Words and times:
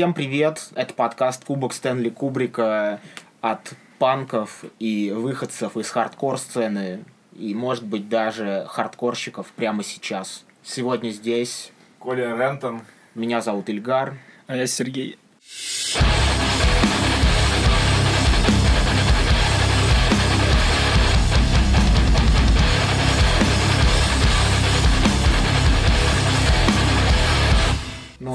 Всем 0.00 0.14
привет! 0.14 0.70
Это 0.76 0.94
подкаст 0.94 1.44
Кубок 1.44 1.74
Стэнли 1.74 2.08
Кубрика 2.08 3.02
от 3.42 3.74
панков 3.98 4.64
и 4.78 5.12
выходцев 5.14 5.76
из 5.76 5.90
хардкор-сцены 5.90 7.04
и, 7.36 7.54
может 7.54 7.84
быть, 7.84 8.08
даже 8.08 8.64
хардкорщиков 8.66 9.52
прямо 9.52 9.84
сейчас. 9.84 10.46
Сегодня 10.62 11.10
здесь... 11.10 11.70
Коля 11.98 12.34
Рентон. 12.34 12.80
Меня 13.14 13.42
зовут 13.42 13.68
Ильгар. 13.68 14.16
А 14.46 14.56
я 14.56 14.66
Сергей. 14.66 15.18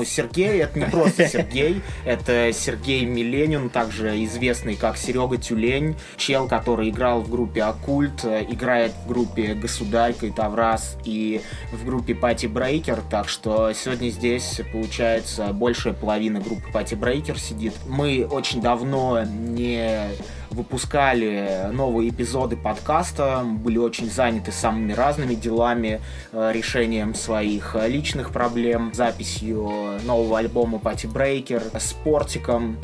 Сергей 0.06 0.62
это 0.62 0.80
не 0.80 0.86
просто 0.86 1.28
Сергей, 1.36 1.82
это 2.06 2.52
Сергей 2.54 3.06
Миленин, 3.06 3.70
также 3.70 4.24
известный 4.26 4.76
как 4.76 4.98
Серега 4.98 5.38
Тюлень, 5.38 5.96
чел, 6.18 6.48
который 6.48 6.90
играл 6.90 7.22
в 7.22 7.30
группе 7.30 7.64
Оккульт, 7.64 8.24
играет 8.26 8.94
в 9.06 9.08
группе 9.08 9.54
Государь, 9.54 10.14
Таврас 10.36 10.98
и 11.04 11.42
в 11.72 11.86
группе 11.86 12.16
Пати 12.16 12.48
Брейкер, 12.48 13.02
так 13.10 13.28
что 13.30 13.74
сегодня 13.74 14.10
здесь, 14.10 14.62
получается, 14.72 15.52
большая 15.54 15.94
половина 15.94 16.40
группы 16.40 16.72
Пати 16.72 16.96
Брейкер 16.96 17.40
сидит. 17.40 17.74
Мы 17.88 18.28
очень 18.30 18.62
давно 18.62 19.24
не 19.24 20.10
выпускали 20.56 21.70
новые 21.72 22.10
эпизоды 22.10 22.56
подкаста, 22.56 23.44
были 23.46 23.78
очень 23.78 24.10
заняты 24.10 24.52
самыми 24.52 24.94
разными 24.94 25.36
делами, 25.36 26.02
э, 26.32 26.52
решением 26.54 27.14
своих 27.14 27.76
личных 27.88 28.32
проблем, 28.32 28.92
записью 28.94 30.00
нового 30.06 30.40
альбома 30.40 30.80
Пати 30.80 31.08
Брейкер, 31.08 31.62
спортиком, 31.80 32.78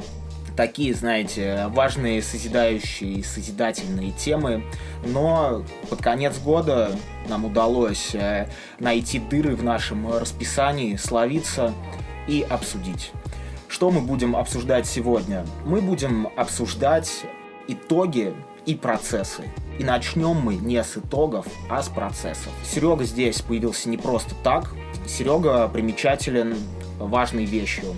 такие, 0.56 0.94
знаете, 0.94 1.68
важные 1.70 2.22
созидающие 2.22 3.14
и 3.14 3.24
созидательные 3.24 4.12
темы. 4.12 4.64
Но 5.06 5.64
под 5.90 6.02
конец 6.02 6.38
года 6.40 6.92
нам 7.30 7.46
удалось 7.46 8.14
э, 8.14 8.48
найти 8.80 9.20
дыры 9.20 9.56
в 9.56 9.64
нашем 9.64 10.12
расписании, 10.12 10.98
словиться 10.98 11.74
и 12.28 12.46
обсудить. 12.48 13.12
Что 13.68 13.90
мы 13.90 14.02
будем 14.02 14.36
обсуждать 14.36 14.86
сегодня? 14.86 15.46
Мы 15.66 15.82
будем 15.82 16.28
обсуждать 16.36 17.24
итоги 17.68 18.34
и 18.66 18.76
процессы. 18.76 19.44
И 19.80 19.84
начнем 19.84 20.36
мы 20.36 20.56
не 20.56 20.84
с 20.84 20.98
итогов, 20.98 21.48
а 21.70 21.82
с 21.82 21.90
процессов. 21.90 22.52
Серега 22.64 23.04
здесь 23.04 23.42
появился 23.42 23.90
не 23.90 23.98
просто 23.98 24.36
так. 24.44 24.74
Серега 25.08 25.68
примечателен 25.68 26.56
важной 27.00 27.46
вещью. 27.46 27.96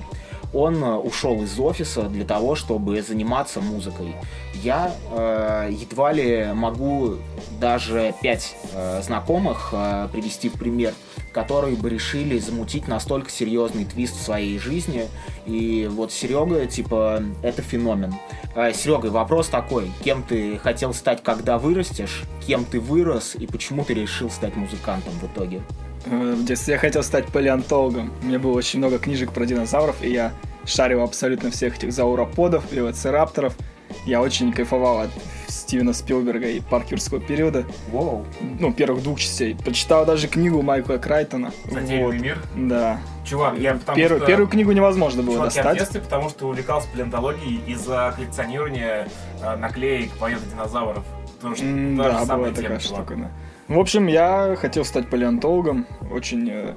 Он 0.53 0.84
э, 0.84 0.95
ушел 0.95 1.41
из 1.41 1.59
офиса 1.59 2.03
для 2.03 2.25
того, 2.25 2.56
чтобы 2.56 3.02
заниматься 3.02 3.59
музыкой. 3.59 4.16
Я 4.64 4.95
э, 5.11 5.72
едва 5.73 6.14
ли 6.14 6.47
могу 6.53 7.17
даже 7.59 8.16
пять 8.22 8.56
э, 8.73 9.02
знакомых 9.03 9.72
э, 9.73 10.08
привести 10.09 10.47
в 10.47 10.53
пример, 10.53 10.94
которые 11.33 11.75
бы 11.75 11.89
решили 11.89 12.39
замутить 12.39 12.88
настолько 12.88 13.30
серьезный 13.30 13.84
твист 13.84 14.16
в 14.16 14.22
своей 14.22 14.58
жизни. 14.59 15.09
И 15.45 15.89
вот 15.91 16.14
Серега, 16.14 16.66
типа, 16.66 17.22
это 17.41 17.61
феномен. 17.61 18.16
Э, 18.56 18.72
Серега, 18.73 19.08
вопрос 19.08 19.50
такой. 19.50 19.91
Кем 20.02 20.23
ты 20.23 20.58
хотел 20.58 20.94
стать, 20.94 21.22
когда 21.23 21.58
вырастешь? 21.58 22.23
Кем 22.47 22.64
ты 22.64 22.80
вырос? 22.80 23.36
И 23.36 23.45
почему 23.47 23.84
ты 23.84 23.94
решил 23.94 24.30
стать 24.30 24.56
музыкантом 24.56 25.11
в 25.19 25.25
итоге? 25.25 25.61
Э, 26.06 26.36
в 26.38 26.45
детстве 26.45 26.75
я 26.75 26.80
хотел 26.80 27.03
стать 27.03 27.28
палеонтологом. 27.28 28.14
У 28.22 28.25
меня 28.28 28.39
было 28.39 28.53
очень 28.53 28.80
много 28.80 28.97
книжек 28.97 29.34
про 29.34 29.45
динозавров, 29.45 30.02
и 30.02 30.09
я 30.09 30.31
шарил 30.64 31.02
абсолютно 31.02 31.52
всех 31.52 31.75
этих 31.75 31.91
зауроподов, 31.91 32.72
велоцирапторов. 32.72 33.58
Я 34.05 34.22
очень 34.22 34.52
кайфовал 34.52 34.99
от 34.99 35.09
Стивена 35.47 35.94
Спилберга 35.94 36.47
и 36.47 36.59
Паркерского 36.59 37.19
периода. 37.19 37.66
Wow. 37.91 38.25
Ну, 38.59 38.73
первых 38.73 39.03
двух 39.03 39.19
частей. 39.19 39.56
Прочитал 39.56 40.06
даже 40.06 40.28
книгу 40.28 40.62
Майкла 40.62 40.97
Крайтона. 40.97 41.51
Затерянный 41.66 42.03
вот. 42.03 42.16
мир? 42.16 42.38
Да. 42.56 43.00
Чувак, 43.25 43.57
я 43.57 43.75
потому 43.75 43.95
Первую, 43.95 44.19
что... 44.19 44.28
первую 44.28 44.47
книгу 44.47 44.72
невозможно 44.72 45.23
было 45.23 45.35
Чувак, 45.35 45.47
достать. 45.47 45.66
я 45.66 45.72
в 45.72 45.78
детстве, 45.78 46.01
потому 46.01 46.29
что 46.29 46.47
увлекался 46.47 46.88
палеонтологией 46.90 47.62
из-за 47.68 48.13
коллекционирования 48.16 49.07
э, 49.41 49.56
наклеек 49.56 50.12
планеты 50.12 50.44
динозавров. 50.51 51.03
Потому 51.38 51.56
что 51.56 51.66
mm, 51.66 51.97
да, 51.97 52.35
была 52.35 52.51
такая 52.51 52.79
штука, 52.79 53.16
да. 53.16 53.31
В 53.73 53.79
общем, 53.79 54.07
я 54.07 54.56
хотел 54.59 54.84
стать 54.84 55.09
палеонтологом, 55.09 55.88
очень 56.12 56.50
э, 56.50 56.75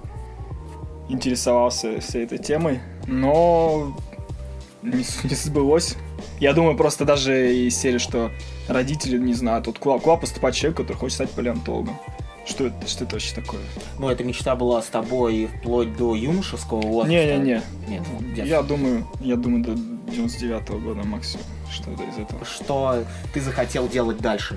интересовался 1.09 2.01
всей 2.01 2.25
этой 2.25 2.39
темой, 2.39 2.81
но 3.07 3.97
не, 4.83 5.05
не 5.25 5.35
сбылось. 5.35 5.97
Я 6.41 6.53
думаю, 6.53 6.77
просто 6.77 7.05
даже 7.05 7.55
из 7.55 7.77
серии, 7.77 7.99
что 7.99 8.31
родители 8.69 9.19
не 9.19 9.35
знают, 9.35 9.65
тут 9.65 9.79
куда, 9.79 9.99
куда 9.99 10.17
поступать 10.17 10.55
человек, 10.55 10.77
который 10.77 10.97
хочет 10.97 11.15
стать 11.15 11.31
палеонтологом. 11.31 11.99
Что 12.47 12.67
это, 12.67 12.87
что 12.87 13.05
это 13.05 13.15
вообще 13.15 13.35
такое? 13.35 13.61
Ну, 13.99 14.09
эта 14.09 14.23
мечта 14.23 14.55
была 14.55 14.81
с 14.81 14.87
тобой 14.87 15.49
вплоть 15.59 15.97
до 15.97 16.15
юношеского 16.15 16.81
возраста? 16.81 17.11
Не-не-не. 17.11 17.63
Нет, 17.89 18.47
я 18.47 18.63
думаю, 18.63 19.07
я 19.21 19.37
думаю, 19.37 19.65
до 19.65 19.75
99 20.11 20.63
-го 20.71 20.81
года 20.81 21.03
максимум. 21.05 21.45
Что-то 21.71 22.05
из 22.05 22.19
этого. 22.19 22.45
Что 22.45 23.05
ты 23.35 23.41
захотел 23.41 23.89
делать 23.89 24.19
дальше? 24.19 24.57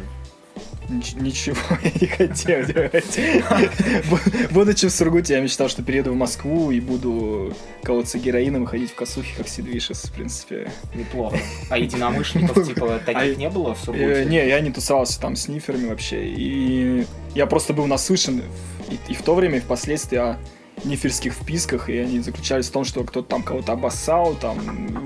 Ничего 0.90 1.58
я 1.84 1.92
не 2.02 2.08
хотел 2.08 2.66
делать. 2.66 3.20
Будучи 4.52 4.88
в 4.88 4.92
Сургуте, 4.92 5.36
я 5.36 5.42
мечтал, 5.42 5.70
что 5.70 5.84
перееду 5.84 6.12
в 6.12 6.16
Москву 6.16 6.72
и 6.72 6.80
буду 6.80 7.54
колоться 7.84 8.18
героином 8.18 8.64
и 8.64 8.66
ходить 8.66 8.92
в 8.92 8.96
косухе, 8.96 9.34
как 9.38 9.48
Сидвишес, 9.48 10.04
в 10.06 10.12
принципе. 10.14 10.72
Неплохо. 10.96 11.38
А 11.70 11.78
единомышленников, 11.78 12.68
типа, 12.68 13.00
таких 13.06 13.38
не 13.38 13.50
было 13.50 13.76
в 13.76 13.80
Сургуте? 13.80 14.24
Э, 14.24 14.24
не, 14.26 14.48
я 14.48 14.60
не 14.62 14.72
тусовался 14.72 15.20
там 15.20 15.36
с 15.36 15.48
ниферами 15.48 15.88
вообще. 15.88 16.26
И 16.26 17.06
я 17.36 17.46
просто 17.46 17.74
был 17.74 17.86
наслышан 17.86 18.42
и 19.08 19.14
в 19.14 19.22
то 19.22 19.36
время, 19.36 19.58
и 19.58 19.60
впоследствии 19.60 20.18
о 20.18 20.40
неферских 20.86 21.34
вписках, 21.34 21.90
и 21.90 21.98
они 21.98 22.20
заключались 22.20 22.68
в 22.68 22.72
том, 22.72 22.84
что 22.84 23.04
кто-то 23.04 23.28
там 23.28 23.44
кого-то 23.44 23.74
обоссал, 23.74 24.36
там, 24.36 24.58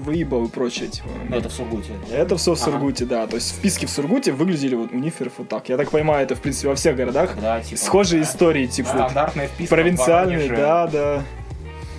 выебал 0.02 0.46
и 0.46 0.50
прочее. 0.50 0.90
Типа. 0.90 1.08
Это 1.30 1.50
в 1.50 1.54
Сургуте. 1.54 1.92
Это 2.12 2.38
все 2.38 2.54
в 2.56 2.60
Сургуте, 2.60 3.06
ага. 3.06 3.16
да. 3.16 3.28
То 3.28 3.36
есть 3.36 3.56
вписки 3.56 3.86
в 3.86 3.90
Сургуте 3.90 4.32
выглядели 4.32 4.76
вот 4.76 4.92
у 4.92 4.98
ниферов 4.98 5.34
вот 5.38 5.50
так. 5.50 5.70
Я 5.70 5.78
так 5.78 5.92
понимаю, 5.92 6.24
это, 6.24 6.36
в 6.36 6.42
принципе, 6.42 6.70
во 6.70 6.76
всех 6.76 6.96
городах 6.96 7.38
да, 7.40 7.62
типа, 7.62 7.82
схожие 7.82 8.24
да. 8.24 8.30
истории, 8.30 8.68
типа. 8.68 8.90
Стандартная 8.90 9.48
вписка 9.48 9.76
Провинциальные, 9.76 10.50
да, 10.50 10.88
да. 10.88 11.24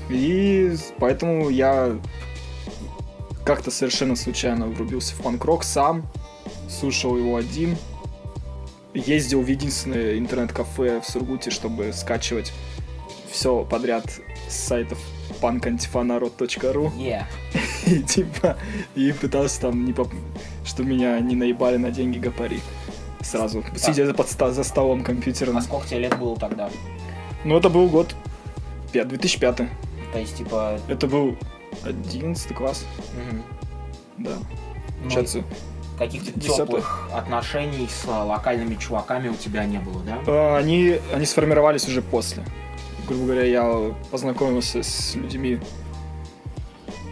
И 0.08 0.74
поэтому 0.98 1.48
я 1.48 1.96
как-то 3.44 3.70
совершенно 3.70 4.16
случайно 4.16 4.66
врубился 4.66 5.14
в 5.14 5.22
панк-рок 5.22 5.64
сам, 5.64 6.06
слушал 6.68 7.16
его 7.16 7.36
один, 7.36 7.76
ездил 8.94 9.42
в 9.42 9.46
единственное 9.46 10.18
интернет-кафе 10.18 11.00
в 11.00 11.10
Сургуте, 11.10 11.50
чтобы 11.50 11.92
скачивать 11.92 12.52
все 13.34 13.64
подряд 13.64 14.04
с 14.48 14.54
сайтов 14.54 14.98
punkantifanarod.ru 15.42 16.92
yeah. 16.96 17.24
и 17.86 18.00
типа 18.00 18.56
и 18.94 19.12
пытался 19.12 19.62
там 19.62 19.84
не 19.84 19.92
поп... 19.92 20.12
что 20.64 20.84
меня 20.84 21.18
не 21.18 21.34
наебали 21.34 21.76
на 21.76 21.90
деньги 21.90 22.18
гапари 22.18 22.60
сразу 23.22 23.62
да. 23.62 23.78
сидя 23.78 24.06
за, 24.06 24.14
под, 24.14 24.28
за 24.28 24.62
столом 24.62 25.02
компьютером. 25.02 25.56
А 25.56 25.62
сколько 25.62 25.88
тебе 25.88 26.00
лет 26.00 26.16
было 26.18 26.36
тогда? 26.36 26.70
Ну 27.44 27.56
это 27.56 27.68
был 27.68 27.88
год 27.88 28.14
2005. 28.92 29.56
То 29.56 29.66
есть 30.14 30.36
типа... 30.36 30.78
Это 30.86 31.08
был 31.08 31.36
11 31.82 32.54
класс. 32.54 32.86
Угу. 33.14 33.42
Да. 34.18 34.30
Ну, 35.02 35.42
каких-то 35.98 36.38
теплых 36.38 37.08
отношений 37.12 37.88
с 37.88 38.06
локальными 38.06 38.76
чуваками 38.76 39.28
у 39.28 39.34
тебя 39.34 39.64
не 39.64 39.78
было, 39.78 40.02
да? 40.02 40.18
А, 40.26 40.56
они, 40.58 40.98
они 41.12 41.24
сформировались 41.24 41.88
уже 41.88 42.02
после 42.02 42.44
грубо 43.06 43.24
говоря, 43.24 43.44
я 43.44 43.94
познакомился 44.10 44.82
с 44.82 45.14
людьми 45.14 45.60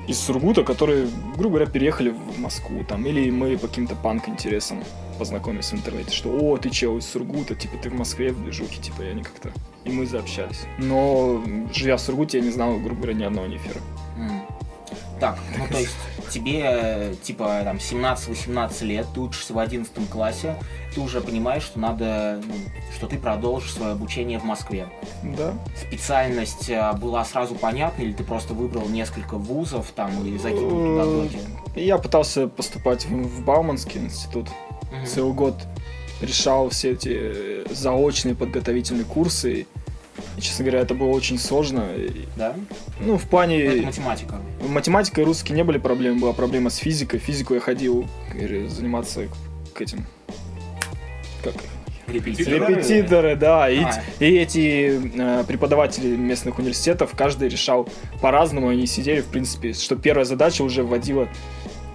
из 0.09 0.19
Сургута, 0.19 0.65
которые, 0.65 1.09
грубо 1.37 1.57
говоря, 1.57 1.67
переехали 1.67 2.11
в 2.11 2.39
Москву, 2.39 2.85
там, 2.85 3.07
или 3.07 3.31
мы 3.31 3.57
по 3.57 3.69
каким-то 3.69 3.95
панк-интересам 3.95 4.83
познакомились 5.19 5.71
в 5.71 5.75
интернете, 5.75 6.11
что 6.13 6.31
«О, 6.31 6.57
ты 6.57 6.71
чел 6.71 6.99
из 6.99 7.07
Сургута, 7.07 7.55
типа, 7.55 7.77
ты 7.77 7.91
в 7.91 7.95
Москве 7.95 8.33
в 8.33 8.43
движухе», 8.43 8.81
типа, 8.83 9.03
я 9.03 9.15
не 9.15 9.23
как-то... 9.23 9.53
И 9.85 9.91
мы 9.91 10.07
заобщались. 10.07 10.65
Но, 10.79 11.43
живя 11.73 11.97
в 11.97 12.01
Сургуте, 12.01 12.39
я 12.39 12.45
не 12.45 12.51
знал, 12.51 12.79
грубо 12.79 13.03
говоря, 13.03 13.15
ни 13.15 13.25
одного 13.25 13.47
нефира. 13.47 13.81
Mm. 14.17 14.41
Так, 15.21 15.39
ну 15.57 15.67
то 15.71 15.79
есть 15.79 15.97
тебе 16.33 17.15
типа 17.23 17.61
там 17.65 17.77
17-18 17.77 18.85
лет, 18.85 19.07
ты 19.15 19.21
учишься 19.21 19.53
в 19.53 19.59
11 19.59 20.09
классе, 20.09 20.57
ты 20.95 21.01
уже 21.01 21.21
понимаешь, 21.21 21.63
что 21.63 21.79
надо, 21.79 22.41
ну, 22.45 22.55
что 22.95 23.07
ты 23.07 23.19
продолжишь 23.19 23.75
свое 23.75 23.93
обучение 23.93 24.39
в 24.39 24.45
Москве. 24.45 24.89
Да. 25.23 25.55
Специальность 25.77 26.71
а, 26.71 26.93
была 26.95 27.25
сразу 27.25 27.55
понятна, 27.55 28.03
или 28.03 28.13
ты 28.13 28.25
просто 28.25 28.55
выбрал 28.55 28.89
несколько 28.89 29.37
вузов 29.37 29.93
там 29.95 30.27
и 30.27 30.39
закинул 30.39 30.71
туда 30.71 31.05
доки? 31.05 31.39
Я 31.77 31.99
пытался 31.99 32.49
поступать 32.49 33.07
в 33.07 33.45
Бауманский 33.45 34.01
институт. 34.01 34.49
Угу. 34.49 35.07
Целый 35.07 35.35
год 35.35 35.55
решал 36.21 36.69
все 36.71 36.93
эти 36.93 37.73
заочные 37.73 38.35
подготовительные 38.35 39.05
курсы. 39.05 39.53
И, 39.53 39.67
честно 40.41 40.65
говоря, 40.65 40.81
это 40.81 40.95
было 40.95 41.09
очень 41.09 41.39
сложно. 41.39 41.85
И, 41.97 42.27
Да? 42.37 42.55
Ну, 43.01 43.17
в 43.17 43.23
Ну, 43.25 43.29
плане... 43.29 43.63
Это 43.63 43.87
математика. 43.87 44.35
Математика 44.69 45.21
и 45.21 45.25
русский 45.25 45.53
не 45.53 45.65
были 45.65 45.79
проблемы, 45.79 46.21
была 46.21 46.33
проблема 46.33 46.71
с 46.71 46.77
физикой. 46.77 47.19
Физику 47.19 47.55
я 47.55 47.61
ходил 47.61 48.07
заниматься 48.69 49.29
к 49.75 49.81
этим... 49.81 50.07
Как? 51.43 51.55
Репетиторы. 52.07 52.75
Репетиторы, 52.75 53.37
да. 53.37 53.71
И, 53.71 53.79
А. 53.85 54.03
и 54.21 54.27
эти 54.37 55.01
э, 55.19 55.45
преподаватели 55.45 56.15
местных 56.17 56.59
университетов, 56.59 57.13
каждый 57.17 57.49
решал 57.49 57.89
по-разному. 58.21 58.69
Они 58.69 58.87
сидели, 58.87 59.21
в 59.21 59.27
принципе, 59.27 59.73
что 59.73 59.97
первая 59.97 60.25
задача 60.25 60.63
уже 60.63 60.83
вводила, 60.83 61.29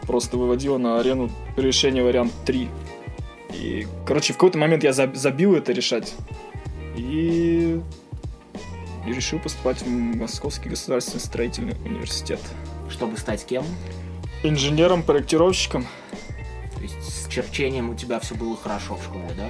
просто 0.08 0.38
выводила 0.38 0.78
на 0.78 1.00
арену 1.00 1.30
решение 1.58 2.04
вариант 2.04 2.32
3. 2.46 2.70
И, 3.54 3.88
короче, 4.06 4.34
в 4.34 4.38
какой-то 4.38 4.58
момент 4.58 4.84
я 4.84 4.92
заб- 4.92 5.16
забил 5.16 5.56
это 5.56 5.72
решать. 5.72 6.14
И... 6.96 7.80
И 9.08 9.14
решил 9.14 9.40
поступать 9.40 9.82
в 9.82 9.88
Московский 9.88 10.70
государственный 10.70 11.22
строительный 11.22 11.76
университет. 11.86 12.42
Чтобы 12.90 13.18
стать 13.18 13.46
кем? 13.46 13.64
Инженером-проектировщиком. 14.44 15.88
То 16.76 16.82
есть 16.82 17.02
с 17.02 17.28
черчением 17.30 17.90
у 17.90 17.96
тебя 17.96 18.20
все 18.20 18.36
было 18.36 18.58
хорошо 18.58 18.96
в 18.96 19.04
школе, 19.04 19.30
да? 19.38 19.48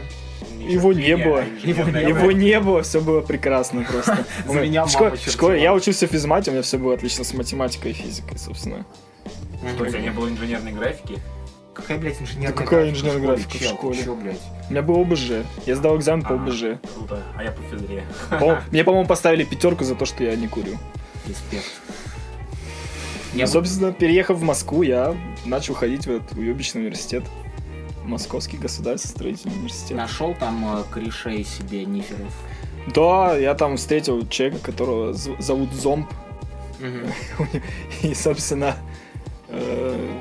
Его 0.64 0.94
не 0.94 1.18
было. 1.18 1.44
Его 1.64 2.32
не 2.32 2.60
было, 2.60 2.84
все 2.84 3.02
было 3.02 3.22
прекрасно 3.22 3.84
просто. 3.84 4.26
За 4.48 4.62
меня 4.62 4.86
В 4.86 4.92
школе-. 4.92 5.62
Я 5.62 5.74
учился 5.74 6.08
в 6.08 6.12
физмате, 6.12 6.52
у 6.52 6.54
меня 6.54 6.64
все 6.64 6.78
было 6.78 6.94
отлично 6.94 7.24
с 7.24 7.34
математикой 7.34 7.92
и 7.92 7.94
физикой, 7.94 8.38
собственно. 8.38 8.86
Что, 9.76 9.84
у 9.84 9.88
тебя 9.88 10.02
не 10.02 10.12
было 10.12 10.30
инженерной 10.30 10.72
графики? 10.72 11.20
Какая, 11.78 11.98
блядь, 12.00 12.20
инженерная 12.22 12.50
Да 12.52 12.64
какая 12.64 12.90
инженерная 12.90 13.22
графика 13.28 13.52
в 13.58 13.60
Чел, 13.60 13.70
школе? 13.76 14.04
чё, 14.04 14.16
блядь? 14.16 14.40
У 14.68 14.72
меня 14.72 14.82
был 14.82 15.00
ОБЖ. 15.02 15.32
Я 15.66 15.76
сдал 15.76 15.96
экзамен 15.98 16.24
по 16.24 16.32
А, 16.32 16.34
ОБЖ. 16.36 16.60
Круто. 16.96 17.24
А 17.36 17.44
я 17.44 17.52
по 17.52 17.62
физре. 17.64 18.04
По- 18.32 18.62
Мне, 18.72 18.84
по-моему, 18.84 19.08
поставили 19.08 19.44
пятерку 19.44 19.84
за 19.84 19.94
то, 19.96 20.06
что 20.06 20.24
я 20.24 20.36
не 20.36 20.48
курю. 20.48 20.78
Респект. 21.28 21.66
И, 23.34 23.38
Я 23.38 23.46
бы- 23.46 23.52
собственно, 23.52 23.92
переехав 23.94 24.38
в 24.38 24.44
Москву, 24.44 24.82
я 24.82 25.16
начал 25.46 25.76
ходить 25.76 26.08
в 26.08 26.12
этот 26.12 26.32
уебищный 26.38 26.82
университет. 26.82 27.24
Московский 28.04 28.58
государственный 28.58 29.12
строительный 29.12 29.54
университет. 29.56 29.98
нашел 29.98 30.34
там 30.34 30.80
э, 30.80 30.84
корешей 30.92 31.44
себе 31.44 31.86
ниферов. 31.86 32.34
Да, 32.96 33.36
я 33.38 33.54
там 33.54 33.76
встретил 33.78 34.26
человека, 34.30 34.60
которого 34.64 35.14
зовут 35.14 35.74
Зомб. 35.74 36.10
Мгм. 36.80 37.02
И, 38.04 38.14
собственно, 38.14 38.78
э, 39.50 40.20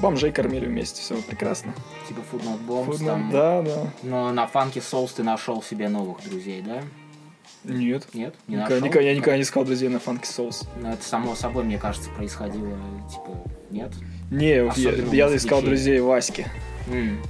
бомжей 0.00 0.32
кормили 0.32 0.66
вместе, 0.66 1.00
все 1.02 1.16
прекрасно. 1.22 1.74
Типа 2.08 2.20
Footnote 2.32 2.66
Bombs 2.66 3.04
там. 3.04 3.30
Да, 3.30 3.62
да. 3.62 3.86
Но 4.02 4.32
на 4.32 4.46
фанке 4.46 4.80
Souls 4.80 5.10
ты 5.16 5.22
нашел 5.22 5.62
себе 5.62 5.88
новых 5.88 6.22
друзей, 6.28 6.62
да? 6.62 6.82
Нет. 7.64 8.06
Нет? 8.14 8.34
Не 8.48 8.54
Никогда, 8.56 8.74
нашел? 8.76 8.86
никогда- 8.86 9.08
я 9.08 9.14
никогда 9.14 9.36
не 9.36 9.42
искал 9.42 9.64
друзей 9.64 9.88
на 9.88 9.96
Funky 9.98 10.22
Souls. 10.22 10.66
Ну, 10.80 10.88
это 10.90 11.02
само 11.04 11.34
собой, 11.34 11.64
мне 11.64 11.76
кажется, 11.78 12.08
происходило, 12.10 12.76
типа, 13.10 13.36
нет? 13.70 13.92
Не, 14.30 14.54
я, 14.56 14.68
Особенно 14.70 15.12
я 15.12 15.28
у 15.28 15.36
искал 15.36 15.60
друзей 15.60 16.00
Васьки. 16.00 16.46
М. 16.90 17.20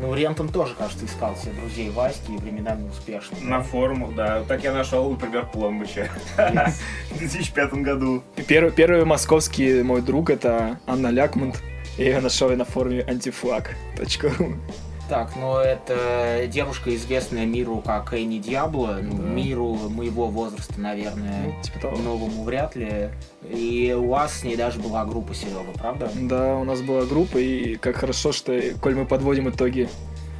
Ну, 0.00 0.14
Рентон 0.14 0.48
тоже, 0.48 0.76
кажется, 0.78 1.06
искал 1.06 1.34
себе 1.36 1.54
друзей 1.60 1.90
Васьки 1.90 2.30
и 2.30 2.36
временами 2.36 2.88
успешно. 2.88 3.36
На 3.42 3.60
форумах, 3.62 4.14
да. 4.14 4.44
Так 4.44 4.62
я 4.62 4.72
нашел, 4.72 5.10
например, 5.10 5.46
Пломбыча. 5.52 6.08
Yes. 6.36 6.74
В 7.10 7.18
2005 7.18 7.72
году. 7.82 8.22
Первый, 8.46 8.70
первый 8.70 9.04
московский 9.04 9.82
мой 9.82 10.02
друг 10.02 10.30
это 10.30 10.78
Анна 10.86 11.08
Лякмунд. 11.08 11.60
Я 11.98 12.04
ее 12.06 12.20
нашел 12.20 12.48
на 12.50 12.64
форуме 12.64 13.00
antiflag.ru. 13.02 14.56
Так, 15.08 15.32
ну 15.36 15.56
это 15.56 16.46
девушка, 16.48 16.94
известная 16.94 17.46
миру 17.46 17.82
как 17.84 18.12
Энни 18.12 18.38
Диабло, 18.38 18.98
ну, 19.02 19.16
Да. 19.16 19.22
миру 19.22 19.74
моего 19.88 20.26
возраста, 20.26 20.74
наверное, 20.78 21.44
Ну, 21.46 21.62
типа 21.62 21.78
того. 21.80 21.96
новому 21.96 22.44
вряд 22.44 22.76
ли. 22.76 23.08
И 23.50 23.96
у 23.98 24.08
вас 24.08 24.40
с 24.40 24.44
ней 24.44 24.54
даже 24.54 24.78
была 24.78 25.06
группа 25.06 25.34
Серега, 25.34 25.72
правда? 25.76 26.10
Да, 26.14 26.56
у 26.56 26.64
нас 26.64 26.82
была 26.82 27.04
группа, 27.06 27.38
и 27.38 27.76
как 27.76 27.96
хорошо, 27.96 28.32
что, 28.32 28.60
коль 28.82 28.94
мы 28.96 29.06
подводим 29.06 29.48
итоги 29.48 29.88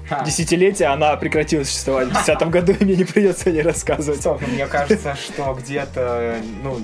Ха. 0.07 0.23
десятилетия, 0.23 0.87
она 0.87 1.17
прекратила 1.17 1.65
существовать 1.65 2.09
в 2.09 2.13
10 2.13 2.51
году, 2.51 2.73
и 2.79 2.85
мне 2.85 2.97
не 2.97 3.05
придется 3.05 3.49
о 3.49 3.53
ней 3.53 3.63
рассказывать. 3.63 4.21
Стоп, 4.21 4.43
мне 4.47 4.67
кажется, 4.67 5.15
что 5.17 5.55
где-то, 5.59 6.37
ну, 6.63 6.77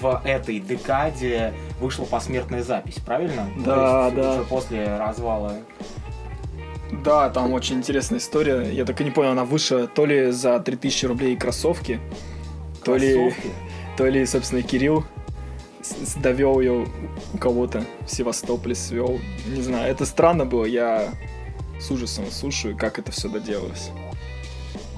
в 0.00 0.20
этой 0.24 0.60
декаде 0.60 1.52
вышла 1.80 2.04
посмертная 2.04 2.62
запись, 2.62 2.96
правильно? 3.04 3.48
Да, 3.58 4.10
То 4.10 4.16
есть 4.16 4.16
да. 4.16 4.32
Уже 4.34 4.44
после 4.44 4.96
развала. 4.96 5.52
Да, 7.02 7.30
там 7.30 7.52
очень 7.52 7.76
интересная 7.76 8.18
история. 8.18 8.70
Я 8.70 8.84
так 8.84 9.00
и 9.00 9.04
не 9.04 9.10
понял, 9.10 9.32
она 9.32 9.44
вышла 9.44 9.86
то 9.86 10.06
ли 10.06 10.30
за 10.30 10.60
3000 10.60 11.06
рублей 11.06 11.36
кроссовки, 11.36 12.00
то 12.84 12.96
ли, 12.96 13.14
кроссовки. 13.14 13.50
то 13.96 14.06
ли, 14.06 14.24
собственно, 14.26 14.62
Кирилл 14.62 15.04
довел 16.16 16.60
ее 16.60 16.86
у 17.32 17.38
кого-то 17.38 17.84
в 18.06 18.10
Севастополе, 18.10 18.74
свел. 18.74 19.18
Не 19.46 19.62
знаю, 19.62 19.90
это 19.90 20.06
странно 20.06 20.44
было, 20.44 20.64
я 20.64 21.10
с 21.80 21.90
ужасом 21.90 22.30
слушаю, 22.30 22.76
как 22.76 22.98
это 22.98 23.12
все 23.12 23.28
доделалось. 23.28 23.90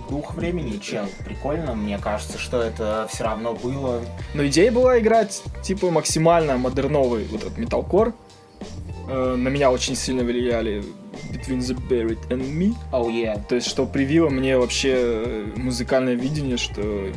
Дух 0.09 0.35
времени, 0.35 0.79
чел. 0.79 1.07
Прикольно, 1.25 1.75
мне 1.75 1.99
кажется, 1.99 2.39
что 2.39 2.63
это 2.63 3.09
все 3.13 3.25
равно 3.25 3.55
было. 3.55 4.01
Но 4.35 4.47
идея 4.47 4.71
была 4.71 4.99
играть, 4.99 5.43
типа, 5.63 5.91
максимально 5.91 6.57
модерновый 6.57 7.25
вот 7.25 7.43
этот 7.43 7.59
металкор. 7.59 8.13
Э, 9.09 9.35
на 9.37 9.49
меня 9.49 9.71
очень 9.71 9.97
сильно 9.97 10.23
влияли 10.23 10.85
Between 11.31 11.59
the 11.59 11.77
Buried 11.89 12.29
and 12.29 12.43
Me. 12.43 12.75
Oh 12.93 13.09
yeah. 13.09 13.41
То 13.49 13.57
есть, 13.57 13.67
что 13.67 13.87
привило 13.87 14.29
мне 14.29 14.59
вообще 14.59 14.95
э, 14.97 15.47
музыкальное 15.57 16.15
видение, 16.15 16.57
что 16.57 17.11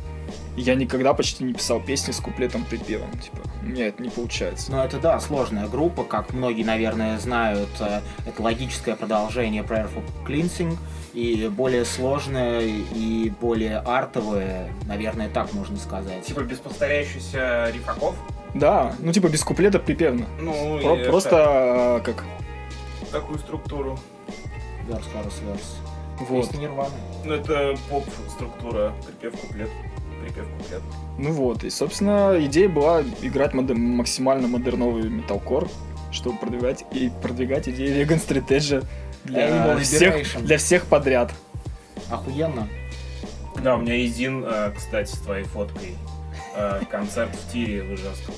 я 0.60 0.76
никогда 0.76 1.14
почти 1.14 1.44
не 1.44 1.54
писал 1.54 1.80
песни 1.80 2.12
с 2.12 2.20
куплетом 2.20 2.64
припевом. 2.66 3.12
Типа, 3.20 3.38
у 3.62 3.66
меня 3.66 3.88
это 3.88 4.02
не 4.04 4.10
получается. 4.10 4.72
Ну, 4.72 4.80
это, 4.80 5.00
да, 5.00 5.20
сложная 5.20 5.68
группа, 5.68 6.04
как 6.04 6.34
многие, 6.34 6.64
наверное, 6.64 7.18
знают. 7.20 7.70
э, 7.80 8.02
Это 8.28 8.42
логическое 8.42 8.96
продолжение 8.96 9.64
Prayer 9.64 9.90
for 9.94 10.04
Cleansing, 10.28 10.78
и 11.14 11.48
более 11.50 11.86
сложное, 11.86 12.62
и 12.62 13.30
более 13.42 13.80
артовое, 13.80 14.72
наверное, 14.86 15.30
так 15.30 15.54
можно 15.54 15.78
сказать. 15.78 16.26
Типа 16.26 16.42
без 16.42 16.58
повторяющихся 16.60 17.70
рифаков. 17.74 18.16
Да, 18.54 18.96
ну 19.00 19.12
типа 19.12 19.28
без 19.28 19.44
куплета 19.44 19.80
припевно. 19.80 20.26
Ну, 20.40 20.80
Про- 20.82 20.96
и 20.96 21.06
просто 21.06 22.00
э, 22.00 22.06
как 22.06 22.24
такую 23.12 23.40
структуру. 23.40 24.00
Верс, 24.88 25.04
Хорус, 25.14 25.40
Верс. 25.46 25.76
вот. 26.28 26.48
Песня 26.48 26.62
Нирваны. 26.62 26.96
Ну, 27.26 27.34
это 27.34 27.76
поп-структура. 27.90 28.94
Припев, 29.06 29.40
куплет. 29.40 29.70
Припев, 30.22 30.46
куплет. 30.58 30.82
Ну 31.18 31.32
вот, 31.32 31.64
и 31.64 31.70
собственно 31.70 32.36
идея 32.40 32.70
была 32.70 33.02
играть 33.22 33.54
модер- 33.54 33.76
максимально 33.78 34.48
модерновый 34.48 35.10
металкор, 35.10 35.68
чтобы 36.12 36.38
продвигать 36.40 36.86
и 36.92 37.12
продвигать 37.22 37.68
идеи 37.70 38.04
Vegan 38.04 38.20
Street 38.26 38.48
Edge 38.48 38.86
для 39.26 39.50
Animal 39.50 39.80
всех, 39.82 40.16
Liberation. 40.16 40.42
для 40.44 40.58
всех 40.58 40.86
подряд. 40.86 41.32
Охуенно. 42.10 42.68
Да, 43.64 43.76
у 43.76 43.82
меня 43.82 43.94
есть 43.96 44.16
Дин, 44.18 44.44
э, 44.46 44.72
кстати, 44.76 45.10
с 45.14 45.20
твоей 45.20 45.44
фоткой. 45.44 45.96
Э, 46.56 46.82
Концерт 46.90 47.36
в 47.36 47.52
тире 47.52 47.84
в 47.84 47.94
Ижевском. 47.94 48.34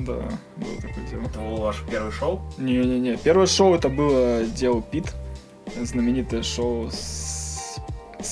Да, 0.00 0.12
было 0.56 0.76
такое 0.82 1.06
дело. 1.10 1.22
Это 1.22 1.38
было 1.38 1.60
ваше 1.60 1.84
первое 1.90 2.10
шоу? 2.10 2.42
Не-не-не. 2.58 3.16
Первое 3.16 3.46
шоу 3.46 3.74
это 3.74 3.88
было 3.88 4.42
Дело 4.44 4.82
Пит. 4.82 5.14
Знаменитое 5.80 6.42
шоу 6.42 6.90
с- 6.90 6.96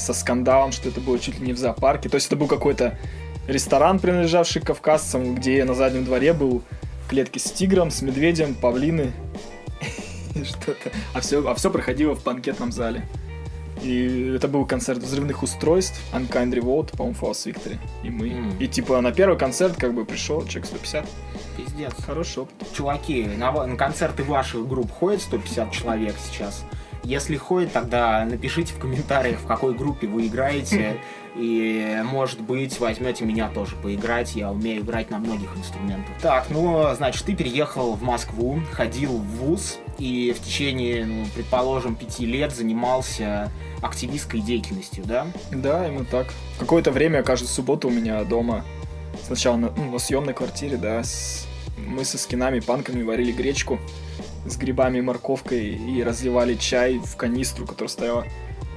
со 0.05 0.15
скандалом, 0.15 0.73
что 0.73 0.89
это 0.89 1.01
было 1.01 1.19
чуть 1.19 1.41
ли 1.41 1.47
не 1.47 1.53
в 1.53 1.59
зоопарке. 1.59 2.09
То 2.09 2.17
есть 2.17 2.27
это 2.29 2.37
был 2.37 2.47
какой-то 2.47 2.99
ресторан, 3.47 3.99
принадлежавший 3.99 4.63
кавказцам, 4.63 5.35
где 5.35 5.65
на 5.65 5.75
заднем 5.75 6.05
дворе 6.05 6.33
был 6.33 6.63
клетки 7.09 7.39
с 7.39 7.51
тигром, 7.51 7.91
с 7.91 8.03
медведем, 8.03 8.55
павлины 8.55 9.13
что-то. 10.45 10.91
А 11.13 11.21
все, 11.21 11.47
а 11.49 11.55
все 11.55 11.71
проходило 11.71 12.15
в 12.15 12.23
банкетном 12.23 12.73
зале. 12.73 13.07
И 13.83 14.33
это 14.37 14.49
был 14.49 14.65
концерт 14.67 15.01
взрывных 15.01 15.43
устройств, 15.43 16.01
Unkind 16.13 16.53
Revolt, 16.53 16.97
по-моему, 16.97 17.19
False 17.21 17.45
Victory, 17.47 17.79
и 18.03 18.11
мы. 18.11 18.31
М. 18.31 18.59
И 18.59 18.69
типа 18.69 19.01
на 19.01 19.13
первый 19.13 19.37
концерт 19.37 19.77
как 19.77 19.95
бы 19.95 20.05
пришел 20.05 20.47
человек 20.47 20.67
150. 20.67 21.07
Пиздец. 21.57 21.93
Хороший 22.07 22.45
опыт. 22.45 22.55
Чуваки, 22.73 23.25
на, 23.25 23.53
на 23.53 23.77
концерты 23.77 24.23
ваших 24.23 24.67
групп 24.69 24.91
ходит 24.91 25.23
150 25.23 25.73
человек 25.73 26.15
сейчас? 26.25 26.65
Если 27.05 27.37
ходит, 27.37 27.73
тогда 27.73 28.25
напишите 28.25 28.73
в 28.75 28.79
комментариях, 28.79 29.39
в 29.41 29.47
какой 29.47 29.75
группе 29.75 30.07
вы 30.07 30.27
играете. 30.27 30.97
И, 31.37 32.01
может 32.05 32.41
быть, 32.41 32.79
возьмете 32.79 33.25
меня 33.25 33.49
тоже 33.49 33.75
поиграть. 33.75 34.37
Я 34.37 34.53
умею 34.53 34.83
играть 34.83 35.11
на 35.11 35.19
многих 35.19 35.57
инструментах. 35.57 36.15
Так, 36.23 36.47
ну, 36.49 36.95
значит, 36.95 37.25
ты 37.25 37.35
переехал 37.35 37.95
в 37.95 38.03
Москву, 38.05 38.61
ходил 38.71 39.11
в 39.19 39.25
ВУЗ 39.39 39.79
и 39.99 40.33
в 40.33 40.41
течение, 40.41 41.05
ну, 41.05 41.25
предположим, 41.35 41.97
пяти 41.97 42.25
лет 42.25 42.55
занимался 42.55 43.51
активистской 43.83 44.39
деятельностью, 44.41 45.05
да? 45.05 45.27
Да, 45.51 45.89
именно 45.89 46.05
так. 46.05 46.29
Какое-то 46.61 46.93
время, 46.93 47.25
каждую 47.25 47.49
субботу 47.49 47.89
у 47.89 47.91
меня 47.91 48.23
дома, 48.23 48.65
сначала 49.27 49.57
на, 49.57 49.71
ну, 49.77 49.91
на 49.91 49.99
съемной 49.99 50.35
квартире, 50.35 50.77
да, 50.77 51.03
с- 51.03 51.49
мы 51.77 52.05
со 52.05 52.17
скинами, 52.17 52.61
панками 52.61 53.03
варили 53.03 53.33
гречку 53.33 53.81
с 54.47 54.57
грибами 54.57 54.99
и 54.99 55.01
морковкой 55.01 55.67
и 55.75 56.03
разливали 56.03 56.55
чай 56.55 56.99
в 56.99 57.17
канистру, 57.17 57.67
которая 57.67 57.89
стояла 57.89 58.25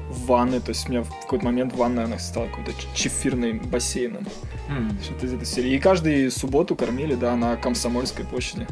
в 0.10 0.26
ванной, 0.28 0.62
то 0.62 0.70
есть 0.70 0.88
у 0.88 0.92
меня 0.92 1.04
в 1.04 1.10
какой-то 1.22 1.44
момент 1.46 1.74
ванная 1.76 2.06
она 2.06 2.18
стала 2.20 2.48
какой-то 2.48 2.72
чефирным 2.96 3.60
бассейном. 3.60 4.26
М, 4.70 4.98
Что-то 5.04 5.26
из 5.26 5.34
этой 5.34 5.46
серии. 5.46 5.74
И 5.74 5.80
каждую 5.80 6.32
субботу 6.32 6.76
кормили, 6.76 7.16
да, 7.16 7.36
на 7.36 7.58
Комсомольской 7.58 8.24
площади. 8.26 8.68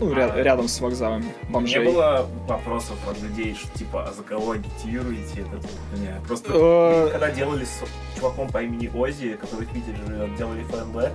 Ну, 0.00 0.12
ря- 0.14 0.30
А. 0.32 0.42
рядом 0.42 0.68
с 0.68 0.80
вокзалами. 0.80 1.24
Не 1.24 1.52
Бомжей. 1.52 1.84
было 1.84 2.28
вопросов 2.46 2.96
от 3.08 3.20
людей, 3.20 3.54
что 3.60 3.76
типа, 3.76 4.04
а 4.08 4.12
за 4.12 4.22
кого 4.22 4.52
агитируете? 4.52 5.40
Это 5.40 5.98
меня 5.98 6.20
просто 6.26 6.52
Э, 6.54 7.08
когда 7.10 7.30
делали 7.32 7.64
с 7.64 7.82
чуваком 8.16 8.48
по 8.48 8.62
имени 8.62 8.88
Ози, 8.94 9.36
который 9.40 9.66
в 9.66 9.70
Питере 9.70 9.96
живет, 10.06 10.36
делали 10.36 10.62
ФНБ 10.62 11.12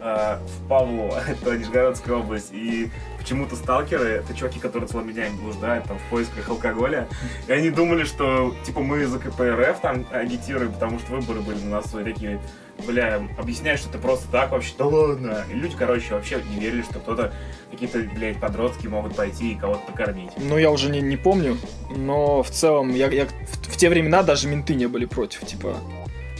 э, 0.00 0.38
в 0.38 0.68
Павлово, 0.68 1.22
это 1.28 1.56
Нижегородская 1.56 2.16
область, 2.16 2.52
и 2.52 2.90
почему-то 3.18 3.56
сталкеры, 3.56 4.08
это 4.08 4.34
чуваки, 4.34 4.58
которые 4.58 4.88
целыми 4.88 5.12
днями 5.12 5.36
блуждают 5.36 5.84
там 5.84 5.98
в 5.98 6.02
поисках 6.10 6.48
алкоголя, 6.48 7.08
и 7.46 7.52
они 7.52 7.70
думали, 7.70 8.04
что 8.04 8.54
типа 8.64 8.80
мы 8.80 9.04
за 9.06 9.18
КПРФ 9.18 9.80
там 9.80 10.06
агитируем, 10.12 10.72
потому 10.72 10.98
что 10.98 11.12
выборы 11.12 11.40
были 11.40 11.58
на 11.64 11.76
носу, 11.76 12.00
и 12.00 12.04
такие, 12.04 12.40
бля, 12.86 13.20
объясняют, 13.38 13.80
что 13.80 13.90
это 13.90 13.98
просто 13.98 14.28
так 14.30 14.52
вообще, 14.52 14.72
да 14.78 14.86
ладно. 14.86 15.44
И 15.50 15.54
люди, 15.54 15.74
короче, 15.76 16.14
вообще 16.14 16.40
не 16.54 16.60
верили, 16.60 16.82
что 16.82 17.00
кто-то, 17.00 17.32
какие-то, 17.70 17.98
блядь, 18.14 18.38
подростки 18.40 18.86
могут 18.86 19.16
пойти 19.16 19.52
и 19.52 19.54
кого-то 19.56 19.80
покормить. 19.90 20.30
Ну, 20.36 20.56
я 20.58 20.70
уже 20.70 20.88
не, 20.90 21.00
не 21.00 21.16
помню, 21.16 21.58
но 21.90 22.42
в 22.42 22.50
целом, 22.50 22.94
я, 22.94 23.08
я- 23.08 23.26
в, 23.26 23.72
в 23.72 23.76
те 23.76 23.90
времена 23.90 24.22
даже 24.22 24.46
менты 24.48 24.74
не 24.74 24.86
были 24.86 25.04
против, 25.06 25.44
типа, 25.44 25.76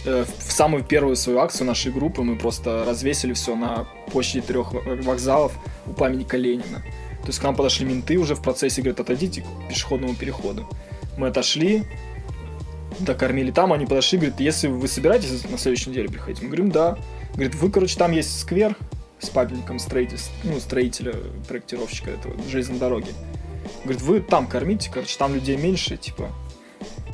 в, 0.04 0.26
в 0.26 0.52
самую 0.52 0.84
первую 0.84 1.16
свою 1.16 1.38
акцию 1.40 1.66
нашей 1.66 1.92
группы 1.92 2.22
мы 2.22 2.36
просто 2.36 2.84
развесили 2.84 3.32
все 3.32 3.54
на 3.56 3.86
площади 4.10 4.42
трех 4.42 4.72
вокзалов 4.72 5.52
у 5.86 5.92
памятника 5.92 6.36
Ленина. 6.36 6.82
То 7.22 7.28
есть 7.28 7.40
к 7.40 7.42
нам 7.42 7.54
подошли 7.54 7.84
менты 7.86 8.16
уже 8.16 8.34
в 8.34 8.42
процессе, 8.42 8.80
говорят, 8.80 9.00
отойдите 9.00 9.42
к 9.42 9.68
пешеходному 9.68 10.14
переходу. 10.14 10.66
Мы 11.16 11.28
отошли, 11.28 11.84
докормили 13.00 13.50
там, 13.50 13.72
они 13.72 13.86
подошли, 13.86 14.18
говорят, 14.18 14.40
если 14.40 14.68
вы 14.68 14.88
собираетесь 14.88 15.44
на 15.50 15.58
следующей 15.58 15.90
неделе 15.90 16.08
приходить? 16.08 16.42
Мы 16.42 16.48
говорим, 16.48 16.70
да. 16.70 16.96
Говорит, 17.34 17.54
вы, 17.56 17.70
короче, 17.70 17.98
там 17.98 18.12
есть 18.12 18.40
сквер 18.40 18.76
с 19.20 19.28
памятником 19.30 19.78
строительства, 19.78 20.34
ну, 20.44 20.58
строителя, 20.60 21.14
проектировщика 21.46 22.10
этого 22.10 22.34
железной 22.48 22.78
дороги. 22.78 23.08
Говорит, 23.82 24.02
вы 24.02 24.20
там 24.20 24.46
кормите, 24.46 24.90
короче, 24.92 25.16
там 25.18 25.34
людей 25.34 25.56
меньше, 25.56 25.96
типа. 25.96 26.30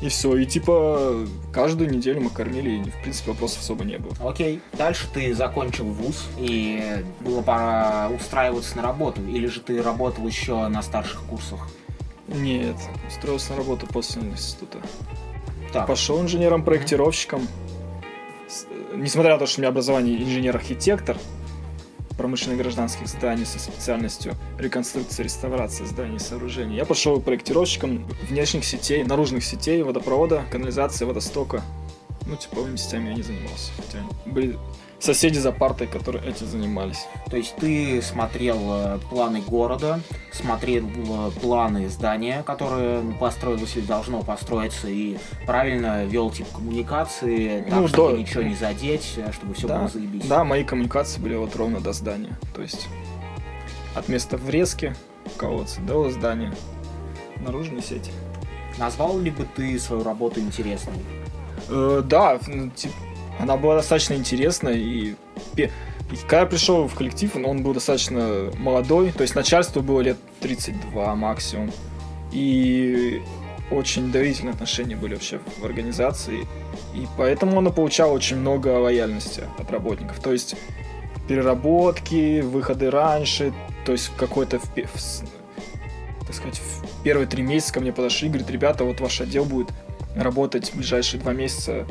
И 0.05 0.09
все. 0.09 0.37
И 0.37 0.45
типа 0.45 1.25
каждую 1.51 1.89
неделю 1.89 2.21
мы 2.21 2.29
кормили, 2.29 2.69
и 2.69 2.91
в 2.91 3.01
принципе 3.01 3.31
вопросов 3.31 3.61
особо 3.61 3.83
не 3.85 3.97
было. 3.97 4.13
Окей. 4.29 4.61
Дальше 4.73 5.07
ты 5.11 5.33
закончил 5.33 5.85
вуз, 5.85 6.27
и 6.37 7.03
было 7.21 7.41
пора 7.41 8.09
устраиваться 8.15 8.77
на 8.77 8.83
работу. 8.83 9.23
Или 9.23 9.47
же 9.47 9.61
ты 9.61 9.81
работал 9.81 10.27
еще 10.27 10.67
на 10.67 10.83
старших 10.83 11.23
курсах? 11.23 11.67
Нет, 12.27 12.75
устроился 13.07 13.53
на 13.53 13.57
работу 13.57 13.87
после 13.87 14.21
института. 14.21 14.77
Так, 15.73 15.87
Пошел 15.87 16.21
инженером-проектировщиком. 16.21 17.47
Несмотря 18.93 19.33
на 19.33 19.39
то, 19.39 19.47
что 19.47 19.59
у 19.59 19.61
меня 19.61 19.69
образование 19.69 20.21
инженер-архитектор 20.21 21.17
промышленных 22.17 22.59
гражданских 22.59 23.07
зданий 23.07 23.45
со 23.45 23.59
специальностью 23.59 24.35
реконструкции, 24.57 25.23
реставрации 25.23 25.85
зданий 25.85 26.17
и 26.17 26.19
сооружений, 26.19 26.75
я 26.75 26.85
пошел 26.85 27.19
проектировщиком 27.19 28.05
внешних 28.29 28.65
сетей, 28.65 29.03
наружных 29.03 29.43
сетей, 29.43 29.83
водопровода, 29.83 30.43
канализации, 30.51 31.05
водостока. 31.05 31.61
Ну, 32.25 32.35
тепловыми 32.35 32.75
сетями 32.75 33.09
я 33.09 33.15
не 33.15 33.21
занимался. 33.21 33.71
Хотя 33.77 33.99
были 34.25 34.57
соседи 35.05 35.37
за 35.37 35.51
партой, 35.51 35.87
которые 35.87 36.25
этим 36.27 36.47
занимались. 36.47 37.05
то 37.29 37.37
есть 37.37 37.55
ты 37.55 38.01
смотрел 38.01 38.57
э, 38.67 38.99
планы 39.09 39.41
города, 39.41 39.99
смотрел 40.33 40.85
э, 40.87 41.31
планы 41.39 41.87
здания, 41.89 42.43
которое 42.43 43.01
построилось 43.19 43.75
или 43.77 43.85
должно 43.85 44.21
построиться, 44.23 44.87
и 44.89 45.17
правильно 45.45 46.05
вел 46.05 46.31
тип 46.31 46.47
коммуникации, 46.53 47.61
так, 47.61 47.79
Ну, 47.79 47.87
чтобы 47.87 48.13
да. 48.13 48.17
ничего 48.17 48.43
не 48.43 48.55
задеть, 48.55 49.13
э, 49.17 49.31
чтобы 49.31 49.53
все 49.53 49.67
да, 49.67 49.79
было 49.79 49.87
заебись. 49.87 50.25
да, 50.27 50.43
мои 50.43 50.63
коммуникации 50.63 51.21
были 51.21 51.35
вот 51.35 51.55
ровно 51.55 51.79
до 51.79 51.93
здания. 51.93 52.37
То 52.53 52.61
есть 52.61 52.87
от 53.95 54.09
места 54.09 54.37
врезки 54.37 54.95
колодца 55.37 55.81
до 55.81 56.09
здания. 56.09 56.53
Наружные 57.37 57.81
сети. 57.81 58.11
Назвал 58.77 59.19
ли 59.19 59.29
бы 59.31 59.45
ты 59.55 59.77
свою 59.79 60.03
работу 60.03 60.39
интересной? 60.39 60.95
Э, 61.69 62.01
да, 62.05 62.39
ну, 62.47 62.69
тип- 62.71 62.91
она 63.39 63.57
была 63.57 63.75
достаточно 63.75 64.13
интересная 64.13 64.73
и, 64.73 65.15
и 65.55 65.69
когда 66.23 66.41
я 66.41 66.45
пришел 66.45 66.87
в 66.87 66.93
коллектив, 66.93 67.35
он 67.35 67.63
был 67.63 67.73
достаточно 67.73 68.51
молодой, 68.57 69.11
то 69.11 69.21
есть 69.21 69.35
начальству 69.35 69.81
было 69.81 70.01
лет 70.01 70.17
32 70.41 71.15
максимум. 71.15 71.71
И 72.31 73.23
очень 73.71 74.11
доверительные 74.11 74.53
отношения 74.53 74.95
были 74.95 75.15
вообще 75.15 75.39
в 75.59 75.65
организации. 75.65 76.47
И 76.93 77.07
поэтому 77.17 77.57
она 77.59 77.71
получала 77.71 78.11
очень 78.11 78.37
много 78.37 78.67
лояльности 78.67 79.43
от 79.57 79.71
работников. 79.71 80.19
То 80.19 80.31
есть 80.31 80.55
переработки, 81.27 82.41
выходы 82.41 82.91
раньше, 82.91 83.53
то 83.85 83.91
есть 83.91 84.11
какой-то 84.17 84.59
в 84.59 84.69
так 84.75 86.35
сказать, 86.35 86.59
в 86.59 87.03
первые 87.03 87.27
три 87.27 87.43
месяца 87.43 87.73
ко 87.73 87.79
мне 87.79 87.93
подошли 87.93 88.27
и 88.27 88.31
говорят, 88.31 88.49
ребята, 88.49 88.83
вот 88.83 88.99
ваш 88.99 89.21
отдел 89.21 89.45
будет 89.45 89.69
работать 90.15 90.71
в 90.71 90.75
ближайшие 90.75 91.21
два 91.21 91.33
месяца 91.33 91.85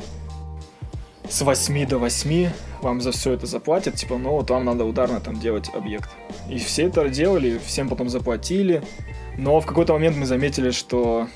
с 1.29 1.41
8 1.43 1.87
до 1.87 1.99
8, 1.99 2.51
вам 2.83 3.01
за 3.01 3.11
все 3.13 3.33
это 3.33 3.47
заплатят, 3.47 3.95
типа, 3.97 4.19
ну 4.19 4.31
вот 4.31 4.51
вам 4.51 4.65
надо 4.65 4.85
ударно 4.85 5.21
там 5.21 5.41
делать 5.41 5.71
объект. 5.75 6.11
И 6.51 6.59
все 6.59 6.87
это 6.87 7.09
делали, 7.09 7.59
всем 7.65 7.89
потом 7.89 8.09
заплатили, 8.09 8.83
но 9.39 9.61
в 9.61 9.67
какой-то 9.67 9.95
момент 9.95 10.17
мы 10.17 10.27
заметили, 10.27 10.71
что 10.71 11.29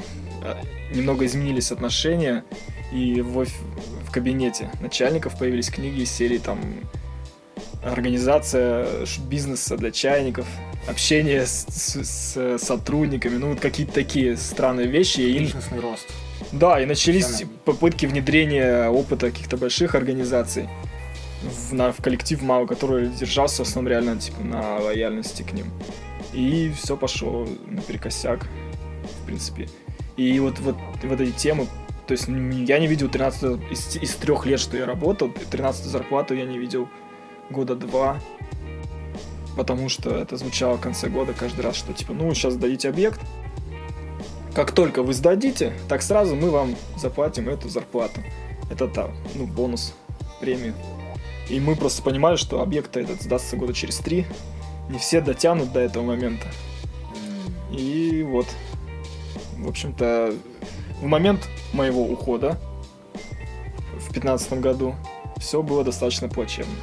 э, 0.45 0.54
немного 0.95 1.25
изменились 1.25 1.73
отношения, 1.73 2.45
и 2.92 3.21
в, 3.23 3.45
в 3.45 4.11
кабинете 4.12 4.71
начальников 4.80 5.38
появились 5.38 5.68
книги 5.71 6.00
из 6.02 6.11
серии 6.11 6.38
там 6.38 6.59
организация 7.83 8.87
бизнеса 9.28 9.76
для 9.76 9.90
чайников, 9.90 10.47
общение 10.88 11.47
с, 11.47 11.66
с- 11.68 12.04
с 12.04 12.59
сотрудниками, 12.64 13.37
ну 13.37 13.50
вот 13.50 13.61
какие-то 13.61 13.92
такие 13.92 14.37
странные 14.37 14.87
вещи. 14.87 15.21
И, 15.21 15.38
Личностный 15.38 15.80
рост. 15.80 16.07
Да, 16.52 16.81
и 16.81 16.87
начались 16.87 17.45
попытки 17.64 18.07
внедрения 18.07 18.88
опыта 18.88 19.31
каких-то 19.31 19.57
больших 19.57 19.95
организаций 19.95 20.69
в, 21.43 21.75
на, 21.75 21.93
в 21.93 21.99
коллектив 21.99 22.40
МАУ, 22.43 22.67
который 22.67 23.09
держался 23.09 23.64
в 23.64 23.69
основном 23.69 23.90
реально 23.90 24.17
типа 24.17 24.43
на 24.43 24.78
лояльности 24.78 25.43
к 25.43 25.52
ним. 25.52 25.67
И 26.33 26.73
все 26.76 26.97
пошло 26.97 27.47
наперекосяк, 27.67 28.47
в 29.23 29.26
принципе. 29.26 29.69
И 30.17 30.38
вот, 30.40 30.59
вот, 30.61 30.76
вот 31.02 31.21
эти 31.21 31.31
темы, 31.33 31.67
то 32.07 32.12
есть 32.12 32.28
я 32.28 32.78
не 32.78 32.87
видел 32.87 33.09
13 33.09 33.61
из, 33.71 33.97
из 33.97 34.14
трех 34.14 34.47
лет, 34.47 34.59
что 34.59 34.76
я 34.76 34.87
работал, 34.87 35.31
13 35.50 35.85
зарплату 35.85 36.35
я 36.35 36.45
не 36.45 36.59
видел 36.59 36.88
года 37.50 37.76
два, 37.76 38.21
потому 39.57 39.88
что 39.88 40.11
это 40.11 40.37
звучало 40.37 40.76
в 40.76 40.81
конце 40.81 41.09
года 41.09 41.35
каждый 41.35 41.61
раз, 41.61 41.76
что 41.76 41.93
типа, 41.93 42.14
ну, 42.14 42.33
сейчас 42.35 42.55
сдадите 42.55 42.88
объект, 42.88 43.21
как 44.59 44.73
только 44.73 45.05
вы 45.05 45.15
сдадите, 45.15 45.73
так 45.88 46.03
сразу 46.03 46.35
мы 46.35 46.50
вам 46.50 46.75
заплатим 46.97 47.49
эту 47.49 47.69
зарплату. 47.69 48.21
Это 48.69 48.88
там, 48.88 49.12
ну, 49.37 49.47
бонус, 49.47 49.95
премию. 50.41 50.75
И 51.49 51.61
мы 51.61 51.77
просто 51.77 52.03
понимали, 52.03 52.35
что 52.35 52.61
объект 52.61 52.97
этот 52.97 53.23
сдастся 53.23 53.57
года 53.57 53.73
через 53.73 53.99
три. 53.99 54.27
Не 54.88 54.99
все 54.99 55.21
дотянут 55.21 55.73
до 55.73 55.79
этого 55.79 56.03
момента. 56.03 56.49
И 57.71 58.27
вот, 58.29 58.49
в 59.59 59.69
общем-то, 59.69 60.35
в 61.00 61.05
момент 61.05 61.49
моего 61.73 62.03
ухода 62.03 62.59
в 63.93 64.11
2015 64.11 64.55
году 64.55 64.97
все 65.37 65.62
было 65.62 65.85
достаточно 65.85 66.29
плачевно. 66.29 66.75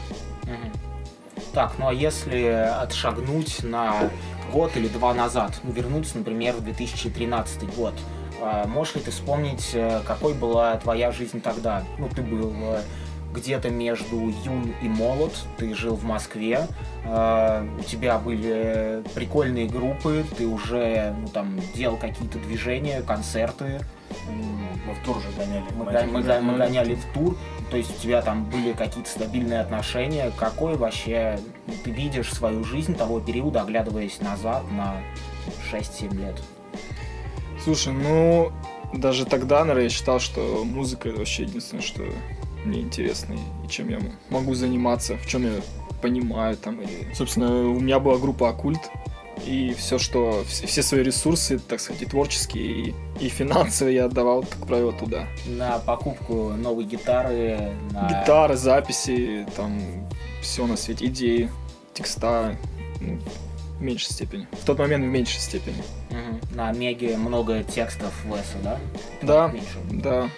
Так, 1.52 1.74
ну 1.78 1.90
а 1.90 1.94
если 1.94 2.42
отшагнуть 2.44 3.64
на 3.64 4.10
год 4.52 4.76
или 4.76 4.88
два 4.88 5.14
назад, 5.14 5.60
ну, 5.64 5.72
вернуться, 5.72 6.18
например, 6.18 6.56
в 6.56 6.64
2013 6.64 7.76
год, 7.76 7.94
а, 8.42 8.68
можешь 8.68 8.96
ли 8.96 9.02
ты 9.02 9.12
вспомнить, 9.12 9.72
э, 9.74 10.02
какой 10.06 10.34
была 10.34 10.76
твоя 10.78 11.12
жизнь 11.12 11.42
тогда? 11.42 11.84
Ну, 11.98 12.10
ты 12.10 12.22
был 12.22 12.54
э, 12.56 12.82
где-то 13.34 13.70
между 13.70 14.16
юн 14.44 14.74
и 14.82 14.88
молод, 14.88 15.34
ты 15.58 15.74
жил 15.74 15.96
в 15.96 16.04
Москве, 16.04 16.68
э, 17.06 17.68
у 17.80 17.84
тебя 17.84 18.18
были 18.18 19.04
прикольные 19.14 19.68
группы, 19.68 20.26
ты 20.38 20.48
уже, 20.48 21.16
ну, 21.20 21.28
там, 21.28 21.60
делал 21.74 21.98
какие-то 21.98 22.40
движения, 22.40 23.02
концерты, 23.02 23.82
Мы 24.30 24.94
в 24.94 25.00
тур 25.06 25.18
же 25.22 25.28
гоняли. 25.38 25.64
мы, 25.76 25.86
Мы 25.86 25.92
го- 25.92 25.98
один 25.98 26.12
мы 26.14 26.22
год. 26.22 26.32
го- 26.36 26.42
мы 26.42 26.58
гоняли 26.58 26.96
в 26.96 27.06
тур, 27.14 27.38
то 27.72 27.78
есть 27.78 27.98
у 27.98 28.02
тебя 28.02 28.22
там 28.22 28.46
были 28.46 28.74
какие-то 28.74 29.10
стабильные 29.10 29.62
отношения. 29.62 30.32
Какой 30.38 30.76
вообще 30.76 31.40
ты 31.84 31.90
видишь 31.92 32.32
свою 32.34 32.64
жизнь 32.64 32.96
того 32.96 33.20
периода, 33.20 33.62
оглядываясь 33.62 34.22
назад 34.22 34.64
на 34.72 34.96
6-7 35.72 36.14
лет? 36.16 36.42
Слушай, 37.64 37.94
ну, 37.94 38.52
даже 38.94 39.26
тогда, 39.26 39.60
наверное, 39.62 39.84
я 39.84 39.90
считал, 39.90 40.20
что 40.20 40.64
музыка 40.64 41.10
это 41.10 41.20
вообще 41.20 41.44
единственное, 41.44 41.82
что 41.84 42.04
мне 42.64 42.82
интересно 42.82 43.34
и 43.34 43.68
чем 43.70 43.90
я 43.90 44.00
могу 44.30 44.54
заниматься, 44.54 45.18
в 45.18 45.26
чем 45.28 45.44
я 45.44 45.62
понимаю 46.02 46.58
там. 46.58 46.82
Или... 46.82 47.12
Собственно, 47.14 47.70
у 47.70 47.80
меня 47.80 48.00
была 48.00 48.18
группа 48.18 48.50
Оккульт, 48.50 48.82
И 49.46 49.74
все, 49.78 49.98
что... 50.00 50.44
Все, 50.48 50.82
свои 50.82 51.04
ресурсы, 51.04 51.60
так 51.60 51.80
сказать, 51.80 52.02
и 52.02 52.06
творческие, 52.06 52.66
и, 52.66 52.96
и 53.20 53.30
финансовые 53.30 53.96
я 53.96 54.06
отдавал, 54.06 54.44
как 54.44 54.66
правило, 54.68 54.94
туда. 54.94 55.28
На 55.46 55.78
покупку 55.80 56.54
новой 56.54 56.86
гитары, 56.86 57.72
на... 57.92 58.08
Гитары, 58.08 58.56
записи, 58.56 59.46
там, 59.56 59.80
все 60.42 60.66
на 60.66 60.78
свете, 60.78 61.06
идеи, 61.08 61.52
текста, 61.94 62.58
ну, 63.02 63.20
в 63.78 63.82
меньшей 63.82 64.12
степени. 64.14 64.48
В 64.54 64.66
тот 64.66 64.80
момент 64.80 65.04
в 65.04 65.08
меньшей 65.08 65.40
степени. 65.40 65.84
Мгм. 66.10 66.40
На 66.56 66.72
Меге 66.72 67.18
много 67.18 67.64
текстов 67.64 68.14
Веса, 68.24 68.58
да? 68.64 68.80
Да, 69.22 69.48
Меньше. 69.50 69.78
да. 69.92 70.30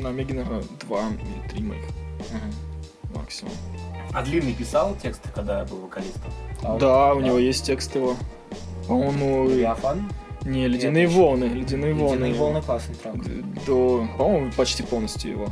На 0.00 0.08
Меге, 0.08 0.34
наверное, 0.34 0.64
два 0.80 1.02
или 1.08 1.48
три 1.48 1.62
моих 1.62 1.84
Мгм. 2.32 3.14
максимум. 3.14 3.52
А 4.12 4.22
Длинный 4.22 4.52
писал 4.54 4.94
тексты, 5.02 5.28
когда 5.34 5.64
был 5.64 5.78
вокалистом? 5.82 6.32
А 6.62 6.72
он- 6.74 6.78
Да, 6.78 7.14
у 7.14 7.20
него 7.20 7.38
есть 7.38 7.64
текст 7.66 7.94
его. 7.94 8.16
По-моему, 8.86 9.48
Левиафан? 9.48 10.10
не, 10.44 10.66
«Ледяные 10.66 11.06
Нет, 11.06 11.14
волны», 11.14 11.44
«Ледяные 11.44 11.92
волны». 11.94 12.14
Ледяные 12.14 12.34
волны 12.34 12.62
классный 12.62 12.94
трек. 12.94 13.14
До, 13.66 14.08
по-моему, 14.16 14.50
почти 14.56 14.82
полностью 14.82 15.30
его. 15.32 15.48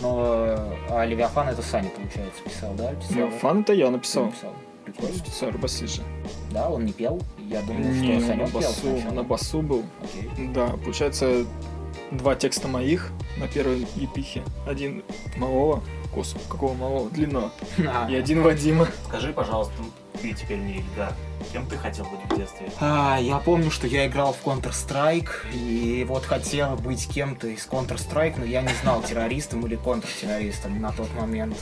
Но 0.00 0.56
а 0.88 1.04
Левиафан 1.04 1.48
это 1.48 1.60
Саня, 1.62 1.90
получается, 1.90 2.42
писал, 2.42 2.72
да? 2.74 2.92
Писал, 2.94 3.14
Ну, 3.18 3.30
да? 3.54 3.60
это 3.60 3.72
я 3.74 3.90
написал. 3.90 4.24
написал. 4.26 4.52
Прикольно. 4.84 5.14
Сэр 5.30 5.58
Басиджи. 5.58 6.02
Да, 6.50 6.68
он 6.70 6.86
не 6.86 6.92
пел. 6.92 7.20
Я 7.38 7.60
думал, 7.62 7.80
Не, 7.84 8.02
что 8.18 8.20
на 8.20 8.26
Санек 8.26 8.50
пел 8.50 8.60
басу, 8.60 8.72
сначала. 8.80 9.12
на 9.14 9.22
басу 9.22 9.62
был. 9.62 9.82
Окей. 10.02 10.48
Да, 10.54 10.68
получается, 10.82 11.44
два 12.10 12.34
текста 12.34 12.66
моих 12.68 13.10
на 13.38 13.46
первой 13.48 13.86
епихе. 13.96 14.42
Один 14.66 15.04
малого, 15.36 15.82
господи, 16.14 16.44
какого 16.48 16.74
малого, 16.74 17.10
длинного. 17.10 17.50
А. 17.78 18.08
И 18.10 18.14
один 18.14 18.42
Вадима. 18.42 18.88
Скажи, 19.08 19.32
пожалуйста, 19.32 19.72
ты 20.20 20.32
теперь 20.32 20.58
не 20.58 20.74
Ильга. 20.78 21.12
Кем 21.52 21.66
ты 21.66 21.76
хотел 21.76 22.04
быть 22.06 22.20
в 22.30 22.36
детстве? 22.36 22.70
А, 22.80 23.18
я 23.20 23.38
помню, 23.38 23.70
что 23.70 23.86
я 23.86 24.06
играл 24.06 24.32
в 24.32 24.46
Counter-Strike, 24.46 25.52
и 25.52 26.04
вот 26.08 26.24
хотел 26.24 26.76
быть 26.76 27.08
кем-то 27.08 27.48
из 27.48 27.66
Counter-Strike, 27.66 28.34
но 28.38 28.44
я 28.44 28.62
не 28.62 28.72
знал, 28.82 29.02
террористом 29.02 29.66
или 29.66 29.76
контртеррористом 29.76 30.80
на 30.80 30.92
тот 30.92 31.12
момент. 31.14 31.56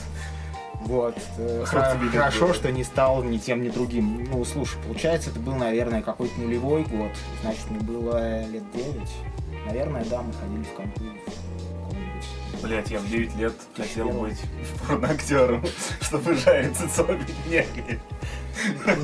Вот. 0.85 1.15
Э, 1.37 1.63
хра- 1.67 2.09
Хорошо, 2.09 2.45
было? 2.45 2.53
что 2.53 2.71
не 2.71 2.83
стал 2.83 3.23
ни 3.23 3.37
тем, 3.37 3.63
ни 3.63 3.69
другим. 3.69 4.27
Ну, 4.31 4.43
слушай, 4.45 4.77
получается, 4.81 5.29
это 5.29 5.39
был, 5.39 5.53
наверное, 5.55 6.01
какой-то 6.01 6.39
нулевой 6.39 6.83
год. 6.83 7.11
Значит, 7.41 7.69
мне 7.69 7.79
было 7.79 8.43
лет 8.47 8.63
9. 8.73 8.95
Наверное, 9.67 10.03
да, 10.05 10.21
мы 10.23 10.33
ходили 10.33 10.63
в 10.63 10.69
каком-нибудь. 10.71 11.21
Блять, 12.61 12.91
я 12.91 12.99
в 12.99 13.07
9 13.09 13.35
лет 13.37 13.53
хотел 13.75 14.09
быть 14.09 14.39
порноактером, 14.87 15.63
чтобы 16.01 16.35
жариться 16.35 16.87
целыми 16.89 17.25
днями. 17.47 17.99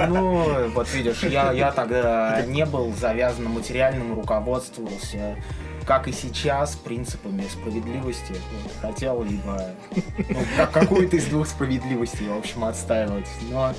Ну, 0.08 0.70
вот 0.70 0.94
видишь, 0.94 1.24
я, 1.24 1.52
я 1.52 1.72
тогда 1.72 2.44
не 2.46 2.66
был 2.66 2.94
завязан 2.94 3.46
на 3.46 3.50
материальном, 3.50 4.14
руководствовался, 4.14 5.38
как 5.86 6.08
и 6.08 6.12
сейчас, 6.12 6.76
принципами 6.76 7.44
справедливости. 7.50 8.36
Хотел 8.82 9.24
либо 9.24 9.72
ну, 10.18 10.40
как- 10.58 10.72
какую-то 10.72 11.16
из 11.16 11.26
двух 11.26 11.48
справедливостей, 11.48 12.28
в 12.28 12.38
общем, 12.38 12.66
отстаивать. 12.66 13.30
Но 13.50 13.74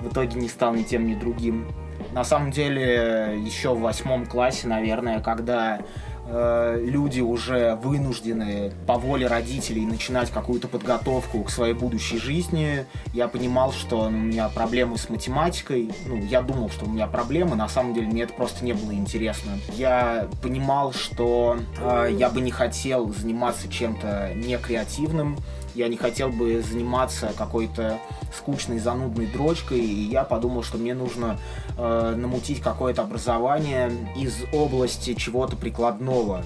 в 0.00 0.08
итоге 0.12 0.38
не 0.38 0.48
стал 0.48 0.74
ни 0.74 0.82
тем, 0.82 1.06
ни 1.06 1.14
другим. 1.14 1.66
На 2.12 2.22
самом 2.22 2.50
деле, 2.50 3.36
еще 3.42 3.74
в 3.74 3.80
восьмом 3.80 4.26
классе, 4.26 4.68
наверное, 4.68 5.20
когда 5.20 5.80
люди 6.26 7.20
уже 7.20 7.76
вынуждены 7.76 8.72
по 8.86 8.94
воле 8.94 9.26
родителей 9.26 9.84
начинать 9.84 10.30
какую-то 10.30 10.68
подготовку 10.68 11.42
к 11.42 11.50
своей 11.50 11.74
будущей 11.74 12.18
жизни, 12.18 12.86
я 13.12 13.28
понимал, 13.28 13.72
что 13.72 14.08
ну, 14.08 14.18
у 14.18 14.22
меня 14.22 14.48
проблемы 14.48 14.96
с 14.98 15.08
математикой. 15.08 15.90
Ну, 16.06 16.16
я 16.16 16.42
думал, 16.42 16.70
что 16.70 16.86
у 16.86 16.88
меня 16.88 17.06
проблемы, 17.06 17.56
на 17.56 17.68
самом 17.68 17.94
деле 17.94 18.06
мне 18.06 18.22
это 18.22 18.32
просто 18.32 18.64
не 18.64 18.72
было 18.72 18.92
интересно. 18.92 19.52
Я 19.72 20.28
понимал, 20.42 20.92
что 20.92 21.58
э, 21.78 22.14
я 22.18 22.30
бы 22.30 22.40
не 22.40 22.50
хотел 22.50 23.12
заниматься 23.12 23.68
чем-то 23.68 24.32
некреативным, 24.34 25.36
я 25.74 25.88
не 25.88 25.96
хотел 25.96 26.28
бы 26.28 26.62
заниматься 26.62 27.32
какой-то 27.36 27.98
скучной, 28.32 28.78
занудной 28.78 29.26
дрочкой, 29.26 29.80
и 29.80 30.08
я 30.10 30.24
подумал, 30.24 30.62
что 30.62 30.78
мне 30.78 30.94
нужно 30.94 31.38
э, 31.76 32.14
намутить 32.16 32.60
какое-то 32.60 33.02
образование 33.02 33.90
из 34.16 34.36
области 34.52 35.14
чего-то 35.14 35.56
прикладного. 35.56 36.42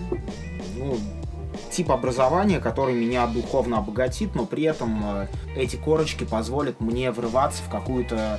Ну, 0.77 0.97
тип 1.71 1.91
образования, 1.91 2.61
который 2.61 2.95
меня 2.95 3.27
духовно 3.27 3.79
обогатит, 3.79 4.35
но 4.35 4.47
при 4.47 4.65
этом 4.65 5.03
э, 5.05 5.27
эти 5.57 5.77
корочки 5.77 6.25
позволят 6.25 6.81
мне 6.81 7.11
врываться 7.11 7.63
в 7.63 7.71
какую-то 7.71 8.39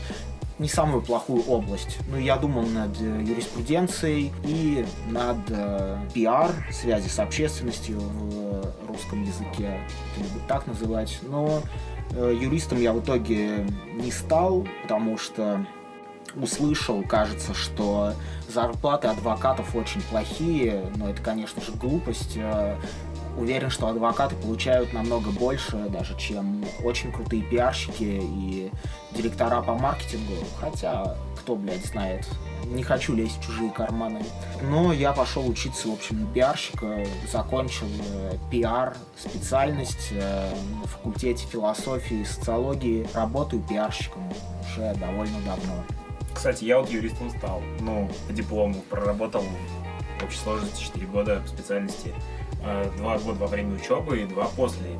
не 0.60 0.68
самую 0.68 1.02
плохую 1.02 1.44
область. 1.44 1.98
Ну, 2.10 2.18
я 2.18 2.36
думал 2.36 2.64
над 2.64 3.00
э, 3.02 3.24
юриспруденцией 3.26 4.32
и 4.44 4.86
над 5.08 5.38
э, 5.50 5.98
пиар, 6.14 6.52
связи 6.72 7.08
с 7.08 7.18
общественностью 7.20 8.00
в 8.00 8.30
э, 8.34 8.72
русском 8.88 9.24
языке, 9.24 9.80
кто-нибудь 10.14 10.48
так 10.48 10.68
называть. 10.68 11.20
Но 11.24 11.62
э, 12.12 12.38
юристом 12.40 12.82
я 12.82 12.92
в 12.92 13.00
итоге 13.00 13.66
не 13.94 14.12
стал, 14.12 14.68
потому 14.84 15.18
что 15.18 15.66
услышал, 16.36 17.02
кажется, 17.04 17.54
что 17.54 18.14
зарплаты 18.48 19.08
адвокатов 19.08 19.76
очень 19.76 20.02
плохие, 20.02 20.92
но 20.98 21.10
это, 21.10 21.22
конечно 21.22 21.62
же, 21.62 21.72
глупость. 21.72 22.34
Э, 22.36 22.76
Уверен, 23.38 23.70
что 23.70 23.88
адвокаты 23.88 24.36
получают 24.36 24.92
намного 24.92 25.30
больше, 25.30 25.88
даже 25.90 26.18
чем 26.18 26.66
очень 26.84 27.12
крутые 27.12 27.42
пиарщики 27.44 28.20
и 28.22 28.70
директора 29.12 29.62
по 29.62 29.74
маркетингу. 29.76 30.34
Хотя, 30.60 31.16
кто, 31.38 31.56
блядь, 31.56 31.86
знает. 31.86 32.28
Не 32.66 32.84
хочу 32.84 33.16
лезть 33.16 33.38
в 33.40 33.46
чужие 33.46 33.72
карманы. 33.72 34.24
Но 34.62 34.94
я 34.94 35.12
пошел 35.14 35.48
учиться, 35.48 35.88
в 35.88 35.94
общем, 35.94 36.28
пиарщика, 36.34 37.04
закончил 37.32 37.88
э, 38.14 38.34
пиар, 38.52 38.96
специальность 39.18 40.10
э, 40.12 40.52
на 40.82 40.88
факультете 40.88 41.48
философии 41.48 42.18
и 42.22 42.26
социологии. 42.26 43.08
Работаю 43.14 43.64
пиарщиком 43.64 44.32
уже 44.62 44.94
довольно 44.96 45.40
давно. 45.42 45.84
Кстати, 46.34 46.66
я 46.66 46.80
вот 46.80 46.90
юристом 46.92 47.32
стал. 47.32 47.62
Ну, 47.80 48.10
по 48.28 48.34
диплому 48.34 48.76
проработал 48.90 49.44
в 50.20 50.24
общей 50.24 50.38
сложности 50.38 50.84
4 50.84 51.08
года 51.08 51.42
специальности. 51.48 52.14
Э, 52.64 52.92
Два 52.98 53.18
года 53.18 53.40
во 53.40 53.48
время 53.48 53.76
учебы 53.78 54.22
и 54.22 54.26
два 54.26 54.46
после. 54.46 55.00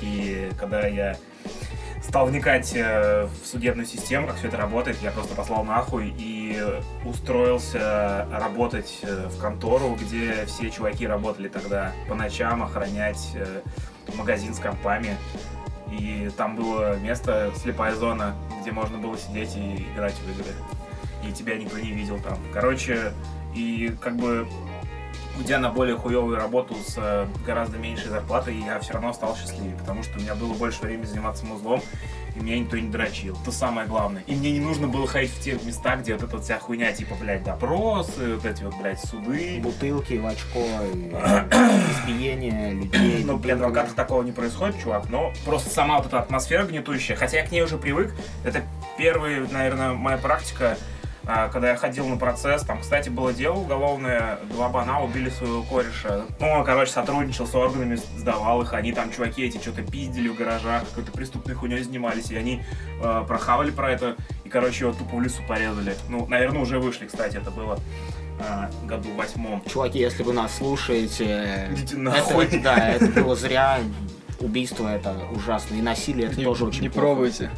И 0.00 0.50
когда 0.58 0.86
я 0.86 1.18
стал 2.10 2.26
вникать 2.26 2.72
э, 2.74 3.26
в 3.26 3.46
судебную 3.46 3.86
систему, 3.86 4.26
как 4.26 4.36
все 4.36 4.48
это 4.48 4.56
работает, 4.56 4.96
я 5.00 5.12
просто 5.12 5.36
послал 5.36 5.62
нахуй 5.62 6.12
и 6.18 6.60
устроился 7.04 8.26
работать 8.32 8.98
э, 9.02 9.28
в 9.28 9.40
контору, 9.40 9.94
где 9.94 10.44
все 10.46 10.70
чуваки 10.70 11.06
работали 11.06 11.46
тогда 11.46 11.92
по 12.08 12.16
ночам 12.16 12.64
охранять 12.64 13.30
э, 13.34 13.60
магазин 14.16 14.54
с 14.54 14.58
компами. 14.58 15.16
И 15.88 16.28
там 16.36 16.56
было 16.56 16.96
место, 16.96 17.52
слепая 17.54 17.94
зона, 17.94 18.34
где 18.60 18.72
можно 18.72 18.98
было 18.98 19.16
сидеть 19.16 19.54
и 19.54 19.86
играть 19.94 20.14
в 20.14 20.30
игры. 20.32 20.52
И 21.24 21.32
тебя 21.32 21.56
никто 21.56 21.78
не 21.78 21.92
видел 21.92 22.18
там. 22.18 22.38
Короче, 22.52 23.12
и 23.54 23.94
как 24.00 24.16
бы 24.16 24.48
уйдя 25.40 25.58
на 25.58 25.70
более 25.70 25.96
хуевую 25.96 26.36
работу 26.36 26.74
с 26.86 26.94
э, 26.98 27.26
гораздо 27.46 27.78
меньшей 27.78 28.10
зарплатой, 28.10 28.56
я 28.56 28.78
все 28.80 28.92
равно 28.92 29.12
стал 29.12 29.36
счастливее, 29.36 29.74
потому 29.76 30.02
что 30.02 30.18
у 30.18 30.20
меня 30.20 30.34
было 30.34 30.52
больше 30.52 30.82
времени 30.82 31.06
заниматься 31.06 31.46
музлом, 31.46 31.80
и 32.36 32.40
меня 32.40 32.58
никто 32.58 32.76
не 32.76 32.90
дрочил. 32.90 33.36
Это 33.40 33.50
самое 33.50 33.88
главное. 33.88 34.22
И 34.26 34.34
мне 34.34 34.52
не 34.52 34.60
нужно 34.60 34.86
было 34.86 35.06
ходить 35.06 35.32
в 35.32 35.40
те 35.40 35.58
места, 35.64 35.96
где 35.96 36.12
вот 36.12 36.22
эта 36.22 36.36
вот 36.36 36.44
вся 36.44 36.58
хуйня, 36.58 36.92
типа, 36.92 37.14
блядь, 37.18 37.42
допросы, 37.42 38.34
вот 38.34 38.44
эти 38.44 38.62
вот, 38.62 38.76
блядь, 38.76 39.00
суды. 39.00 39.60
Бутылки 39.62 40.14
в 40.14 40.26
очко, 40.26 40.60
избиение 41.90 42.72
людей. 42.72 43.24
Ну, 43.24 43.38
при 43.38 43.50
адвокатах 43.52 43.94
такого 43.94 44.22
не 44.22 44.32
происходит, 44.32 44.80
чувак, 44.80 45.08
но 45.08 45.32
просто 45.44 45.70
сама 45.70 45.96
вот 45.96 46.06
эта 46.06 46.20
атмосфера 46.20 46.64
гнетущая, 46.64 47.16
хотя 47.16 47.38
я 47.38 47.46
к 47.46 47.50
ней 47.50 47.62
уже 47.62 47.78
привык, 47.78 48.14
это 48.44 48.62
первая, 48.98 49.46
наверное, 49.50 49.94
моя 49.94 50.18
практика, 50.18 50.76
когда 51.24 51.70
я 51.70 51.76
ходил 51.76 52.06
на 52.08 52.16
процесс, 52.16 52.62
там, 52.62 52.80
кстати, 52.80 53.08
было 53.08 53.32
дело 53.32 53.54
уголовное, 53.56 54.38
два 54.52 54.68
бана 54.68 55.02
убили 55.02 55.28
своего 55.30 55.62
кореша. 55.62 56.24
Ну, 56.40 56.48
он, 56.50 56.64
короче, 56.64 56.92
сотрудничал 56.92 57.46
с 57.46 57.54
органами, 57.54 57.96
сдавал 58.16 58.62
их, 58.62 58.72
они 58.72 58.92
там, 58.92 59.10
чуваки 59.12 59.42
эти, 59.44 59.58
что-то 59.58 59.82
пиздили 59.82 60.28
в 60.28 60.34
гаражах, 60.36 60.84
какой-то 60.88 61.12
преступной 61.12 61.54
хуйней 61.54 61.82
занимались, 61.82 62.30
и 62.30 62.36
они 62.36 62.62
э, 63.02 63.24
прохавали 63.28 63.70
про 63.70 63.90
это, 63.92 64.16
и, 64.44 64.48
короче, 64.48 64.84
его 64.84 64.94
тупо 64.94 65.16
в 65.16 65.22
лесу 65.22 65.42
порезали. 65.46 65.94
Ну, 66.08 66.26
наверное, 66.26 66.62
уже 66.62 66.78
вышли, 66.80 67.06
кстати, 67.06 67.36
это 67.36 67.50
было 67.50 67.78
а, 68.42 68.70
году 68.84 69.10
восьмом. 69.16 69.62
Чуваки, 69.66 69.98
если 69.98 70.22
вы 70.22 70.32
нас 70.32 70.56
слушаете, 70.56 71.68
Идите 71.72 71.92
это, 71.94 71.98
нахуй. 72.02 72.46
это- 72.46 72.60
да, 72.60 72.88
это 72.88 73.06
было 73.22 73.36
зря. 73.36 73.78
Убийство 74.40 74.88
это 74.88 75.14
ужасно. 75.36 75.74
И 75.74 75.82
насилие 75.82 76.28
это 76.28 76.38
Не, 76.38 76.44
тоже 76.44 76.64
очень 76.64 76.80
не 76.80 76.88
плохо. 76.88 77.06
пробуйте. 77.08 77.50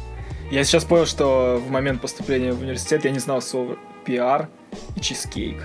Я 0.53 0.63
сейчас 0.65 0.85
понял, 0.85 1.07
что 1.07 1.59
в 1.65 1.71
момент 1.71 1.99
поступления 1.99 2.51
в 2.51 2.61
университет 2.61 3.05
я 3.05 3.09
не 3.09 3.17
знал 3.17 3.41
слова 3.41 3.75
пиар 4.05 4.49
и 4.95 4.99
чизкейк. 4.99 5.63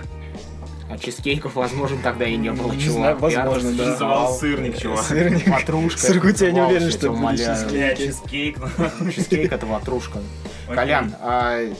А 0.89 0.97
чизкейков, 0.97 1.53
возможно, 1.53 1.99
тогда 2.01 2.25
и 2.25 2.35
не 2.35 2.51
было. 2.51 2.71
Не 2.71 2.81
чувак. 2.81 3.19
знаю, 3.19 3.31
Я 3.31 3.43
возможно, 3.45 3.71
да. 3.73 3.85
Называл 3.85 4.21
называл 4.23 4.39
сырник, 4.39 4.79
чувак. 4.79 5.03
Сырник. 5.03 5.47
Ватрушка. 5.47 5.99
В 5.99 6.01
Сургуте 6.01 6.45
я 6.47 6.51
не 6.53 6.61
уверен, 6.61 6.89
что 6.89 7.11
были 7.11 7.37
чизкейки. 7.37 8.07
Чизкейк. 8.07 8.57
ну. 8.99 9.11
Чизкейк 9.11 9.53
это 9.53 9.67
ватрушка. 9.67 10.21
Колян, 10.67 11.13
а 11.21 11.71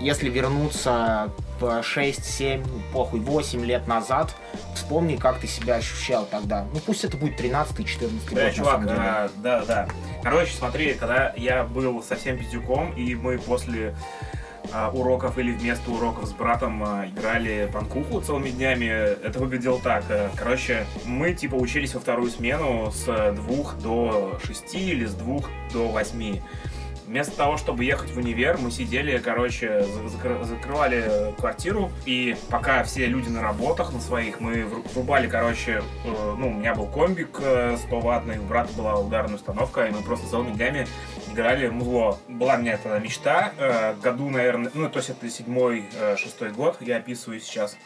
если 0.00 0.28
вернуться 0.28 1.30
в 1.60 1.82
6, 1.82 2.24
7, 2.24 2.62
похуй, 2.92 3.20
8 3.20 3.64
лет 3.64 3.86
назад, 3.86 4.34
вспомни, 4.74 5.16
как 5.16 5.38
ты 5.38 5.46
себя 5.46 5.76
ощущал 5.76 6.26
тогда. 6.30 6.66
Ну 6.72 6.80
пусть 6.80 7.04
это 7.04 7.16
будет 7.16 7.36
13 7.36 7.86
14 7.86 8.28
Да, 8.34 8.44
год, 8.44 8.54
чувак, 8.54 8.80
на 8.80 8.86
самом 8.86 8.86
деле. 8.86 8.98
а, 9.08 9.30
да, 9.36 9.64
да. 9.64 9.88
Короче, 10.22 10.52
смотри, 10.56 10.94
когда 10.94 11.32
я 11.36 11.64
был 11.64 12.02
совсем 12.02 12.38
пиздюком, 12.38 12.92
и 12.94 13.14
мы 13.14 13.38
после 13.38 13.94
а, 14.72 14.90
уроков 14.90 15.38
или 15.38 15.52
вместо 15.52 15.90
уроков 15.90 16.26
с 16.28 16.32
братом 16.32 16.82
а, 16.84 17.06
играли 17.06 17.70
панкуху 17.72 18.20
целыми 18.20 18.50
днями, 18.50 18.86
это 18.86 19.38
выглядело 19.38 19.78
так. 19.80 20.04
э, 20.08 20.28
Короче, 20.36 20.86
мы 21.04 21.34
типа 21.34 21.54
учились 21.54 21.94
во 21.94 22.00
вторую 22.00 22.30
смену 22.30 22.90
с 22.92 23.32
двух 23.36 23.76
до 23.78 24.38
шести 24.44 24.90
или 24.90 25.04
с 25.06 25.14
двух 25.14 25.48
до 25.72 25.88
восьми. 25.88 26.42
Вместо 27.06 27.36
того, 27.36 27.56
чтобы 27.56 27.84
ехать 27.84 28.10
в 28.10 28.18
универ, 28.18 28.58
мы 28.58 28.70
сидели, 28.72 29.18
короче, 29.18 29.84
за- 29.84 30.02
закры- 30.08 30.44
закрывали 30.44 31.32
квартиру, 31.38 31.90
и 32.04 32.36
пока 32.50 32.82
все 32.82 33.06
люди 33.06 33.28
на 33.28 33.42
работах 33.42 33.92
на 33.92 34.00
своих, 34.00 34.40
мы 34.40 34.62
вру- 34.62 34.92
врубали, 34.92 35.28
короче, 35.28 35.82
э, 36.04 36.34
ну, 36.38 36.48
у 36.48 36.52
меня 36.54 36.74
был 36.74 36.86
комбик 36.88 37.38
э, 37.40 37.76
100 37.78 38.00
ваттный, 38.00 38.38
у 38.38 38.42
брата 38.42 38.72
была 38.76 38.96
ударная 38.98 39.36
установка, 39.36 39.86
и 39.86 39.92
мы 39.92 40.02
просто 40.02 40.28
целыми 40.28 40.52
днями 40.54 40.86
играли 41.32 41.68
музло. 41.68 42.18
Была 42.28 42.54
у 42.54 42.58
меня 42.58 42.76
тогда 42.76 42.98
мечта, 42.98 43.52
э, 43.56 43.94
году, 44.02 44.28
наверное, 44.28 44.70
ну, 44.74 44.88
то 44.90 44.98
есть 44.98 45.10
это 45.10 45.30
седьмой, 45.30 45.84
э, 46.00 46.16
шестой 46.16 46.50
год, 46.50 46.76
я 46.80 46.96
описываю 46.96 47.38
сейчас. 47.40 47.76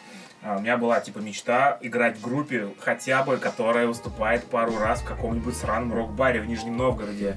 А, 0.43 0.57
У 0.57 0.61
меня 0.61 0.79
была, 0.79 0.99
типа, 1.01 1.19
мечта 1.19 1.77
играть 1.83 2.17
в 2.17 2.23
группе, 2.23 2.69
хотя 2.79 3.23
бы, 3.23 3.37
которая 3.37 3.87
выступает 3.87 4.47
пару 4.47 4.79
раз 4.79 5.03
в 5.03 5.05
каком-нибудь 5.05 5.55
сраном 5.55 5.93
рок-баре 5.93 6.41
в 6.41 6.47
Нижнем 6.47 6.79
Новгороде. 6.79 7.37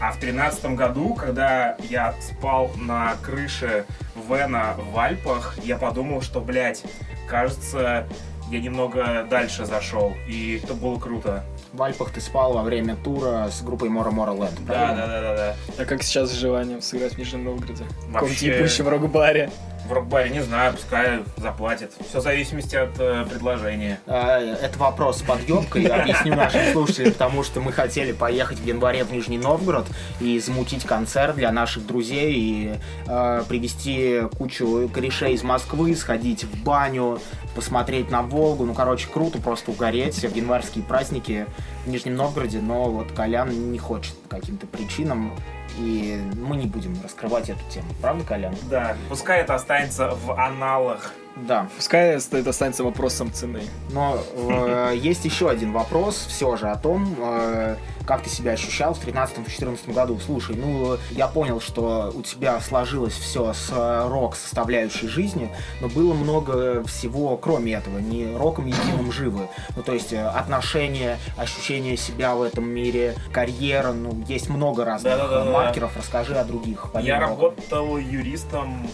А 0.00 0.12
в 0.12 0.18
тринадцатом 0.18 0.76
году, 0.76 1.14
когда 1.14 1.76
я 1.88 2.14
спал 2.20 2.70
на 2.76 3.14
крыше 3.22 3.86
Вена 4.28 4.74
в 4.92 4.98
Альпах, 4.98 5.56
я 5.62 5.78
подумал, 5.78 6.20
что, 6.20 6.40
блядь, 6.40 6.82
кажется, 7.26 8.06
я 8.50 8.60
немного 8.60 9.26
дальше 9.28 9.64
зашел, 9.64 10.12
и 10.28 10.60
это 10.62 10.74
было 10.74 10.98
круто. 10.98 11.44
В 11.72 11.82
Альпах 11.82 12.10
ты 12.12 12.20
спал 12.20 12.52
во 12.52 12.62
время 12.62 12.94
тура 12.96 13.48
с 13.50 13.62
группой 13.62 13.88
Мора 13.88 14.10
Мора 14.10 14.32
Лэнд, 14.32 14.64
Да, 14.66 14.94
да, 14.94 15.06
да, 15.06 15.20
да, 15.20 15.36
да. 15.36 15.54
А 15.78 15.84
как 15.84 16.02
сейчас 16.02 16.30
с 16.30 16.34
желанием 16.34 16.80
сыграть 16.82 17.14
в 17.14 17.18
Нижнем 17.18 17.44
Новгороде? 17.44 17.84
В 17.84 17.88
каком-то 18.12 18.26
Вообще- 18.26 18.56
ебучем 18.58 18.88
рок-баре. 18.88 19.50
В 19.86 19.92
рок-баре 19.92 20.30
не 20.30 20.42
знаю, 20.42 20.72
пускай 20.72 21.20
заплатят. 21.36 21.92
Все 22.08 22.18
в 22.18 22.22
зависимости 22.22 22.74
от 22.74 22.98
э, 22.98 23.24
предложения. 23.30 24.00
А, 24.06 24.38
Это 24.38 24.78
вопрос 24.78 25.18
с 25.18 25.22
подъебкой, 25.22 25.84
я 25.84 26.02
объясню 26.02 26.34
нашим 26.34 26.72
слушателям, 26.72 27.12
потому 27.12 27.44
что 27.44 27.60
мы 27.60 27.72
хотели 27.72 28.12
поехать 28.12 28.58
в 28.58 28.66
январе 28.66 29.04
в 29.04 29.12
Нижний 29.12 29.38
Новгород 29.38 29.86
и 30.20 30.38
замутить 30.40 30.84
концерт 30.84 31.36
для 31.36 31.52
наших 31.52 31.86
друзей 31.86 32.34
и 32.34 32.74
э, 33.06 33.42
привезти 33.48 34.22
кучу 34.36 34.90
корешей 34.92 35.34
из 35.34 35.42
Москвы, 35.42 35.94
сходить 35.94 36.44
в 36.44 36.64
баню, 36.64 37.20
посмотреть 37.54 38.10
на 38.10 38.22
Волгу. 38.22 38.64
Ну, 38.64 38.74
короче, 38.74 39.08
круто 39.08 39.38
просто 39.38 39.70
угореть 39.70 40.16
в 40.16 40.34
январские 40.36 40.84
праздники 40.84 41.46
в 41.84 41.88
Нижнем 41.88 42.16
Новгороде, 42.16 42.58
но 42.60 42.90
вот 42.90 43.12
Колян 43.12 43.70
не 43.72 43.78
хочет 43.78 44.14
по 44.22 44.36
каким-то 44.36 44.66
причинам, 44.66 45.32
и 45.76 46.22
мы 46.34 46.56
не 46.56 46.66
будем 46.66 46.94
раскрывать 47.02 47.50
эту 47.50 47.60
тему. 47.70 47.88
Правда, 48.00 48.24
Колян? 48.24 48.54
Да, 48.70 48.96
пускай 49.08 49.40
это 49.40 49.54
останется 49.54 50.10
в 50.10 50.32
аналах. 50.32 51.12
Да. 51.36 51.68
Пускай 51.76 52.16
это 52.16 52.50
останется 52.50 52.82
вопросом 52.82 53.32
цены. 53.32 53.62
Но 53.90 54.18
э, 54.34 54.94
есть 55.00 55.24
еще 55.24 55.50
один 55.50 55.72
вопрос 55.72 56.26
все 56.28 56.56
же 56.56 56.68
о 56.68 56.76
том, 56.76 57.14
э, 57.18 57.76
как 58.06 58.22
ты 58.22 58.30
себя 58.30 58.52
ощущал 58.52 58.94
в 58.94 59.04
13-14 59.04 59.92
году. 59.92 60.18
Слушай, 60.24 60.56
ну, 60.56 60.96
я 61.10 61.26
понял, 61.26 61.60
что 61.60 62.12
у 62.14 62.22
тебя 62.22 62.58
сложилось 62.60 63.12
все 63.12 63.52
с 63.52 63.70
э, 63.70 64.08
рок-составляющей 64.08 65.08
жизни, 65.08 65.50
но 65.80 65.88
было 65.88 66.14
много 66.14 66.82
всего, 66.84 67.36
кроме 67.36 67.74
этого, 67.74 67.98
не 67.98 68.34
роком 68.34 68.66
единым 68.66 69.12
живы. 69.12 69.48
Ну, 69.76 69.82
то 69.82 69.92
есть 69.92 70.12
э, 70.12 70.26
отношения, 70.26 71.18
ощущение 71.36 71.96
себя 71.98 72.34
в 72.34 72.42
этом 72.42 72.66
мире, 72.66 73.14
карьера, 73.32 73.92
ну, 73.92 74.24
есть 74.26 74.48
много 74.48 74.84
разных 74.84 75.12
Да-да-да-да. 75.16 75.50
э, 75.50 75.52
маркеров. 75.52 75.96
Расскажи 75.96 76.34
о 76.34 76.44
других. 76.44 76.86
Я 77.02 77.20
рока. 77.20 77.30
работал 77.30 77.98
юристом 77.98 78.88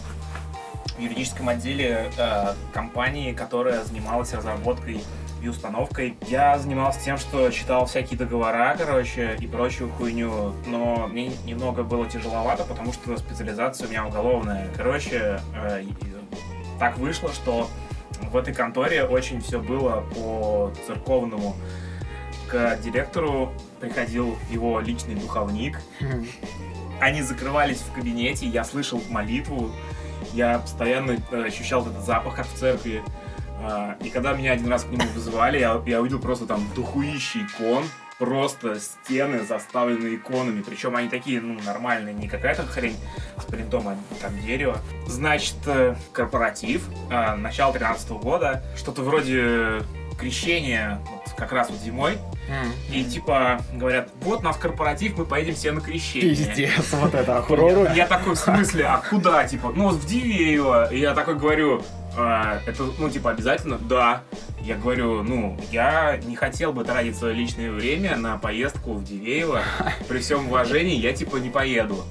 юридическом 0.99 1.49
отделе 1.49 2.11
э, 2.17 2.55
компании, 2.73 3.33
которая 3.33 3.83
занималась 3.85 4.33
разработкой 4.33 5.03
и 5.43 5.49
установкой. 5.49 6.17
Я 6.29 6.59
занимался 6.59 7.01
тем, 7.01 7.19
что 7.19 7.51
читал 7.51 7.87
всякие 7.87 8.19
договора, 8.19 8.75
короче, 8.79 9.37
и 9.41 9.47
прочую 9.47 9.91
хуйню, 9.91 10.55
но 10.67 11.09
мне 11.09 11.33
немного 11.45 11.83
было 11.83 12.09
тяжеловато, 12.09 12.65
потому 12.65 12.93
что 12.93 13.17
специализация 13.17 13.87
у 13.87 13.91
меня 13.91 14.07
уголовная. 14.07 14.69
Короче, 14.77 15.41
э, 15.55 15.85
так 16.79 16.99
вышло, 16.99 17.33
что 17.33 17.69
в 18.31 18.37
этой 18.37 18.55
конторе 18.55 19.05
очень 19.05 19.41
все 19.41 19.61
было 19.61 20.05
по 20.15 20.73
церковному. 20.87 21.57
К 22.49 22.77
директору 22.77 23.53
приходил 23.81 24.37
его 24.51 24.79
личный 24.81 25.15
духовник, 25.15 25.81
они 27.01 27.23
закрывались 27.23 27.79
в 27.79 27.93
кабинете, 27.93 28.47
я 28.47 28.63
слышал 28.63 29.03
молитву, 29.09 29.73
я 30.33 30.59
постоянно 30.59 31.17
э, 31.31 31.45
ощущал 31.45 31.87
этот 31.87 32.05
запах, 32.05 32.37
как 32.37 32.47
в 32.47 32.55
церкви. 32.59 33.03
А, 33.65 33.97
И 34.03 34.11
когда 34.11 34.33
меня 34.33 34.53
один 34.53 34.69
раз 34.69 34.85
к 34.85 34.91
нему 34.91 35.05
вызывали, 35.15 35.59
я, 35.59 35.81
я 35.87 36.01
увидел 36.01 36.19
просто 36.19 36.47
там 36.47 36.69
духуищий 36.75 37.43
икон, 37.45 37.85
просто 38.19 38.79
стены 38.79 39.45
заставлены 39.45 40.15
иконами, 40.15 40.63
причем 40.63 40.97
они 40.97 41.09
такие, 41.09 41.41
ну, 41.41 41.59
нормальные, 41.65 42.15
не 42.15 42.29
какая-то 42.29 42.63
хрень 42.63 42.97
с 43.37 43.45
принтом, 43.45 43.89
а 43.89 43.97
там 44.21 44.39
дерево. 44.41 44.79
Значит, 45.07 45.57
э, 45.67 45.97
корпоратив, 46.13 46.89
э, 47.11 47.35
начало 47.35 47.73
13 47.73 48.11
года, 48.19 48.63
что-то 48.77 49.03
вроде 49.03 49.83
крещения, 50.19 51.01
как 51.37 51.53
раз 51.53 51.71
вот 51.71 51.79
зимой, 51.81 52.19
М. 52.49 52.73
и 52.91 53.05
типа 53.05 53.61
говорят, 53.75 54.09
вот 54.23 54.41
у 54.41 54.43
нас 54.43 54.57
корпоратив, 54.57 55.17
мы 55.19 55.25
поедем 55.25 55.55
все 55.55 55.73
на 55.73 55.81
крещение. 55.81 56.31
Пиздец, 56.35 56.93
вот 56.93 57.15
это 57.15 57.39
охуенно. 57.39 57.93
Я 57.95 58.07
такой, 58.07 58.35
в 58.35 58.39
смысле, 58.39 58.85
а 58.87 58.99
куда, 59.09 59.45
типа, 59.45 59.73
ну, 59.75 59.89
в 59.89 60.07
Дивеево. 60.07 60.93
И 60.93 60.99
я 61.01 61.15
такой 61.15 61.35
говорю, 61.37 61.83
«А, 62.17 62.61
это, 62.67 62.85
ну, 62.99 63.09
типа, 63.09 63.31
обязательно? 63.31 63.79
Да. 63.79 64.23
Я 64.61 64.77
говорю, 64.77 65.23
ну, 65.23 65.59
я 65.73 66.19
не 66.25 66.37
хотел 66.37 66.73
бы 66.73 66.85
тратить 66.85 67.17
свое 67.17 67.35
личное 67.35 67.71
время 67.71 68.17
на 68.17 68.37
поездку 68.39 68.93
в 68.95 69.03
Дивеево. 69.05 69.63
При 70.09 70.19
всем 70.19 70.47
уважении 70.49 70.97
я, 70.97 71.13
типа, 71.13 71.37
не 71.37 71.49
поеду. 71.51 72.05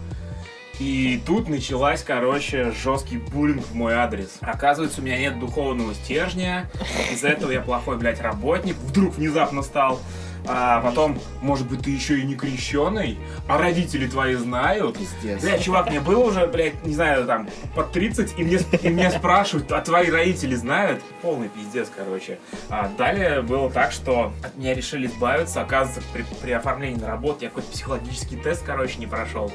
И 0.82 1.22
тут 1.28 1.48
началась, 1.48 2.02
короче, 2.02 2.72
жесткий 2.72 3.18
буллинг 3.18 3.64
в 3.68 3.76
мой 3.76 3.94
адрес. 3.94 4.40
Оказывается, 4.42 5.00
у 5.00 5.04
меня 5.04 5.20
нет 5.20 5.40
духовного 5.40 5.94
стержня. 5.94 6.72
Из-за 7.12 7.28
этого 7.28 7.52
я 7.52 7.62
плохой, 7.62 8.00
блядь, 8.00 8.20
работник. 8.20 8.76
Вдруг 8.78 9.14
внезапно 9.14 9.62
стал. 9.62 10.00
А 10.48 10.82
потом, 10.82 11.20
может 11.44 11.68
быть, 11.68 11.84
ты 11.84 11.92
еще 11.92 12.20
и 12.20 12.24
не 12.24 12.34
крещеный, 12.34 13.20
а 13.48 13.60
родители 13.60 14.08
твои 14.08 14.34
знают. 14.34 14.98
Пиздец. 14.98 15.40
Бля, 15.44 15.60
чувак, 15.60 15.92
мне 15.92 16.00
было 16.00 16.24
уже, 16.26 16.48
блядь, 16.48 16.84
не 16.84 16.96
знаю, 16.96 17.28
там, 17.28 17.48
под 17.76 17.92
30, 17.92 18.40
и 18.40 18.44
мне, 18.44 18.58
и 18.82 18.90
меня 18.90 19.12
спрашивают, 19.12 19.72
а 19.72 19.82
твои 19.82 20.10
родители 20.10 20.56
знают? 20.56 21.04
Полный 21.22 21.48
пиздец, 21.48 21.92
короче. 21.96 22.40
А 22.70 22.90
далее 22.98 23.44
было 23.44 23.70
так, 23.70 23.92
что 23.92 24.34
от 24.42 24.58
меня 24.58 24.74
решили 24.74 25.06
избавиться. 25.06 25.62
Оказывается, 25.62 26.02
при, 26.12 26.26
при 26.42 26.52
оформлении 26.54 27.00
на 27.00 27.08
работу 27.08 27.44
я 27.44 27.50
какой-то 27.50 27.72
психологический 27.72 28.38
тест, 28.38 28.64
короче, 28.66 28.98
не 28.98 29.06
прошел. 29.06 29.52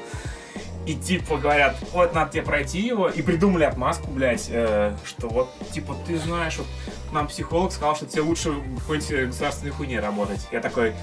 И 0.86 0.94
типа 0.94 1.36
говорят, 1.36 1.76
вот 1.92 2.14
надо 2.14 2.32
тебе 2.32 2.42
пройти 2.42 2.80
его, 2.80 3.08
и 3.08 3.20
придумали 3.20 3.64
отмазку, 3.64 4.08
блядь, 4.08 4.46
э, 4.50 4.94
что 5.04 5.28
вот, 5.28 5.52
типа, 5.72 5.96
ты 6.06 6.16
знаешь, 6.16 6.58
вот 6.58 6.66
нам 7.12 7.26
психолог 7.26 7.72
сказал, 7.72 7.96
что 7.96 8.06
тебе 8.06 8.22
лучше 8.22 8.50
в 8.50 8.78
какой-нибудь 8.80 9.26
государственной 9.28 9.72
хуйне 9.72 9.98
работать. 9.98 10.46
Я 10.52 10.60
такой, 10.60 10.94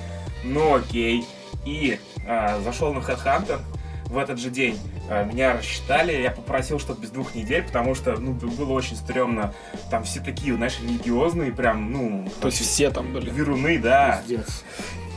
ну 0.44 0.76
окей. 0.76 1.26
И 1.66 2.00
э, 2.26 2.62
зашел 2.62 2.94
на 2.94 3.00
Headhunter 3.00 3.60
в 4.06 4.18
этот 4.18 4.40
же 4.40 4.50
день. 4.50 4.80
Э, 5.10 5.26
меня 5.26 5.54
рассчитали, 5.54 6.14
я 6.22 6.32
попросил, 6.32 6.80
чтобы 6.80 7.02
без 7.02 7.10
двух 7.10 7.36
недель, 7.36 7.64
потому 7.64 7.94
что, 7.96 8.16
ну, 8.18 8.32
было 8.34 8.72
очень 8.72 8.96
стрёмно. 8.96 9.54
Там 9.92 10.04
все 10.04 10.22
такие, 10.22 10.56
знаешь, 10.56 10.80
религиозные, 10.82 11.52
прям, 11.52 11.92
ну, 11.92 12.30
То 12.40 12.48
есть 12.48 12.60
все 12.60 12.90
там 12.90 13.12
были. 13.12 13.30
веруны, 13.30 13.80
да 13.80 14.22
Пиздец. 14.26 14.64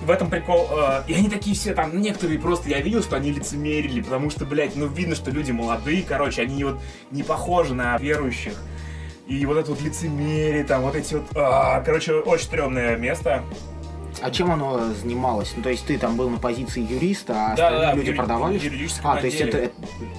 В 0.04 0.10
этом 0.10 0.30
прикол. 0.30 0.68
э, 0.70 1.02
и 1.08 1.14
они 1.14 1.28
такие 1.28 1.56
все 1.56 1.74
там, 1.74 1.90
ну, 1.92 2.00
некоторые 2.00 2.38
просто 2.38 2.68
я 2.68 2.80
видел, 2.80 3.02
что 3.02 3.16
они 3.16 3.32
лицемерили, 3.32 4.00
потому 4.00 4.30
что, 4.30 4.44
блядь, 4.44 4.76
ну 4.76 4.86
видно, 4.86 5.14
что 5.14 5.30
люди 5.30 5.52
молодые, 5.52 6.02
короче, 6.02 6.42
они 6.42 6.64
вот 6.64 6.80
не 7.10 7.22
похожи 7.22 7.74
на 7.74 7.96
верующих. 7.98 8.54
И 9.26 9.44
вот 9.44 9.56
это 9.56 9.70
вот 9.70 9.80
лицемерие, 9.80 10.62
там, 10.62 10.82
вот 10.82 10.94
эти 10.94 11.14
вот... 11.14 11.26
а, 11.34 11.80
короче, 11.80 12.14
очень 12.14 12.44
стрёмное 12.44 12.96
место. 12.96 13.42
А 14.22 14.30
чем 14.30 14.50
оно 14.50 14.92
занималось? 14.94 15.52
Ну, 15.56 15.62
то 15.62 15.68
есть 15.70 15.86
ты 15.86 15.98
там 15.98 16.16
был 16.16 16.30
на 16.30 16.38
позиции 16.38 16.80
юриста, 16.82 17.32
а 17.32 17.56
Да, 17.56 17.66
остальные 17.68 17.80
да, 17.86 17.92
люди 17.94 18.06
юри- 18.08 18.16
продавали? 18.16 18.60
А, 19.02 19.16
то 19.16 19.26
есть 19.26 19.40
это, 19.40 19.70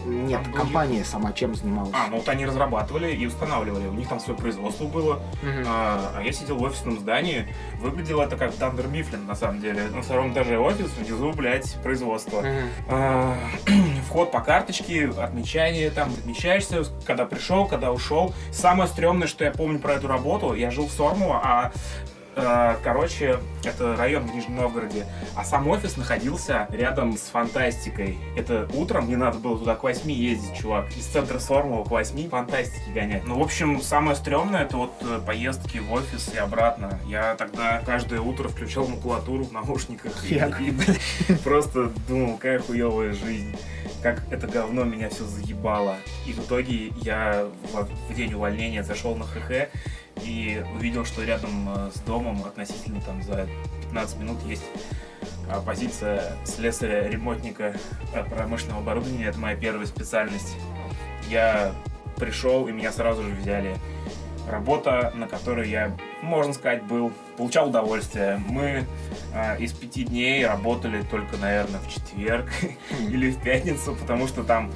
Нет, 0.06 0.42
Там 0.44 0.52
был 0.52 0.60
компания 0.60 1.04
сама 1.04 1.32
чем 1.34 1.56
занималась? 1.56 1.92
А, 1.94 2.08
ну 2.10 2.18
вот 2.18 2.30
они 2.30 2.46
разрабатывали 2.46 3.14
и 3.14 3.26
устанавливали. 3.26 3.88
У 3.88 3.94
них 3.94 4.08
там 4.08 4.20
свое 4.20 4.38
производство 4.38 4.86
было. 4.86 5.20
Мгм. 5.42 5.64
А, 5.68 6.12
а 6.18 6.22
я 6.22 6.32
сидел 6.32 6.58
в 6.58 6.64
офисном 6.64 7.00
здании. 7.00 7.48
Выглядело 7.82 8.24
это 8.24 8.38
как 8.38 8.58
Дандер 8.58 8.88
Мифлин, 8.88 9.26
на 9.26 9.36
самом 9.36 9.62
деле. 9.62 9.84
На 9.94 10.02
втором 10.02 10.32
этаже 10.34 10.58
офис, 10.60 10.90
внизу, 10.98 11.32
блядь, 11.34 11.74
производство. 11.84 12.42
Мгм. 12.42 12.70
А, 12.90 13.36
Вход 14.08 14.32
по 14.32 14.40
карточке, 14.42 15.10
отмечание, 15.18 15.90
там 15.92 16.10
отмечаешься, 16.10 16.84
когда 17.06 17.26
пришел, 17.26 17.66
когда 17.66 17.92
ушел. 17.92 18.34
Самое 18.52 18.88
стрёмное, 18.90 19.28
что 19.28 19.44
я 19.44 19.52
помню 19.52 19.80
про 19.80 19.94
эту 19.94 20.08
работу, 20.08 20.54
я 20.54 20.72
жил 20.72 20.88
в 20.88 20.92
Сормово, 20.92 21.42
а 21.44 21.72
Короче, 22.84 23.40
это 23.64 23.96
район 23.96 24.28
в 24.28 24.36
Нижнем 24.36 24.58
Новгороде. 24.58 25.06
А 25.36 25.44
сам 25.44 25.68
офис 25.68 25.98
находился 25.98 26.68
рядом 26.72 27.18
с 27.18 27.22
фантастикой. 27.22 28.18
Это 28.36 28.68
утром 28.74 29.06
мне 29.06 29.18
надо 29.18 29.40
было 29.40 29.58
туда 29.58 29.76
к 29.76 29.84
8 29.84 30.10
ездить, 30.12 30.56
чувак. 30.56 30.86
Из 30.96 31.06
центра 31.06 31.40
Сормова 31.40 31.84
к 31.84 31.90
8 31.90 32.30
фантастики 32.30 32.90
гонять. 32.94 33.26
Ну, 33.26 33.40
в 33.40 33.42
общем, 33.44 33.82
самое 33.82 34.16
стрёмное 34.16 34.64
это 34.64 34.78
вот 34.78 34.94
э, 35.02 35.20
поездки 35.26 35.80
в 35.80 35.92
офис 35.92 36.32
и 36.34 36.38
обратно. 36.38 37.00
Я 37.08 37.36
тогда 37.36 37.82
каждое 37.86 38.22
утро 38.22 38.48
включал 38.50 38.88
макулатуру 38.88 39.44
в 39.46 39.52
наушниках. 39.52 40.12
и- 40.24 40.36
и, 40.68 40.72
блядь, 40.72 41.00
просто 41.44 41.92
думал, 42.08 42.36
какая 42.38 42.60
хуевая 42.60 43.14
жизнь. 43.14 43.56
Как 44.08 44.24
это 44.32 44.48
говно 44.48 44.86
меня 44.86 45.10
все 45.10 45.26
заебало. 45.26 45.98
И 46.26 46.32
в 46.32 46.40
итоге 46.40 46.94
я 47.02 47.46
в, 47.74 48.16
день 48.16 48.34
увольнения 48.36 48.82
зашел 48.82 49.18
на 49.18 49.26
ХХ 49.26 49.68
и 50.24 50.64
увидел, 50.74 51.04
что 51.04 51.26
рядом 51.26 51.68
э, 51.68 51.92
с 51.94 52.00
домом 52.00 52.46
относительно 52.46 53.02
там 53.02 53.22
за 53.22 53.50
15 53.82 54.20
минут 54.20 54.38
есть 54.46 54.64
а, 55.50 55.60
позиция 55.60 56.38
слесаря-ремонтника 56.46 57.76
э, 58.14 58.24
промышленного 58.24 58.80
оборудования. 58.80 59.26
Это 59.26 59.40
моя 59.40 59.58
первая 59.58 59.86
специальность. 59.86 60.56
Я 61.30 61.74
пришел, 62.16 62.66
и 62.70 62.72
меня 62.72 62.94
сразу 62.94 63.24
же 63.24 63.32
взяли. 63.32 63.76
Работа, 64.50 65.12
на 65.16 65.28
которой 65.28 65.70
я, 65.70 65.96
можно 66.22 66.54
сказать, 66.54 66.84
был, 66.84 67.12
получал 67.36 67.70
удовольствие. 67.70 68.42
Мы 68.48 68.86
э, 69.34 69.60
из 69.60 69.74
пяти 69.74 70.04
дней 70.04 70.46
работали 70.46 71.04
только, 71.04 71.38
наверное, 71.38 71.80
в 71.80 71.94
четверг 71.94 72.50
или 73.10 73.32
в 73.32 73.42
пятницу, 73.42 73.96
потому 73.96 74.28
что 74.28 74.44
там 74.44 74.72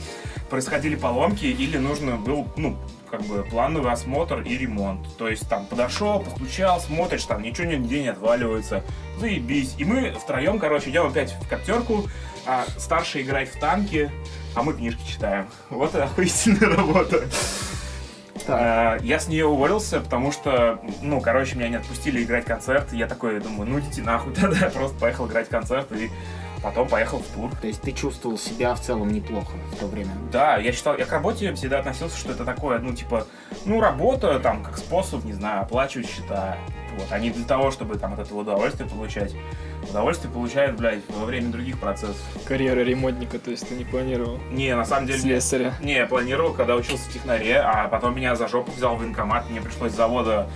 происходили 0.49 0.95
поломки 0.95 1.45
или 1.45 1.77
нужно 1.77 2.17
был, 2.17 2.47
ну, 2.57 2.77
как 3.09 3.21
бы 3.23 3.43
плановый 3.43 3.91
осмотр 3.91 4.41
и 4.41 4.57
ремонт. 4.57 5.05
То 5.17 5.27
есть 5.27 5.47
там 5.47 5.65
подошел, 5.65 6.19
постучал, 6.19 6.79
смотришь, 6.79 7.25
там 7.25 7.41
ничего 7.41 7.67
нигде 7.67 8.01
не 8.01 8.07
отваливается. 8.09 8.83
Заебись. 9.19 9.75
И 9.77 9.85
мы 9.85 10.11
втроем, 10.11 10.59
короче, 10.59 10.89
идем 10.89 11.07
опять 11.07 11.33
в 11.33 11.47
коптерку, 11.47 12.07
а 12.45 12.65
старший 12.77 13.21
играет 13.21 13.49
в 13.49 13.59
танки, 13.59 14.09
а 14.55 14.63
мы 14.63 14.73
книжки 14.73 15.01
читаем. 15.07 15.47
Вот 15.69 15.93
это 15.93 16.05
охуительная 16.05 16.75
работа. 16.75 17.27
А, 18.49 18.97
Я 19.01 19.19
с 19.19 19.27
нее 19.27 19.45
уволился, 19.45 19.99
потому 19.99 20.31
что, 20.31 20.79
ну, 21.01 21.21
короче, 21.21 21.55
меня 21.55 21.69
не 21.69 21.75
отпустили 21.75 22.23
играть 22.23 22.45
концерт. 22.45 22.91
Я 22.93 23.07
такой 23.07 23.39
думаю, 23.39 23.69
ну 23.69 23.79
идите 23.79 24.01
нахуй 24.01 24.33
тогда. 24.35 24.65
Я 24.65 24.71
просто 24.71 24.97
поехал 24.99 25.27
играть 25.27 25.49
концерт 25.49 25.91
и 25.91 26.09
потом 26.63 26.87
поехал 26.87 27.19
в 27.19 27.27
тур. 27.35 27.51
То 27.59 27.67
есть 27.67 27.81
ты 27.81 27.91
чувствовал 27.91 28.37
себя 28.37 28.75
в 28.75 28.81
целом 28.81 29.11
неплохо 29.11 29.51
в 29.71 29.77
то 29.77 29.87
время? 29.87 30.11
Да, 30.31 30.57
я 30.57 30.71
считал, 30.71 30.97
я 30.97 31.05
к 31.05 31.11
работе 31.11 31.53
всегда 31.53 31.79
относился, 31.79 32.17
что 32.17 32.31
это 32.31 32.45
такое, 32.45 32.79
ну, 32.79 32.93
типа, 32.93 33.25
ну, 33.65 33.81
работа, 33.81 34.39
там, 34.39 34.63
как 34.63 34.77
способ, 34.77 35.23
не 35.25 35.33
знаю, 35.33 35.61
оплачивать 35.61 36.09
счета. 36.09 36.57
Вот, 36.97 37.07
а 37.11 37.19
не 37.19 37.29
для 37.29 37.45
того, 37.45 37.71
чтобы 37.71 37.97
там 37.97 38.13
от 38.13 38.19
этого 38.19 38.39
удовольствие 38.39 38.89
получать. 38.89 39.33
Удовольствие 39.89 40.31
получают, 40.31 40.77
блядь, 40.77 41.01
во 41.09 41.25
время 41.25 41.51
других 41.51 41.79
процессов. 41.79 42.21
Карьера 42.45 42.81
ремонтника, 42.81 43.39
то 43.39 43.51
есть 43.51 43.67
ты 43.67 43.75
не 43.75 43.85
планировал. 43.85 44.39
Не, 44.51 44.75
на 44.75 44.85
самом 44.85 45.07
деле... 45.07 45.19
Слесаря. 45.19 45.73
Не, 45.81 45.95
я 45.95 46.05
планировал, 46.05 46.53
когда 46.53 46.75
учился 46.75 47.09
в 47.09 47.13
технаре, 47.13 47.59
а 47.59 47.87
потом 47.87 48.15
меня 48.15 48.35
за 48.35 48.47
жопу 48.47 48.71
взял 48.71 48.95
военкомат, 48.95 49.49
мне 49.49 49.61
пришлось 49.61 49.91
с 49.91 49.95
завода 49.95 50.49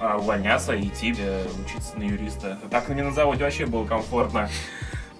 а, 0.00 0.16
увольняться 0.16 0.74
и 0.74 0.86
идти 0.86 1.14
э, 1.18 1.44
учиться 1.64 1.98
на 1.98 2.04
юриста. 2.04 2.58
Так 2.70 2.88
мне 2.88 3.02
на 3.02 3.12
заводе 3.12 3.44
вообще 3.44 3.66
было 3.66 3.84
комфортно. 3.84 4.48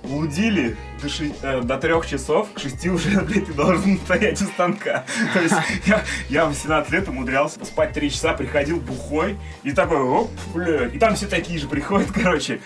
Лудили 0.02 0.76
до, 1.02 1.08
ши- 1.08 1.32
э, 1.42 1.60
до 1.62 1.76
трех 1.76 2.06
часов, 2.06 2.48
к 2.54 2.58
шести 2.58 2.88
уже, 2.88 3.20
блядь, 3.20 3.46
ты 3.46 3.52
должен 3.52 3.98
стоять 3.98 4.40
у 4.42 4.46
станка. 4.46 5.04
То 5.34 5.40
есть 5.40 5.54
я, 5.86 6.02
я 6.28 6.46
в 6.46 6.54
17 6.54 6.90
лет 6.92 7.08
умудрялся 7.08 7.64
спать 7.64 7.92
три 7.92 8.10
часа, 8.10 8.32
приходил 8.32 8.80
бухой, 8.80 9.36
и 9.62 9.72
такой, 9.72 9.98
оп, 10.00 10.30
блядь, 10.54 10.94
и 10.94 10.98
там 10.98 11.14
все 11.16 11.26
такие 11.26 11.58
же 11.58 11.68
приходят, 11.68 12.08
короче. 12.14 12.60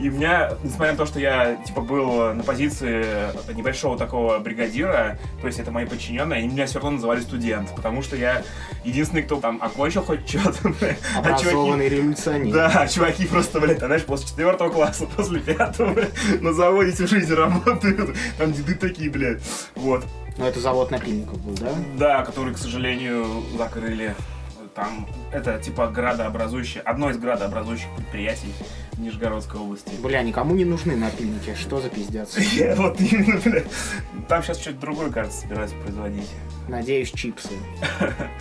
И 0.00 0.08
у 0.08 0.12
меня, 0.12 0.52
несмотря 0.62 0.92
на 0.92 0.98
то, 0.98 1.06
что 1.06 1.18
я, 1.18 1.56
типа, 1.66 1.80
был 1.80 2.32
на 2.32 2.42
позиции 2.44 3.04
небольшого 3.52 3.98
такого 3.98 4.38
бригадира, 4.38 5.18
то 5.40 5.46
есть 5.48 5.58
это 5.58 5.70
мои 5.72 5.86
подчиненные, 5.86 6.38
они 6.38 6.48
меня 6.48 6.66
все 6.66 6.76
равно 6.78 6.92
называли 6.92 7.20
студент, 7.20 7.74
потому 7.74 8.00
что 8.02 8.14
я 8.14 8.42
единственный, 8.84 9.22
кто 9.22 9.40
там 9.40 9.58
окончил 9.60 10.02
хоть 10.02 10.28
что-то, 10.28 10.68
блядь. 10.80 10.98
А 11.16 11.20
чуваки- 11.22 11.40
Образованный 11.40 11.88
революционер. 11.88 12.54
да, 12.54 12.86
чуваки 12.86 13.26
просто, 13.26 13.58
блядь, 13.60 13.82
а 13.82 13.86
знаешь, 13.86 14.04
после 14.04 14.28
четвертого 14.28 14.70
класса, 14.70 15.06
после 15.16 15.40
пятого, 15.40 15.92
блядь, 15.94 16.42
на 16.42 16.52
заводе 16.52 16.92
всю 16.92 17.06
жизнь 17.08 17.34
работают. 17.34 18.16
Там 18.38 18.52
деды 18.52 18.74
такие, 18.76 19.10
блядь. 19.10 19.42
Вот. 19.74 20.04
Но 20.36 20.46
это 20.46 20.60
завод 20.60 20.92
напильников 20.92 21.40
был, 21.40 21.54
да? 21.54 21.70
Да, 21.96 22.24
который, 22.24 22.54
к 22.54 22.58
сожалению, 22.58 23.26
закрыли. 23.56 24.14
Там 24.78 25.08
это 25.32 25.58
типа 25.58 25.88
градообразующее, 25.88 26.84
одно 26.84 27.10
из 27.10 27.18
градообразующих 27.18 27.88
предприятий 27.96 28.54
в 28.92 29.00
Нижегородской 29.00 29.58
области. 29.58 29.90
Бля, 30.00 30.22
никому 30.22 30.54
не 30.54 30.64
нужны 30.64 30.94
напильники. 30.94 31.56
Что 31.56 31.80
за 31.80 31.88
пиздец? 31.88 32.36
Вот 32.76 33.00
именно, 33.00 33.40
блядь. 33.40 33.66
Там 34.28 34.40
сейчас 34.40 34.60
что-то 34.60 34.78
другое, 34.78 35.10
кажется, 35.10 35.40
собираются 35.40 35.74
производить. 35.78 36.28
Надеюсь, 36.68 37.10
чипсы. 37.10 37.54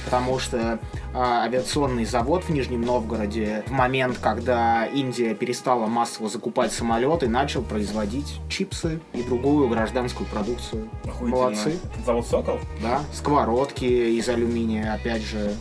Потому 0.06 0.38
что 0.38 0.78
а, 1.16 1.44
авиационный 1.46 2.06
завод 2.06 2.44
в 2.44 2.50
Нижнем 2.50 2.82
Новгороде 2.82 3.64
в 3.66 3.72
момент, 3.72 4.20
когда 4.20 4.86
Индия 4.86 5.34
перестала 5.34 5.88
массово 5.88 6.30
закупать 6.30 6.72
самолеты, 6.72 7.28
начал 7.28 7.64
производить 7.64 8.40
чипсы 8.48 9.00
и 9.14 9.24
другую 9.24 9.70
гражданскую 9.70 10.30
продукцию. 10.30 10.88
Молодцы. 11.20 11.80
Завод 12.06 12.28
Сокол? 12.28 12.60
Да, 12.80 13.02
сковородки 13.12 13.86
из 13.86 14.30
алюминия, 14.30 14.94
опять 14.94 15.24
же, 15.24 15.56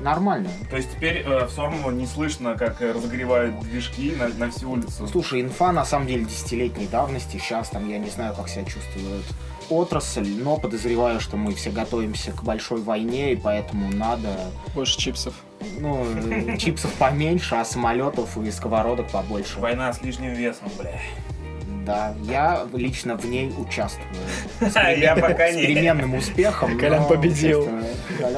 нормально. 0.00 0.50
То 0.70 0.76
есть 0.76 0.90
теперь 0.92 1.22
э, 1.26 1.46
в 1.46 1.50
Сормово 1.50 1.90
не 1.90 2.06
слышно, 2.06 2.56
как 2.56 2.80
э, 2.82 2.92
разогревают 2.92 3.58
движки 3.60 4.12
на, 4.16 4.28
на 4.28 4.50
всю 4.50 4.70
улицу. 4.70 5.06
Слушай, 5.06 5.42
инфа 5.42 5.72
на 5.72 5.84
самом 5.84 6.06
деле 6.06 6.24
десятилетней 6.24 6.86
давности. 6.86 7.36
Сейчас 7.38 7.68
там 7.70 7.88
я 7.88 7.98
не 7.98 8.10
знаю, 8.10 8.34
как 8.34 8.48
себя 8.48 8.64
чувствует 8.64 9.24
отрасль, 9.70 10.28
но 10.42 10.56
подозреваю, 10.56 11.20
что 11.20 11.36
мы 11.36 11.54
все 11.54 11.70
готовимся 11.70 12.32
к 12.32 12.42
большой 12.42 12.82
войне, 12.82 13.32
и 13.32 13.36
поэтому 13.36 13.90
надо 13.92 14.36
Больше 14.74 14.98
чипсов. 14.98 15.34
ну, 15.78 16.04
э, 16.04 16.56
чипсов 16.58 16.92
поменьше, 16.94 17.54
а 17.54 17.64
самолетов 17.64 18.36
и 18.38 18.50
сковородок 18.50 19.10
побольше. 19.10 19.60
Война 19.60 19.92
с 19.92 20.02
лишним 20.02 20.32
весом, 20.34 20.68
бля. 20.78 21.00
Да, 21.90 22.14
я 22.22 22.66
лично 22.72 23.16
в 23.16 23.24
ней 23.26 23.52
участвую. 23.58 24.06
С 24.60 24.74
Я 24.76 25.16
пока 25.16 25.50
С 25.50 25.56
не. 25.56 25.62
переменным 25.66 26.14
успехом. 26.14 26.78
Колян 26.78 27.04
победил. 27.08 27.68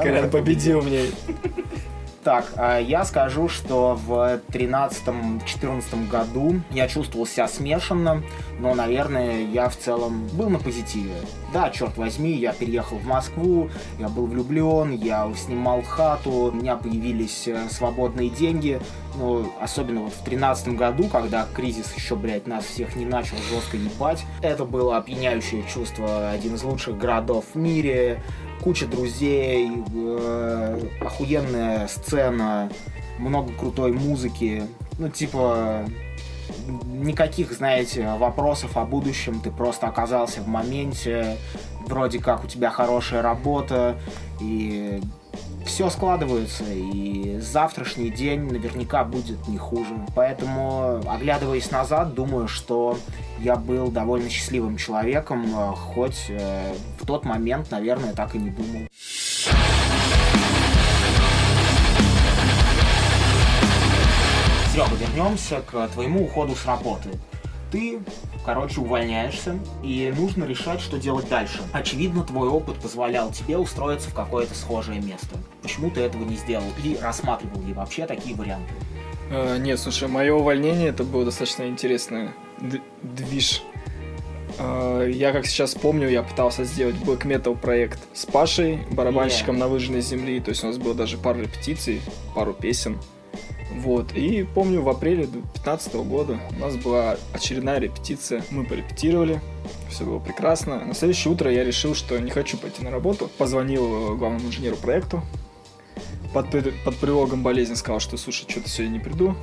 Колян 0.03 0.31
победил 0.31 0.81
в 0.81 0.89
ней. 0.89 1.13
Так, 2.25 2.53
а 2.57 2.79
я 2.79 3.05
скажу, 3.05 3.49
что 3.49 3.99
в 4.07 4.41
13-14 4.51 6.09
году 6.09 6.61
я 6.71 6.87
чувствовал 6.87 7.27
себя 7.27 7.49
смешанно, 7.49 8.23
но, 8.61 8.75
наверное, 8.75 9.45
я 9.45 9.69
в 9.69 9.77
целом 9.77 10.29
был 10.35 10.49
на 10.49 10.61
позитиве. 10.61 11.15
Да, 11.53 11.71
черт 11.71 11.97
возьми, 11.97 12.31
я 12.31 12.53
переехал 12.53 12.99
в 12.99 13.05
Москву, 13.05 13.71
я 13.99 14.09
был 14.09 14.27
влюблен, 14.27 14.93
я 14.93 15.29
снимал 15.35 15.83
хату, 15.83 16.31
у 16.31 16.53
меня 16.53 16.77
появились 16.77 17.49
э, 17.49 17.69
свободные 17.69 18.31
деньги. 18.31 18.81
Ну, 19.17 19.53
особенно 19.61 20.03
вот 20.03 20.13
в 20.13 20.25
13 20.25 20.69
году, 20.77 21.09
когда 21.09 21.47
кризис 21.53 21.93
еще, 21.95 22.15
блядь, 22.15 22.47
нас 22.47 22.65
всех 22.65 22.95
не 22.95 23.05
начал 23.05 23.37
жестко 23.51 23.77
ебать. 23.77 24.25
Это 24.43 24.65
было 24.65 24.97
опьяняющее 24.97 25.65
чувство, 25.65 26.31
один 26.31 26.55
из 26.55 26.63
лучших 26.63 26.97
городов 26.97 27.45
в 27.53 27.59
мире, 27.59 28.23
куча 28.63 28.87
друзей, 28.87 29.71
э, 29.95 30.81
охуенная 31.01 31.89
сцена, 31.89 32.71
много 33.19 33.53
крутой 33.53 33.93
музыки. 33.93 34.65
Ну, 34.99 35.09
типа, 35.09 35.85
никаких, 36.87 37.53
знаете, 37.53 38.09
вопросов 38.19 38.77
о 38.77 38.85
будущем. 38.85 39.41
Ты 39.41 39.51
просто 39.51 39.87
оказался 39.87 40.41
в 40.41 40.49
моменте. 40.49 41.37
Вроде 41.87 42.21
как 42.21 42.45
у 42.45 42.47
тебя 42.47 42.71
хорошая 42.71 43.23
работа. 43.23 43.97
И 44.41 45.01
все 45.65 45.91
складывается. 45.91 46.65
И 46.69 47.39
завтрашний 47.41 48.11
день 48.11 48.43
наверняка 48.43 49.05
будет 49.05 49.47
не 49.49 49.59
хуже. 49.59 49.95
Поэтому, 50.15 51.01
оглядываясь 51.09 51.71
назад, 51.71 52.15
думаю, 52.15 52.49
что 52.49 52.99
я 53.39 53.57
был 53.57 53.91
довольно 53.91 54.29
счастливым 54.29 54.77
человеком, 54.77 55.45
э, 55.47 55.73
хоть 55.75 56.27
э, 56.29 56.75
в 57.01 57.07
тот 57.07 57.25
момент, 57.25 57.71
наверное, 57.71 58.13
так 58.13 58.35
и 58.35 58.39
не 58.39 58.51
думал. 58.51 58.89
Серега, 64.73 64.95
вернемся 64.95 65.61
к 65.61 65.89
твоему 65.89 66.25
уходу 66.25 66.55
с 66.55 66.65
работы. 66.65 67.11
Ты, 67.73 68.01
короче, 68.45 68.81
увольняешься, 68.81 69.59
и 69.83 70.13
нужно 70.17 70.45
решать, 70.45 70.81
что 70.81 70.99
делать 70.99 71.29
дальше. 71.29 71.63
Очевидно, 71.73 72.23
твой 72.23 72.49
опыт 72.49 72.77
позволял 72.77 73.33
тебе 73.33 73.57
устроиться 73.57 74.11
в 74.11 74.15
какое-то 74.15 74.55
схожее 74.55 75.01
место. 75.01 75.37
Почему 75.63 75.91
ты 75.91 76.03
этого 76.03 76.23
не 76.25 76.37
сделал? 76.37 76.67
Или 76.85 76.97
рассматривал 76.99 77.63
ли 77.63 77.73
вообще 77.73 78.07
такие 78.07 78.37
варианты? 78.37 78.71
Э, 79.31 79.57
нет, 79.59 79.79
слушай, 79.81 80.07
мое 80.07 80.35
увольнение 80.35 80.89
это 80.89 81.03
было 81.03 81.25
достаточно 81.25 81.67
интересное 81.67 82.35
д- 82.61 82.83
движ. 83.03 83.63
Э, 84.59 85.09
я, 85.11 85.33
как 85.33 85.47
сейчас 85.47 85.75
помню, 85.75 86.11
я 86.11 86.23
пытался 86.23 86.65
сделать 86.65 86.97
black 86.97 87.23
metal 87.23 87.57
проект 87.57 88.01
с 88.13 88.27
Пашей, 88.27 88.81
барабанщиком 88.91 89.57
Yeah. 89.57 89.61
на 89.61 89.69
выжженной 89.69 90.03
земли. 90.03 90.41
То 90.41 90.51
есть 90.51 90.63
у 90.63 90.67
нас 90.67 90.77
было 90.77 90.95
даже 90.95 91.17
пару 91.17 91.41
репетиций, 91.41 92.03
пару 92.35 92.53
песен. 92.53 92.99
Вот. 93.77 94.13
И 94.15 94.45
помню, 94.55 94.83
в 94.83 94.89
апреле 94.89 95.27
2015 95.27 95.95
года 95.95 96.39
у 96.57 96.61
нас 96.61 96.77
была 96.77 97.17
очередная 97.33 97.79
репетиция. 97.79 98.45
Мы 98.51 98.65
порепетировали, 98.65 99.41
все 99.89 100.05
было 100.05 100.19
прекрасно. 100.19 100.85
На 100.85 100.95
следующее 100.95 101.33
утро 101.33 101.51
я 101.51 101.65
решил, 101.65 101.95
что 101.95 102.19
не 102.19 102.31
хочу 102.31 102.59
пойти 102.59 102.83
на 102.83 102.91
работу. 102.91 103.31
Позвонил 103.39 104.13
э, 104.13 104.17
главному 104.17 104.47
инженеру 104.49 104.77
проекту. 104.77 105.23
Под, 106.33 106.51
под 106.51 106.97
предлогом 106.97 107.43
болезни 107.43 107.75
сказал, 107.75 108.01
что 108.01 108.17
слушай, 108.17 108.49
что-то 108.49 108.69
сегодня 108.69 108.95
не 108.95 109.01
приду. 109.01 109.35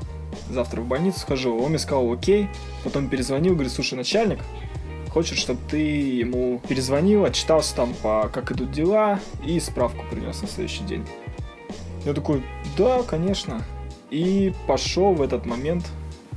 Завтра 0.49 0.81
в 0.81 0.87
больницу 0.87 1.19
схожу. 1.19 1.57
Он 1.57 1.69
мне 1.69 1.79
сказал, 1.79 2.11
окей. 2.11 2.47
Потом 2.83 3.09
перезвонил, 3.09 3.53
говорит, 3.53 3.71
слушай, 3.71 3.95
начальник, 3.95 4.39
хочет, 5.09 5.37
чтобы 5.37 5.59
ты 5.69 5.77
ему 5.77 6.61
перезвонил, 6.67 7.25
отчитался 7.25 7.75
там, 7.75 7.93
по 8.01 8.29
как 8.33 8.51
идут 8.51 8.71
дела, 8.71 9.19
и 9.45 9.59
справку 9.59 10.03
принес 10.09 10.41
на 10.41 10.47
следующий 10.47 10.83
день. 10.83 11.05
Я 12.05 12.13
такой, 12.13 12.43
да, 12.77 13.03
конечно. 13.03 13.63
И 14.11 14.53
пошел 14.67 15.13
в 15.13 15.21
этот 15.21 15.45
момент 15.45 15.85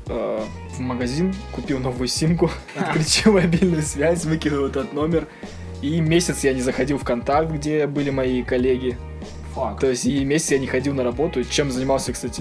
э, 0.07 0.41
в 0.77 0.81
магазин, 0.81 1.35
купил 1.53 1.79
новую 1.79 2.09
симку, 2.09 2.51
отключил 2.77 3.33
мобильную 3.33 3.83
связь, 3.83 4.25
выкинул 4.25 4.67
этот 4.67 4.93
номер. 4.93 5.27
И 5.81 6.01
месяц 6.01 6.45
я 6.45 6.53
не 6.55 6.61
заходил 6.61 6.99
в 6.99 7.05
контакт, 7.05 7.51
где 7.51 7.87
были 7.87 8.11
мои 8.11 8.43
коллеги. 8.43 8.97
Факт. 9.55 9.81
То 9.81 9.91
есть 9.91 10.07
и 10.07 10.25
месяц 10.25 10.53
я 10.53 10.59
не 10.59 10.67
ходил 10.67 10.95
на 10.95 11.05
работу. 11.05 11.45
Чем 11.45 11.71
занимался, 11.71 12.13
кстати, 12.13 12.41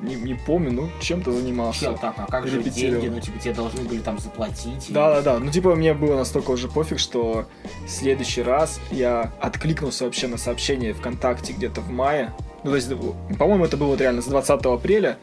не, 0.00 0.14
не 0.16 0.34
помню, 0.34 0.72
ну 0.72 0.88
чем-то 1.00 1.30
занимался. 1.32 1.80
Чел, 1.80 1.98
так, 1.98 2.14
а 2.16 2.26
как 2.26 2.48
же 2.48 2.60
деньги? 2.62 3.06
Ну, 3.06 3.20
типа, 3.20 3.38
тебе 3.38 3.54
должны 3.54 3.82
были 3.82 4.00
там 4.00 4.18
заплатить. 4.18 4.90
и- 4.90 4.92
Да-да-да, 4.92 5.38
ну 5.38 5.50
типа 5.52 5.76
мне 5.76 5.94
было 5.94 6.16
настолько 6.16 6.50
уже 6.50 6.66
пофиг, 6.68 6.98
что 6.98 7.46
в 7.86 7.88
следующий 7.90 8.42
раз 8.42 8.80
я 8.90 9.32
откликнулся 9.40 10.04
вообще 10.04 10.26
на 10.26 10.36
сообщение 10.36 10.94
ВКонтакте 10.94 11.52
где-то 11.52 11.80
в 11.80 11.90
мае. 11.90 12.32
Ну 12.64 12.70
то 12.70 12.76
есть, 12.76 12.88
по-моему, 13.38 13.64
это 13.64 13.76
было 13.76 13.88
вот 13.88 14.00
реально 14.00 14.22
с 14.22 14.26
20 14.26 14.50
апреля 14.66 15.18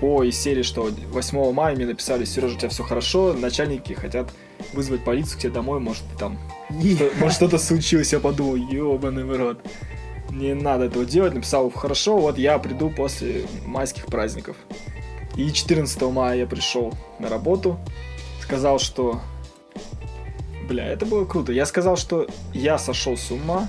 по 0.00 0.24
из 0.24 0.38
серии, 0.40 0.62
что 0.62 0.90
8 1.12 1.52
мая 1.52 1.76
мне 1.76 1.86
написали, 1.86 2.24
Сережа, 2.24 2.54
у 2.54 2.58
тебя 2.58 2.68
все 2.68 2.82
хорошо, 2.82 3.32
начальники 3.34 3.92
хотят 3.92 4.30
вызвать 4.72 5.04
полицию 5.04 5.38
к 5.38 5.42
тебе 5.42 5.52
домой, 5.52 5.78
может 5.80 6.02
там, 6.18 6.38
что- 6.96 7.10
может 7.20 7.36
что-то 7.36 7.58
случилось, 7.58 8.12
я 8.12 8.20
подумал, 8.20 8.56
ебаный 8.56 9.24
в 9.24 9.36
рот. 9.36 9.60
Не 10.30 10.54
надо 10.54 10.84
этого 10.86 11.04
делать, 11.04 11.34
написал, 11.34 11.70
хорошо, 11.70 12.18
вот 12.18 12.38
я 12.38 12.58
приду 12.58 12.88
после 12.90 13.44
майских 13.66 14.06
праздников. 14.06 14.56
И 15.36 15.52
14 15.52 16.00
мая 16.10 16.38
я 16.38 16.46
пришел 16.46 16.94
на 17.18 17.28
работу, 17.28 17.78
сказал, 18.42 18.78
что... 18.78 19.20
Бля, 20.70 20.86
это 20.86 21.04
было 21.04 21.24
круто. 21.24 21.50
Я 21.50 21.66
сказал, 21.66 21.96
что 21.96 22.28
я 22.54 22.78
сошел 22.78 23.16
с 23.16 23.32
ума. 23.32 23.68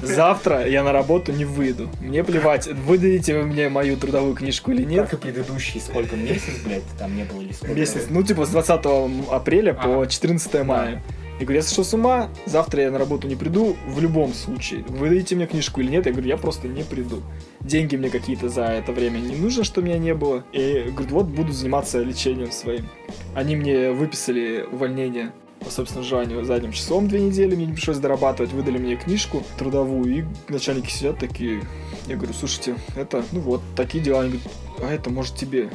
Завтра 0.00 0.66
я 0.66 0.82
на 0.82 0.90
работу 0.90 1.32
не 1.32 1.44
выйду. 1.44 1.90
Мне 2.00 2.24
плевать, 2.24 2.66
выдадите 2.66 3.38
вы 3.38 3.44
мне 3.44 3.68
мою 3.68 3.98
трудовую 3.98 4.34
книжку 4.34 4.70
или 4.70 4.84
нет. 4.84 5.10
Как 5.10 5.20
и 5.20 5.22
предыдущий, 5.22 5.82
сколько 5.82 6.16
месяц, 6.16 6.62
блядь, 6.64 6.82
там 6.98 7.14
не 7.14 7.24
было 7.24 7.42
или 7.42 7.52
сколько? 7.52 7.74
Месяц, 7.74 8.06
ну 8.08 8.22
типа 8.22 8.46
с 8.46 8.48
20 8.48 8.86
апреля 9.30 9.74
по 9.74 10.00
Ага. 10.00 10.06
14 10.06 10.64
мая. 10.64 11.02
Я 11.40 11.44
говорю, 11.44 11.56
я 11.56 11.62
сошел 11.62 11.84
с 11.84 11.92
ума, 11.92 12.30
завтра 12.46 12.84
я 12.84 12.90
на 12.90 12.98
работу 12.98 13.28
не 13.28 13.36
приду, 13.36 13.76
в 13.86 14.00
любом 14.00 14.32
случае. 14.32 14.82
Вы 14.88 15.10
дадите 15.10 15.36
мне 15.36 15.46
книжку 15.46 15.82
или 15.82 15.90
нет? 15.90 16.06
Я 16.06 16.12
говорю, 16.12 16.28
я 16.28 16.38
просто 16.38 16.68
не 16.68 16.84
приду. 16.84 17.22
Деньги 17.60 17.96
мне 17.96 18.08
какие-то 18.08 18.48
за 18.48 18.62
это 18.62 18.92
время 18.92 19.18
не 19.18 19.36
нужно, 19.36 19.62
что 19.62 19.82
меня 19.82 19.98
не 19.98 20.14
было. 20.14 20.42
И 20.52 20.90
говорю, 20.90 21.16
вот 21.16 21.26
буду 21.26 21.52
заниматься 21.52 22.00
лечением 22.00 22.50
своим. 22.50 22.88
Они 23.34 23.56
мне 23.56 23.90
выписали 23.90 24.64
увольнение 24.72 25.32
по 25.64 25.70
собственному 25.70 26.08
желанию 26.08 26.44
задним 26.44 26.72
числом 26.72 27.08
две 27.08 27.20
недели, 27.20 27.54
мне 27.54 27.66
не 27.66 27.72
пришлось 27.72 27.98
дорабатывать, 27.98 28.52
выдали 28.52 28.78
мне 28.78 28.96
книжку 28.96 29.42
трудовую, 29.58 30.18
и 30.18 30.24
начальники 30.48 30.90
сидят 30.90 31.18
такие, 31.18 31.62
я 32.06 32.16
говорю, 32.16 32.34
слушайте, 32.34 32.76
это, 32.96 33.24
ну 33.32 33.40
вот, 33.40 33.62
такие 33.76 34.02
дела, 34.02 34.20
они 34.20 34.30
говорят, 34.30 34.52
а 34.82 34.92
это, 34.92 35.10
может, 35.10 35.36
тебе, 35.36 35.70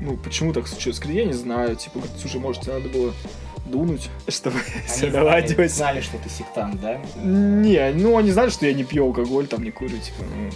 ну, 0.00 0.16
почему 0.16 0.52
так 0.52 0.66
случилось? 0.66 1.00
Я 1.04 1.24
не 1.24 1.32
знаю, 1.32 1.76
типа, 1.76 2.00
говорит, 2.00 2.18
слушай, 2.20 2.40
может, 2.40 2.62
тебе 2.62 2.74
надо 2.74 2.88
было 2.88 3.12
дунуть, 3.66 4.08
чтобы 4.28 4.56
все 4.86 5.04
Они 5.04 5.10
знали, 5.10 5.24
наладилось. 5.24 5.72
знали, 5.72 6.00
что 6.00 6.18
ты 6.18 6.28
сектант, 6.28 6.80
да? 6.80 7.00
Не, 7.22 7.92
ну, 7.92 8.16
они 8.16 8.30
знали, 8.30 8.50
что 8.50 8.66
я 8.66 8.72
не 8.72 8.84
пью 8.84 9.04
алкоголь, 9.04 9.46
там, 9.46 9.62
не 9.62 9.70
курю, 9.70 9.90
типа, 9.98 10.24
ну, 10.36 10.50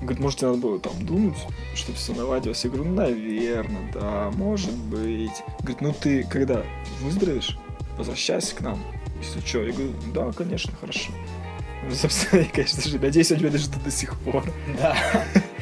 Говорит, 0.00 0.20
может, 0.20 0.38
тебе 0.38 0.48
надо 0.48 0.60
было 0.60 0.78
там 0.78 0.92
дунуть, 1.04 1.38
чтобы 1.74 1.98
все 1.98 2.12
наладилось? 2.14 2.62
Я 2.64 2.70
говорю, 2.70 2.90
ну, 2.90 2.94
наверное, 2.96 3.90
да, 3.92 4.30
может 4.34 4.72
быть. 4.72 5.32
Говорит, 5.60 5.80
ну 5.80 5.94
ты 5.98 6.22
когда 6.24 6.62
выздоровеешь, 7.00 7.58
возвращайся 7.96 8.54
к 8.54 8.60
нам. 8.60 8.78
Если 9.20 9.40
что, 9.46 9.62
я 9.62 9.72
говорю, 9.72 9.92
да, 10.12 10.32
конечно, 10.32 10.72
хорошо. 10.80 11.12
Ну, 11.88 11.94
Собственно, 11.94 12.40
я, 12.42 12.48
конечно 12.48 12.82
же, 12.82 12.98
надеюсь, 12.98 13.30
они 13.32 13.44
меня 13.44 13.58
ждут 13.58 13.82
до 13.82 13.90
сих 13.90 14.18
пор. 14.20 14.44
Да. 14.78 14.96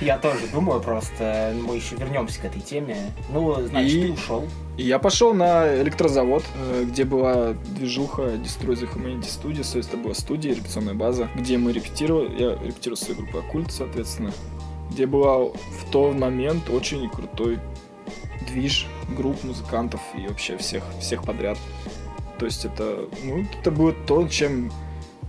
Я 0.00 0.18
тоже 0.18 0.46
думаю, 0.52 0.80
просто 0.80 1.54
мы 1.66 1.76
еще 1.76 1.96
вернемся 1.96 2.40
к 2.40 2.44
этой 2.44 2.60
теме. 2.60 3.12
Ну, 3.30 3.54
значит, 3.68 3.92
И- 3.92 4.02
ты 4.06 4.12
ушел. 4.12 4.48
И 4.78 4.84
я 4.84 4.98
пошел 4.98 5.34
на 5.34 5.80
электрозавод, 5.82 6.44
э, 6.56 6.84
где 6.88 7.04
была 7.04 7.52
движуха 7.76 8.22
Destroy 8.22 8.72
the 8.72 8.90
Humanity 8.92 9.28
Studios, 9.28 9.70
то 9.70 9.78
есть 9.78 9.90
это 9.90 9.98
была 9.98 10.14
студия, 10.14 10.54
репетиционная 10.54 10.94
база, 10.94 11.28
где 11.36 11.58
мы 11.58 11.72
репетировали, 11.72 12.40
я 12.42 12.50
репетировал 12.54 12.96
свою 12.96 13.20
группу 13.20 13.38
Оккульт, 13.38 13.70
соответственно, 13.70 14.32
где 14.90 15.04
была 15.06 15.38
в 15.44 15.90
тот 15.90 16.14
момент 16.16 16.70
очень 16.70 17.08
крутой 17.10 17.58
движ 18.48 18.86
групп 19.16 19.44
музыкантов 19.44 20.00
и 20.16 20.26
вообще 20.26 20.56
всех, 20.56 20.82
всех 21.00 21.22
подряд. 21.24 21.58
То 22.42 22.46
есть 22.46 22.64
это, 22.64 23.08
ну, 23.22 23.46
это 23.60 23.70
было 23.70 23.92
то, 23.92 24.26
чем 24.26 24.72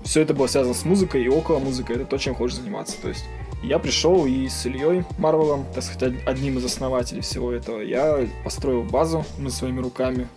все 0.04 0.22
это 0.22 0.34
было 0.34 0.48
связано 0.48 0.74
с 0.74 0.84
музыкой 0.84 1.24
и 1.24 1.28
около 1.30 1.60
музыки, 1.60 1.92
это 1.92 2.06
то, 2.06 2.18
чем 2.18 2.34
хочешь 2.34 2.58
заниматься. 2.58 3.00
То 3.00 3.10
есть 3.10 3.24
я 3.62 3.78
пришел 3.78 4.26
и 4.26 4.48
с 4.48 4.66
Ильей 4.66 5.04
Марвелом, 5.20 5.64
так 5.76 5.84
сказать, 5.84 6.16
од- 6.16 6.28
одним 6.28 6.58
из 6.58 6.66
основателей 6.66 7.22
всего 7.22 7.52
этого, 7.52 7.82
я 7.82 8.28
построил 8.44 8.82
базу 8.82 9.26
мы 9.38 9.52
своими 9.52 9.80
руками, 9.80 10.28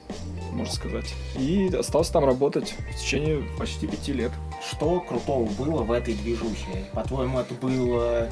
можно 0.52 0.70
сказать, 0.70 1.14
и 1.38 1.74
остался 1.74 2.12
там 2.12 2.26
работать 2.26 2.74
в 2.94 3.00
течение 3.00 3.42
почти 3.58 3.86
пяти 3.86 4.12
лет. 4.12 4.32
Что 4.70 5.00
крутого 5.00 5.46
было 5.46 5.82
в 5.82 5.90
этой 5.90 6.12
движухе? 6.12 6.84
По-твоему, 6.92 7.38
это 7.38 7.54
было 7.54 8.28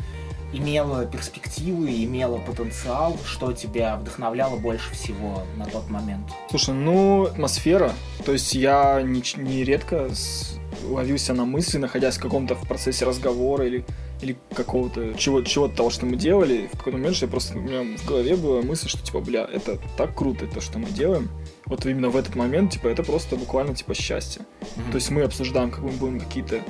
имело 0.56 1.04
перспективы, 1.06 2.04
имело 2.04 2.38
потенциал, 2.38 3.16
что 3.24 3.52
тебя 3.52 3.96
вдохновляло 3.96 4.56
больше 4.56 4.92
всего 4.92 5.42
на 5.56 5.66
тот 5.66 5.88
момент? 5.90 6.30
Слушай, 6.50 6.74
ну, 6.74 7.24
атмосфера. 7.24 7.92
То 8.24 8.32
есть 8.32 8.54
я 8.54 9.02
не, 9.02 9.22
не 9.36 9.64
редко 9.64 10.08
с- 10.14 10.58
ловился 10.84 11.34
на 11.34 11.44
мысли, 11.44 11.78
находясь 11.78 12.16
в 12.16 12.20
каком-то 12.20 12.54
в 12.54 12.66
процессе 12.68 13.04
разговора 13.04 13.66
или, 13.66 13.84
или 14.20 14.36
какого-то 14.54 15.14
чего, 15.14 15.42
чего-то 15.42 15.76
того, 15.76 15.90
что 15.90 16.06
мы 16.06 16.16
делали. 16.16 16.68
В 16.72 16.78
какой-то 16.78 16.98
момент 16.98 17.16
я 17.16 17.28
просто, 17.28 17.58
у 17.58 17.60
меня 17.60 17.96
в 17.98 18.06
голове 18.06 18.36
была 18.36 18.62
мысль, 18.62 18.88
что 18.88 19.02
типа, 19.02 19.20
бля, 19.20 19.48
это 19.50 19.78
так 19.96 20.14
круто, 20.14 20.46
то, 20.46 20.60
что 20.60 20.78
мы 20.78 20.86
делаем. 20.86 21.30
Вот 21.66 21.86
именно 21.86 22.10
в 22.10 22.16
этот 22.16 22.34
момент, 22.36 22.72
типа, 22.72 22.88
это 22.88 23.02
просто 23.02 23.36
буквально, 23.36 23.74
типа, 23.74 23.94
счастье. 23.94 24.42
То 24.90 24.96
есть 24.96 25.10
мы 25.10 25.22
обсуждаем, 25.22 25.70
как 25.70 25.80
мы 25.80 25.90
будем 25.90 26.20
какие-то 26.20 26.60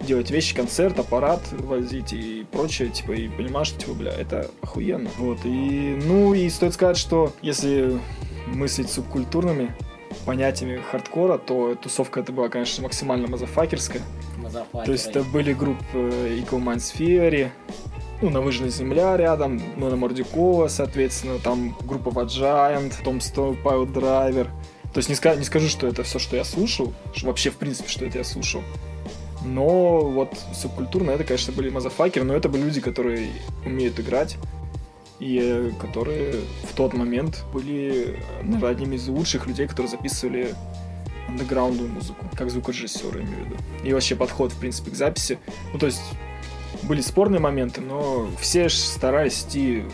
делать 0.00 0.30
вещи, 0.30 0.54
концерт, 0.54 0.98
аппарат 0.98 1.40
возить 1.52 2.12
и 2.12 2.46
прочее, 2.50 2.88
типа, 2.88 3.12
и 3.12 3.28
понимаешь, 3.28 3.68
что, 3.68 3.80
типа, 3.80 3.94
бля, 3.94 4.12
это 4.12 4.50
охуенно. 4.62 5.10
Вот, 5.18 5.38
и, 5.44 5.98
ну, 6.04 6.34
и 6.34 6.48
стоит 6.48 6.74
сказать, 6.74 6.96
что 6.96 7.32
если 7.42 7.98
мыслить 8.46 8.90
субкультурными 8.90 9.74
понятиями 10.24 10.82
хардкора, 10.90 11.38
то 11.38 11.74
тусовка 11.74 12.20
это 12.20 12.32
была, 12.32 12.48
конечно, 12.48 12.82
максимально 12.82 13.28
мазафакерская. 13.28 14.02
Мазафакеры. 14.38 14.84
То 14.86 14.92
есть 14.92 15.06
это 15.06 15.22
были 15.22 15.52
группы 15.52 15.84
Equal 15.94 16.62
Minds 16.62 16.94
Theory, 16.98 17.50
ну, 18.22 18.30
на 18.30 18.40
Выжженная 18.40 18.70
Земля 18.70 19.16
рядом, 19.16 19.62
ну, 19.76 19.88
на 19.88 19.96
Мордюкова, 19.96 20.68
соответственно, 20.68 21.38
там 21.38 21.76
группа 21.84 22.08
What 22.08 22.26
Giant, 22.26 22.94
Том 23.02 23.18
Stone, 23.18 23.62
Pile 23.62 23.90
Driver. 23.90 24.48
То 24.92 24.98
есть 24.98 25.08
не, 25.08 25.14
ска- 25.14 25.38
не 25.38 25.44
скажу, 25.44 25.68
что 25.68 25.86
это 25.86 26.02
все, 26.02 26.18
что 26.18 26.36
я 26.36 26.44
слушал, 26.44 26.92
что 27.14 27.28
вообще, 27.28 27.50
в 27.50 27.56
принципе, 27.56 27.88
что 27.88 28.04
это 28.04 28.18
я 28.18 28.24
слушал. 28.24 28.62
Но 29.44 30.00
вот 30.00 30.38
субкультурно 30.54 31.12
это, 31.12 31.24
конечно, 31.24 31.52
были 31.52 31.70
мазафакеры, 31.70 32.24
но 32.24 32.34
это 32.34 32.48
были 32.48 32.62
люди, 32.62 32.80
которые 32.80 33.30
умеют 33.64 33.98
играть 33.98 34.36
и 35.18 35.38
э, 35.42 35.70
которые 35.80 36.34
в 36.70 36.74
тот 36.74 36.94
момент 36.94 37.44
были, 37.52 38.16
э, 38.16 38.42
наверное, 38.42 38.70
одними 38.70 38.96
из 38.96 39.08
лучших 39.08 39.46
людей, 39.46 39.66
которые 39.66 39.90
записывали 39.90 40.54
андеграундную 41.28 41.90
музыку, 41.90 42.26
как 42.34 42.50
звукорежиссеры, 42.50 43.22
имею 43.22 43.44
в 43.44 43.46
виду. 43.46 43.56
И 43.84 43.92
вообще 43.92 44.16
подход, 44.16 44.52
в 44.52 44.58
принципе, 44.58 44.90
к 44.90 44.94
записи. 44.94 45.38
Ну, 45.72 45.78
то 45.78 45.86
есть, 45.86 46.02
были 46.82 47.00
спорные 47.00 47.40
моменты, 47.40 47.80
но 47.80 48.28
все 48.40 48.68
ж 48.68 48.72
старались 48.72 49.44
идти 49.44 49.84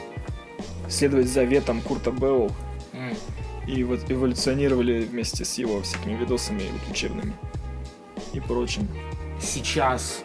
следовать 0.88 1.28
заветам 1.28 1.80
Курта 1.80 2.10
Белл 2.10 2.52
М. 2.92 3.14
и 3.66 3.82
вот 3.82 4.08
эволюционировали 4.08 5.00
вместе 5.00 5.44
с 5.44 5.58
его 5.58 5.82
всякими 5.82 6.14
видосами 6.14 6.62
вот 6.72 6.90
учебными 6.90 7.32
и 8.32 8.40
прочим. 8.40 8.88
Сейчас 9.40 10.22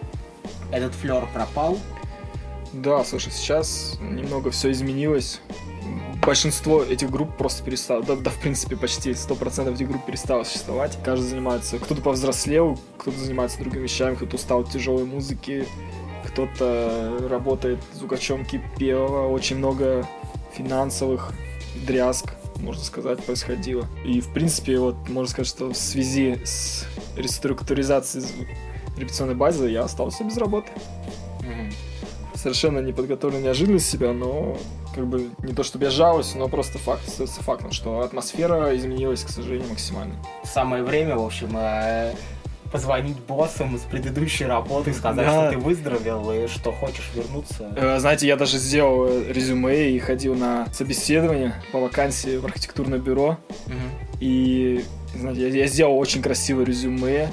этот 0.71 0.93
флер 0.93 1.27
пропал. 1.33 1.77
Да, 2.73 3.03
слушай, 3.03 3.31
сейчас 3.31 3.97
немного 3.99 4.49
все 4.51 4.71
изменилось. 4.71 5.41
Большинство 6.25 6.83
этих 6.83 7.09
групп 7.09 7.35
просто 7.35 7.63
перестало, 7.63 8.03
да, 8.03 8.15
да, 8.15 8.29
в 8.29 8.39
принципе, 8.39 8.77
почти 8.77 9.11
100% 9.11 9.73
этих 9.73 9.87
групп 9.87 10.05
перестало 10.05 10.43
существовать. 10.43 10.97
Каждый 11.03 11.27
занимается, 11.27 11.79
кто-то 11.79 12.01
повзрослел, 12.01 12.79
кто-то 12.97 13.17
занимается 13.17 13.59
другими 13.59 13.83
вещами, 13.83 14.15
кто-то 14.15 14.35
устал 14.35 14.61
от 14.61 14.69
тяжелой 14.69 15.05
музыки, 15.05 15.67
кто-то 16.27 17.27
работает 17.29 17.79
звукачом 17.93 18.45
Кипелова, 18.45 19.27
очень 19.27 19.57
много 19.57 20.07
финансовых 20.53 21.33
дрязг, 21.85 22.33
можно 22.57 22.83
сказать, 22.83 23.23
происходило. 23.25 23.87
И, 24.05 24.21
в 24.21 24.31
принципе, 24.31 24.77
вот, 24.77 24.95
можно 25.09 25.29
сказать, 25.29 25.47
что 25.47 25.69
в 25.69 25.77
связи 25.77 26.39
с 26.45 26.85
реструктуризацией 27.17 28.47
репетиционной 29.01 29.35
базы 29.35 29.69
я 29.69 29.83
остался 29.83 30.23
без 30.23 30.37
работы. 30.37 30.69
Совершенно 32.35 32.79
неподготовленная 32.79 33.43
неожиданность 33.43 33.89
себя, 33.89 34.13
но 34.13 34.57
как 34.95 35.05
бы 35.05 35.29
не 35.43 35.53
то 35.53 35.63
чтобы 35.63 35.85
я 35.85 35.91
жалуюсь, 35.91 36.33
но 36.33 36.47
просто 36.47 36.79
факт 36.79 37.07
остается 37.07 37.43
фактом, 37.43 37.71
что 37.71 37.99
атмосфера 37.99 38.75
изменилась, 38.75 39.23
к 39.23 39.29
сожалению, 39.29 39.69
максимально. 39.69 40.15
Самое 40.43 40.81
время, 40.83 41.17
в 41.17 41.23
общем, 41.25 41.49
э, 41.55 42.13
позвонить 42.71 43.17
боссам 43.19 43.75
из 43.75 43.81
предыдущей 43.81 44.45
работы 44.45 44.89
и 44.89 44.93
сказать, 44.93 45.25
Да. 45.27 45.49
что 45.49 45.51
ты 45.51 45.57
выздоровел 45.63 46.31
и 46.31 46.47
что 46.47 46.71
хочешь 46.71 47.11
вернуться. 47.13 47.73
Э, 47.75 47.99
Знаете, 47.99 48.25
я 48.27 48.37
даже 48.37 48.57
сделал 48.57 49.05
э, 49.07 49.31
резюме 49.31 49.91
и 49.91 49.99
ходил 49.99 50.33
на 50.33 50.65
собеседование 50.73 51.53
по 51.71 51.79
вакансии 51.79 52.37
в 52.37 52.45
архитектурное 52.45 52.97
бюро. 52.99 53.37
Мгм. 53.67 53.77
И, 54.19 54.83
знаете, 55.15 55.41
я, 55.41 55.55
я 55.63 55.67
сделал 55.67 55.97
очень 55.97 56.21
красивое 56.23 56.65
резюме, 56.65 57.31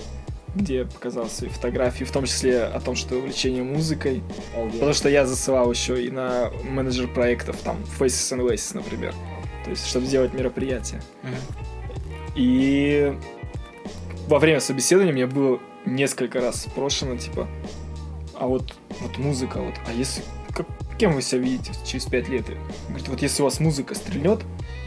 где 0.58 0.84
показал 0.84 1.28
свои 1.28 1.48
фотографии, 1.48 2.04
в 2.04 2.10
том 2.10 2.24
числе 2.26 2.64
о 2.64 2.80
том, 2.80 2.96
что 2.96 3.16
увлечение 3.16 3.62
музыкой. 3.62 4.22
Oh, 4.56 4.66
yeah. 4.66 4.72
Потому 4.72 4.92
что 4.92 5.08
я 5.08 5.24
засылал 5.24 5.70
еще 5.70 6.04
и 6.04 6.10
на 6.10 6.50
менеджер 6.64 7.08
проектов, 7.08 7.56
там, 7.62 7.78
Faces 7.98 8.36
and 8.36 8.46
Waces, 8.46 8.74
например. 8.74 9.14
То 9.64 9.70
есть, 9.70 9.86
чтобы 9.86 10.06
сделать 10.06 10.34
мероприятие. 10.34 11.00
Мгм. 11.22 11.36
И 12.34 13.16
во 14.26 14.38
время 14.38 14.60
собеседования 14.60 15.12
мне 15.12 15.26
было 15.26 15.60
несколько 15.86 16.40
раз 16.40 16.62
спрошено, 16.62 17.16
типа, 17.16 17.48
а 18.34 18.46
вот, 18.46 18.74
вот 19.00 19.18
музыка, 19.18 19.60
вот, 19.60 19.74
а 19.86 19.92
если, 19.92 20.22
как, 20.54 20.66
кем 20.98 21.12
вы 21.12 21.22
себя 21.22 21.40
видите 21.40 21.72
через 21.84 22.04
пять 22.06 22.28
лет? 22.28 22.46
Говорит, 22.88 23.08
вот 23.08 23.22
если 23.22 23.42
у 23.42 23.46
вас 23.46 23.58
музыка 23.60 23.94
стрельнет, 23.94 24.40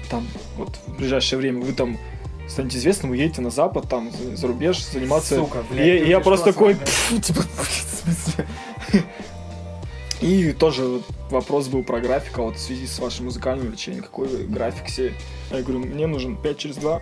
там, 0.10 0.28
вот, 0.58 0.80
в 0.88 0.98
ближайшее 0.98 1.40
время, 1.40 1.62
вы 1.62 1.74
там 1.74 1.98
станете 2.52 2.78
известным, 2.78 3.12
вы 3.12 3.18
едете 3.18 3.42
на 3.42 3.50
Запад, 3.50 3.88
там, 3.90 4.12
за, 4.12 4.36
за 4.36 4.48
рубеж, 4.48 4.84
заниматься... 4.84 5.36
Сука, 5.36 5.64
блядь, 5.70 6.02
и 6.04 6.10
я 6.10 6.20
просто 6.20 6.54
такой, 6.54 6.76
типа? 7.22 7.44
И 10.22 10.52
тоже 10.52 11.02
вопрос 11.32 11.68
был 11.68 11.84
про 11.84 12.00
график, 12.00 12.38
а 12.38 12.44
вот 12.44 12.58
в 12.58 12.60
связи 12.60 12.86
с 12.86 13.00
вашим 13.00 13.26
музыкальным 13.26 13.66
увлечением, 13.66 14.04
какой 14.04 14.46
график 14.46 14.88
себе? 14.88 15.14
Я 15.50 15.64
говорю, 15.64 15.80
мне 15.80 16.06
нужен 16.06 16.38
5 16.38 16.58
через 16.58 16.76
2, 16.76 17.02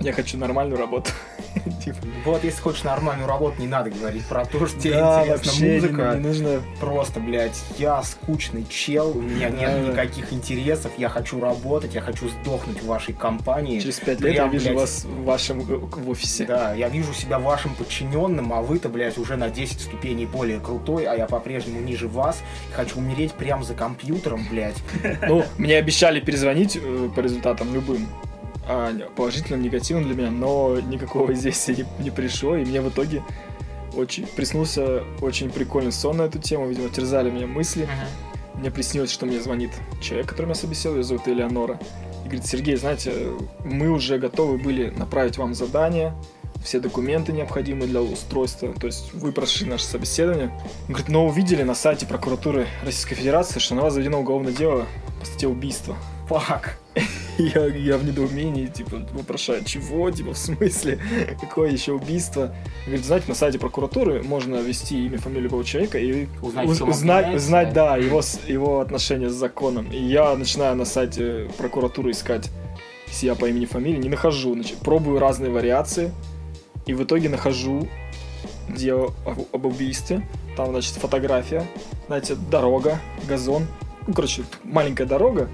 я 0.00 0.12
хочу 0.12 0.38
нормальную 0.38 0.78
работу. 0.78 1.10
Типа, 1.84 1.98
Вот 2.24 2.44
если 2.44 2.60
хочешь 2.60 2.84
нормальную 2.84 3.28
работу, 3.28 3.60
не 3.60 3.66
надо 3.66 3.90
говорить 3.90 4.24
про 4.26 4.44
то, 4.44 4.66
что 4.66 4.80
тебе 4.80 4.94
интересна 4.94 5.66
музыка. 5.66 6.14
не 6.16 6.20
нужно 6.20 6.62
Просто, 6.80 7.20
блядь, 7.20 7.60
я 7.78 8.02
скучный 8.02 8.64
чел, 8.68 9.16
у 9.16 9.20
меня 9.20 9.50
нет 9.50 9.88
никаких 9.88 10.32
интересов, 10.32 10.92
я 10.96 11.08
хочу 11.08 11.40
работать, 11.40 11.94
я 11.94 12.00
хочу 12.00 12.28
сдохнуть 12.28 12.82
в 12.82 12.86
вашей 12.86 13.14
компании. 13.14 13.80
Через 13.80 14.00
пять 14.00 14.20
лет 14.20 14.34
я 14.34 14.46
вижу 14.46 14.74
вас 14.74 15.04
в 15.04 15.24
вашем 15.24 15.60
э, 15.60 15.76
в 15.76 16.10
офисе. 16.10 16.46
Да, 16.46 16.74
я 16.74 16.88
вижу 16.88 17.12
себя 17.12 17.38
вашим 17.38 17.74
подчиненным, 17.74 18.52
а 18.52 18.62
вы-то, 18.62 18.88
блядь, 18.88 19.18
уже 19.18 19.36
на 19.36 19.50
10 19.50 19.80
ступеней 19.80 20.26
более 20.26 20.60
крутой, 20.60 21.04
а 21.04 21.14
я 21.14 21.26
по-прежнему 21.26 21.80
ниже 21.80 22.08
вас. 22.08 22.42
Хочу 22.72 22.98
умереть 22.98 23.32
прямо 23.32 23.64
за 23.64 23.74
компьютером, 23.74 24.46
блядь. 24.50 24.76
Ну, 25.26 25.44
мне 25.58 25.76
обещали 25.76 26.20
перезвонить 26.20 26.76
э, 26.76 27.08
по 27.14 27.20
результатам 27.20 27.72
любым. 27.74 28.08
А, 28.72 28.92
положительным, 29.16 29.62
негативным 29.62 30.06
для 30.06 30.14
меня, 30.14 30.30
но 30.30 30.78
никакого 30.78 31.32
известия 31.34 31.74
не, 31.74 32.04
не 32.04 32.10
пришло, 32.10 32.54
и 32.54 32.64
мне 32.64 32.80
в 32.80 32.88
итоге 32.88 33.24
очень 33.96 34.28
приснулся 34.28 35.02
очень 35.20 35.50
прикольный 35.50 35.90
сон 35.90 36.18
на 36.18 36.22
эту 36.22 36.38
тему, 36.38 36.68
видимо, 36.68 36.88
терзали 36.88 37.30
меня 37.30 37.48
мысли. 37.48 37.88
Мне 38.54 38.70
приснилось, 38.70 39.10
что 39.10 39.26
мне 39.26 39.40
звонит 39.40 39.72
человек, 40.00 40.28
который 40.28 40.46
меня 40.46 40.54
собеседовал, 40.54 40.98
ее 40.98 41.02
зовут 41.02 41.26
Элеонора. 41.26 41.80
И 42.24 42.28
говорит, 42.28 42.46
Сергей, 42.46 42.76
знаете, 42.76 43.12
мы 43.64 43.90
уже 43.90 44.18
готовы 44.18 44.56
были 44.56 44.90
направить 44.90 45.36
вам 45.36 45.52
задание, 45.54 46.14
все 46.62 46.78
документы 46.78 47.32
необходимые 47.32 47.88
для 47.88 48.02
устройства, 48.02 48.72
то 48.72 48.86
есть 48.86 49.12
вы 49.14 49.32
прошли 49.32 49.66
наше 49.66 49.84
собеседование. 49.84 50.50
Он 50.86 50.94
говорит, 50.94 51.08
но 51.08 51.26
увидели 51.26 51.64
на 51.64 51.74
сайте 51.74 52.06
прокуратуры 52.06 52.68
Российской 52.84 53.16
Федерации, 53.16 53.58
что 53.58 53.74
на 53.74 53.82
вас 53.82 53.94
заведено 53.94 54.20
уголовное 54.20 54.52
дело 54.52 54.86
по 55.18 55.26
статье 55.26 55.48
убийства. 55.48 55.96
Фак. 56.28 56.78
Я, 57.40 57.66
я 57.66 57.96
в 57.96 58.04
недоумении, 58.04 58.66
типа, 58.66 59.06
вопрошаю, 59.12 59.64
чего, 59.64 60.10
типа, 60.10 60.34
в 60.34 60.38
смысле, 60.38 60.98
какое 61.40 61.70
еще 61.70 61.92
убийство? 61.92 62.54
Говорит, 62.86 63.04
знаете, 63.04 63.28
на 63.28 63.34
сайте 63.34 63.58
прокуратуры 63.58 64.22
можно 64.22 64.56
ввести 64.56 65.06
имя, 65.06 65.18
фамилию 65.18 65.44
любого 65.44 65.64
человека 65.64 65.98
и 65.98 66.26
Узнать, 66.42 66.68
уз- 66.68 66.80
узнать, 66.80 67.72
да? 67.72 67.96
его, 67.96 68.20
его 68.46 68.80
отношения 68.80 69.30
с 69.30 69.34
законом. 69.34 69.90
И 69.90 69.98
я 69.98 70.34
начинаю 70.36 70.76
на 70.76 70.84
сайте 70.84 71.48
прокуратуры 71.56 72.10
искать 72.10 72.50
себя 73.10 73.34
по 73.34 73.46
имени, 73.46 73.64
фамилии, 73.64 73.98
не 73.98 74.08
нахожу, 74.08 74.54
значит, 74.54 74.78
пробую 74.78 75.18
разные 75.18 75.50
вариации, 75.50 76.12
и 76.86 76.94
в 76.94 77.02
итоге 77.02 77.28
нахожу 77.28 77.88
дело 78.68 79.14
об, 79.26 79.40
об 79.52 79.66
убийстве. 79.66 80.26
Там, 80.56 80.70
значит, 80.70 80.94
фотография, 80.94 81.66
знаете, 82.06 82.34
дорога, 82.34 83.00
газон. 83.28 83.66
Ну, 84.06 84.14
короче, 84.14 84.42
маленькая 84.64 85.06
дорога, 85.06 85.48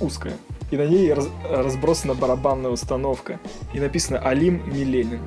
узкая. 0.00 0.34
И 0.74 0.76
на 0.76 0.86
ней 0.86 1.12
раз- 1.12 1.28
разбросана 1.48 2.14
барабанная 2.14 2.72
установка. 2.72 3.38
И 3.74 3.78
написано 3.78 4.18
«Алим 4.18 4.60
Миленин». 4.66 5.20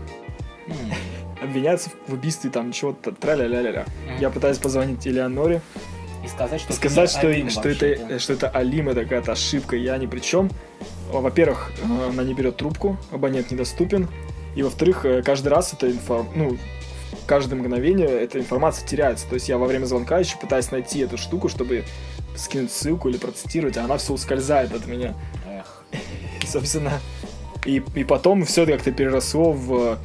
Обвиняется 1.42 1.90
в 2.06 2.14
убийстве 2.14 2.50
там 2.50 2.74
чего-то 2.74 3.14
тра-ля-ля-ля-ля. 3.14 3.86
Я 4.20 4.30
пытаюсь 4.30 4.58
позвонить 4.58 5.08
Элеоноре, 5.08 5.62
И 6.26 6.28
сказать, 6.28 6.60
что 6.60 6.74
сказать, 6.74 7.10
что, 7.10 7.30
один 7.30 7.50
что, 7.50 7.70
это, 7.70 8.20
что 8.20 8.34
это 8.34 8.50
Алим, 8.50 8.90
это 8.90 9.04
какая-то 9.04 9.32
ошибка, 9.32 9.78
я 9.78 9.98
ни 9.98 10.06
при 10.06 10.20
чем. 10.20 10.50
Во-первых, 11.14 11.72
э, 11.82 12.10
она 12.10 12.24
не 12.26 12.34
берет 12.34 12.58
трубку, 12.58 12.98
абонент 13.14 13.50
недоступен. 13.50 14.10
И 14.54 14.64
во-вторых, 14.64 15.06
э, 15.06 15.22
каждый 15.22 15.48
раз 15.48 15.72
это 15.72 15.90
информ... 15.90 16.28
ну, 16.36 16.58
каждое 17.26 17.56
мгновение 17.56 18.10
эта 18.10 18.38
информация 18.38 18.86
теряется. 18.86 19.26
То 19.30 19.36
есть 19.36 19.48
я 19.48 19.58
во 19.58 19.66
время 19.66 19.86
звонка 19.86 20.20
еще 20.20 20.38
пытаюсь 20.38 20.72
найти 20.72 21.00
эту 21.00 21.18
штуку, 21.18 21.48
чтобы 21.48 21.86
скинуть 22.36 22.72
ссылку 22.72 23.10
или 23.10 23.18
процитировать, 23.18 23.78
а 23.78 23.86
она 23.86 23.98
все 23.98 24.14
ускользает 24.14 24.74
от 24.74 24.86
меня. 24.86 25.16
Собственно, 26.52 27.00
и, 27.66 27.84
и 27.96 28.04
потом 28.04 28.46
все 28.46 28.64
это 28.64 28.74
как-то 28.74 28.92
переросло 28.92 29.52
в, 29.52 29.98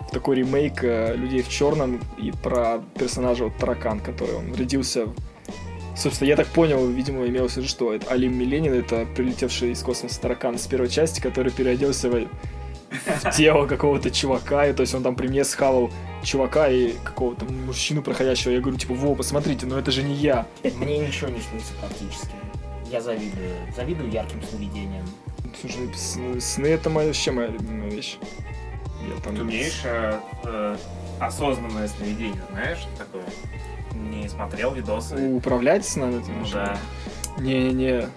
в 0.00 0.10
такой 0.12 0.36
ремейк 0.36 0.84
э, 0.84 1.14
«Людей 1.16 1.42
в 1.42 1.48
черном» 1.48 2.00
и 2.18 2.30
про 2.30 2.82
персонажа 2.98 3.44
вот, 3.44 3.56
Таракан, 3.56 4.00
который 4.00 4.36
он 4.36 4.54
родился... 4.54 5.06
Собственно, 5.96 6.28
я 6.28 6.36
так 6.36 6.46
понял, 6.48 6.86
видимо, 6.86 7.26
имелось 7.26 7.54
в 7.54 7.56
виду, 7.56 7.68
что 7.68 7.92
это 7.92 8.08
Алим 8.10 8.38
Миленин, 8.38 8.72
это 8.72 9.04
прилетевший 9.16 9.72
из 9.72 9.82
космоса 9.82 10.20
таракан 10.20 10.56
с 10.56 10.66
первой 10.68 10.88
части, 10.88 11.20
который 11.20 11.50
переоделся 11.50 12.08
в, 12.08 12.28
в 12.90 13.30
тело 13.36 13.66
какого-то 13.66 14.12
чувака, 14.12 14.68
и 14.68 14.72
то 14.72 14.82
есть 14.82 14.94
он 14.94 15.02
там 15.02 15.16
при 15.16 15.26
мне 15.26 15.42
схавал 15.42 15.90
чувака 16.22 16.68
и 16.68 16.92
какого-то 17.02 17.46
мужчину 17.46 18.02
проходящего. 18.02 18.52
Я 18.52 18.60
говорю, 18.60 18.78
типа, 18.78 18.94
во, 18.94 19.16
посмотрите, 19.16 19.66
но 19.66 19.76
это 19.76 19.90
же 19.90 20.04
не 20.04 20.14
я. 20.14 20.46
Мне 20.62 20.98
ничего 20.98 21.30
не 21.30 21.40
снится 21.40 21.72
практически. 21.80 22.36
Я 22.92 23.00
завидую. 23.00 23.50
Завидую 23.74 24.12
ярким 24.12 24.40
сновидениям. 24.42 25.04
Слушай, 25.60 25.92
сны, 25.94 26.40
сны 26.40 26.66
это 26.66 26.90
моя, 26.90 27.08
вообще 27.08 27.30
моя 27.30 27.48
любимая 27.48 27.90
вещь. 27.90 28.18
Я 29.08 29.20
там... 29.22 29.36
Ты 29.36 29.42
умеешь 29.42 29.80
э, 29.84 30.20
э, 30.44 30.76
осознанное 31.20 31.88
сновидение, 31.88 32.42
знаешь, 32.50 32.86
такое? 32.96 33.24
Не 33.94 34.28
смотрел 34.28 34.74
видосы? 34.74 35.16
Управлять 35.34 35.84
с 35.86 35.96
нами? 35.96 36.22
ты 36.24 36.30
Ну 36.32 36.44
в 36.44 36.52
да. 36.52 36.78
Не-не-не. 37.38 38.08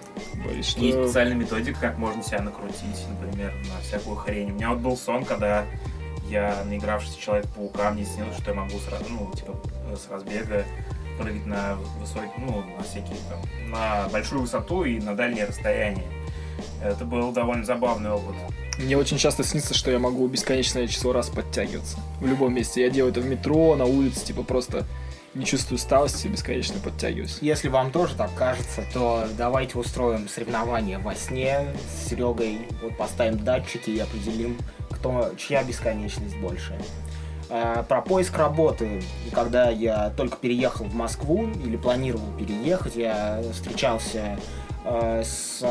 Боюсь, 0.44 0.66
что... 0.66 0.80
Есть 0.80 0.98
специальная 0.98 1.36
методика, 1.36 1.80
как 1.80 1.98
можно 1.98 2.22
себя 2.22 2.42
накрутить, 2.42 3.06
например, 3.08 3.52
на 3.72 3.80
всякую 3.80 4.16
хрень. 4.16 4.50
У 4.50 4.54
меня 4.54 4.70
вот 4.70 4.78
был 4.78 4.96
сон, 4.96 5.24
когда 5.24 5.64
я, 6.28 6.62
наигравшись 6.64 7.14
в 7.14 7.20
Человека-паука, 7.20 7.90
мне 7.90 8.04
снилось, 8.04 8.36
что 8.36 8.50
я 8.50 8.56
могу 8.56 8.78
сразу, 8.78 9.04
ну, 9.10 9.30
типа, 9.34 9.54
с 9.96 10.10
разбега 10.10 10.64
прыгать 11.18 11.46
на 11.46 11.76
высокий, 12.00 12.30
ну, 12.38 12.64
на 12.76 12.82
всякие 12.82 13.16
там, 13.28 13.70
на 13.70 14.08
большую 14.08 14.42
высоту 14.42 14.84
и 14.84 14.98
на 14.98 15.14
дальние 15.14 15.44
расстояния. 15.44 16.04
Это 16.82 17.04
был 17.04 17.32
довольно 17.32 17.64
забавный 17.64 18.10
опыт. 18.10 18.34
Мне 18.78 18.96
очень 18.96 19.18
часто 19.18 19.44
снится, 19.44 19.74
что 19.74 19.90
я 19.90 19.98
могу 19.98 20.26
бесконечное 20.26 20.86
число 20.86 21.12
раз 21.12 21.28
подтягиваться. 21.28 21.98
В 22.20 22.26
любом 22.26 22.54
месте. 22.54 22.82
Я 22.82 22.90
делаю 22.90 23.12
это 23.12 23.20
в 23.20 23.26
метро, 23.26 23.76
на 23.76 23.84
улице, 23.84 24.24
типа 24.24 24.42
просто 24.42 24.84
не 25.34 25.44
чувствую 25.44 25.76
усталости, 25.78 26.28
бесконечно 26.28 26.78
подтягиваюсь. 26.80 27.38
Если 27.40 27.68
вам 27.68 27.90
тоже 27.90 28.14
так 28.14 28.30
кажется, 28.34 28.84
то 28.92 29.26
давайте 29.36 29.78
устроим 29.78 30.28
соревнование 30.28 30.98
во 30.98 31.14
сне 31.14 31.74
с 31.88 32.08
Серегой. 32.08 32.66
Вот 32.82 32.96
поставим 32.96 33.42
датчики 33.42 33.90
и 33.90 33.98
определим, 33.98 34.58
кто, 34.90 35.30
чья 35.38 35.62
бесконечность 35.64 36.36
больше. 36.36 36.78
А, 37.48 37.82
про 37.82 38.00
поиск 38.02 38.36
работы. 38.36 39.02
Когда 39.32 39.70
я 39.70 40.10
только 40.16 40.36
переехал 40.36 40.86
в 40.86 40.94
Москву 40.94 41.48
или 41.64 41.76
планировал 41.76 42.26
переехать, 42.38 42.96
я 42.96 43.42
встречался 43.52 44.38
с 44.84 45.64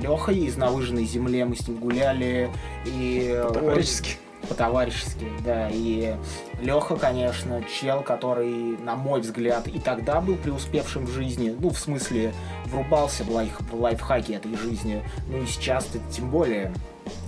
Лехой 0.00 0.38
из 0.38 0.56
«На 0.56 0.70
выжженной 0.70 1.04
земле», 1.04 1.44
мы 1.44 1.56
с 1.56 1.66
ним 1.68 1.78
гуляли. 1.78 2.50
И 2.84 3.42
По-товарищески. 3.46 4.16
По-товарищески, 4.48 5.26
да. 5.44 5.68
И 5.70 6.14
Леха, 6.60 6.96
конечно, 6.96 7.62
чел, 7.64 8.02
который, 8.02 8.76
на 8.78 8.94
мой 8.94 9.20
взгляд, 9.20 9.66
и 9.66 9.80
тогда 9.80 10.20
был 10.20 10.36
преуспевшим 10.36 11.06
в 11.06 11.10
жизни. 11.10 11.54
Ну, 11.58 11.70
в 11.70 11.78
смысле, 11.78 12.32
врубался 12.66 13.24
в, 13.24 13.30
лайф, 13.30 13.58
в 13.60 13.80
лайфхаки 13.80 14.32
этой 14.32 14.54
жизни. 14.56 15.02
Ну 15.28 15.42
и 15.42 15.46
сейчас-то 15.46 15.98
тем 16.10 16.30
более. 16.30 16.72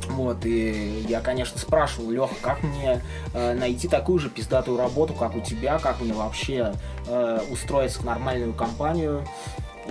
Вот, 0.09 0.45
и 0.45 1.05
я, 1.09 1.21
конечно, 1.21 1.59
спрашивал, 1.59 2.11
Леха, 2.11 2.35
как 2.41 2.63
мне 2.63 3.01
э, 3.35 3.55
найти 3.55 3.87
такую 3.87 4.19
же 4.19 4.29
пиздатую 4.29 4.79
работу, 4.79 5.13
как 5.13 5.37
у 5.37 5.41
тебя, 5.41 5.79
как 5.79 6.01
мне 6.01 6.13
вообще 6.13 6.73
э, 7.07 7.41
устроиться 7.51 8.01
в 8.01 8.05
нормальную 8.05 8.55
компанию. 8.55 9.25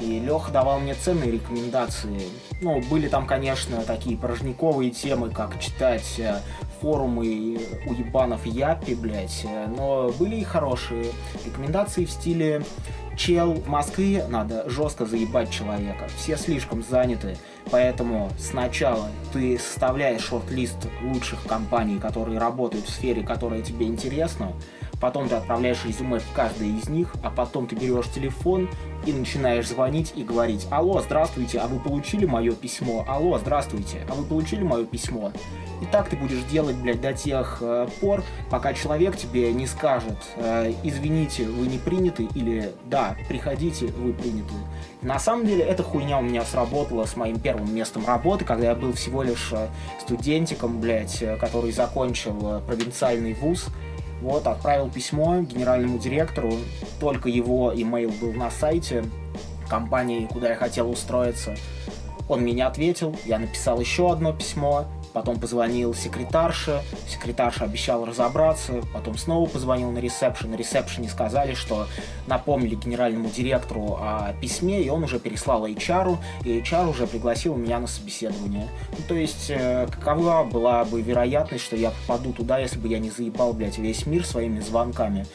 И 0.02 0.20
Леха 0.20 0.52
давал 0.52 0.80
мне 0.80 0.94
ценные 0.94 1.32
рекомендации. 1.32 2.22
Ну, 2.62 2.82
были 2.90 3.08
там, 3.08 3.26
конечно, 3.26 3.82
такие 3.82 4.18
порожниковые 4.18 4.92
темы, 4.92 5.30
как 5.30 5.60
читать 5.60 6.16
э, 6.20 6.40
форумы 6.82 7.60
уебанов 7.88 8.46
Япи, 8.46 8.96
блядь. 8.96 9.44
э, 9.44 9.68
Но 9.68 10.10
были 10.20 10.38
и 10.38 10.44
хорошие 10.44 11.06
рекомендации 11.46 12.06
в 12.06 12.12
стиле 12.12 12.64
чел 13.18 13.54
в 13.54 13.68
Москве 13.68 14.26
надо 14.30 14.70
жестко 14.70 15.06
заебать 15.06 15.50
человека. 15.50 16.08
Все 16.18 16.38
слишком 16.38 16.84
заняты. 16.84 17.36
Поэтому 17.72 18.30
сначала 18.40 19.10
ты 19.34 19.58
составляешь 19.60 20.22
шорт-лист 20.22 20.78
лучших 21.02 21.44
компаний, 21.48 22.00
которые 22.00 22.40
работают 22.40 22.86
в 22.86 22.94
сфере, 22.94 23.24
которая 23.24 23.62
тебе 23.62 23.88
интересна. 23.88 24.54
Потом 25.00 25.30
ты 25.30 25.36
отправляешь 25.36 25.86
резюме 25.86 26.20
в 26.20 26.32
каждое 26.34 26.70
из 26.70 26.90
них, 26.90 27.14
а 27.24 27.30
потом 27.30 27.68
ты 27.68 27.76
берешь 27.76 28.08
телефон 28.14 28.70
и 29.06 29.14
начинаешь 29.14 29.68
звонить 29.68 30.14
и 30.16 30.24
говорить 30.24 30.68
«Алло, 30.72 31.02
здравствуйте, 31.02 31.60
а 31.60 31.68
вы 31.68 31.80
получили 31.80 32.26
мое 32.26 32.54
письмо? 32.54 33.06
Алло, 33.08 33.38
здравствуйте, 33.38 34.06
а 34.10 34.16
вы 34.16 34.24
получили 34.24 34.64
мое 34.64 34.86
письмо?» 34.86 35.32
И 35.82 35.86
так 35.86 36.10
ты 36.10 36.16
будешь 36.16 36.42
делать, 36.46 36.76
блядь, 36.76 37.02
до 37.02 37.14
тех 37.14 37.60
э, 37.62 37.88
пор, 38.02 38.24
пока 38.50 38.74
человек 38.74 39.16
тебе 39.16 39.54
не 39.54 39.68
скажет 39.68 40.18
э, 40.36 40.74
«Извините, 40.84 41.46
вы 41.46 41.68
не 41.68 41.78
приняты» 41.78 42.28
или 42.34 42.72
«Да, 42.86 43.16
приходите, 43.28 43.88
вы 43.88 44.14
приняты». 44.14 44.54
На 45.04 45.20
самом 45.20 45.46
деле, 45.46 45.64
эта 45.64 45.84
хуйня 45.84 46.18
у 46.18 46.24
меня 46.24 46.44
сработала 46.44 47.06
с 47.06 47.16
моим 47.16 47.40
первым 47.40 47.74
местом 47.74 48.06
работы, 48.08 48.44
когда 48.44 48.70
я 48.70 48.76
был 48.76 48.94
всего 48.94 49.22
лишь 49.22 49.50
э, 49.52 49.68
студентиком, 50.02 50.82
блядь, 50.82 51.24
который 51.40 51.72
закончил 51.72 52.62
провинциальный 52.66 53.34
вуз. 53.34 53.68
Вот, 54.22 54.48
отправил 54.48 54.90
письмо 54.90 55.42
генеральному 55.42 56.00
директору, 56.00 56.54
только 57.00 57.30
его 57.30 57.72
имейл 57.76 58.12
был 58.20 58.34
на 58.34 58.50
сайте 58.50 59.06
компании, 59.70 60.28
куда 60.32 60.50
я 60.50 60.56
хотел 60.56 60.90
устроиться. 60.90 61.56
Он 62.28 62.42
мне 62.42 62.54
не 62.54 62.62
ответил, 62.62 63.16
я 63.26 63.40
написал 63.40 63.80
еще 63.80 64.12
одно 64.12 64.34
письмо, 64.34 64.86
потом 65.18 65.40
позвонил 65.40 65.96
секретарше, 65.96 66.84
секретарша 67.10 67.64
обещала 67.64 68.06
разобраться, 68.06 68.84
потом 68.94 69.18
снова 69.18 69.50
позвонил 69.50 69.90
на 69.90 69.98
ресепшн, 69.98 70.52
на 70.52 70.56
ресепшене 70.56 71.10
сказали, 71.10 71.56
что 71.56 71.88
напомнили 72.28 72.76
генеральному 72.76 73.28
директору 73.28 73.98
о 74.00 74.36
письме, 74.40 74.84
и 74.84 74.90
он 74.90 75.04
уже 75.04 75.18
переслал 75.18 75.66
HR, 75.66 76.18
и 76.44 76.60
HR 76.60 76.92
уже 76.92 77.08
пригласил 77.08 77.56
меня 77.56 77.80
на 77.80 77.88
собеседование. 77.88 78.68
Ну, 78.92 78.98
то 79.08 79.16
есть, 79.16 79.50
э, 79.50 79.88
какова 79.88 80.44
была 80.44 80.86
бы 80.86 81.02
вероятность, 81.02 81.64
что 81.64 81.76
я 81.76 81.90
попаду 81.90 82.32
туда, 82.32 82.60
если 82.60 82.78
бы 82.78 82.88
я 82.88 83.00
не 83.00 83.10
заебал, 83.10 83.54
блядь, 83.54 83.80
весь 83.80 84.06
мир 84.06 84.24
своими 84.24 84.60
звонками? 84.60 85.26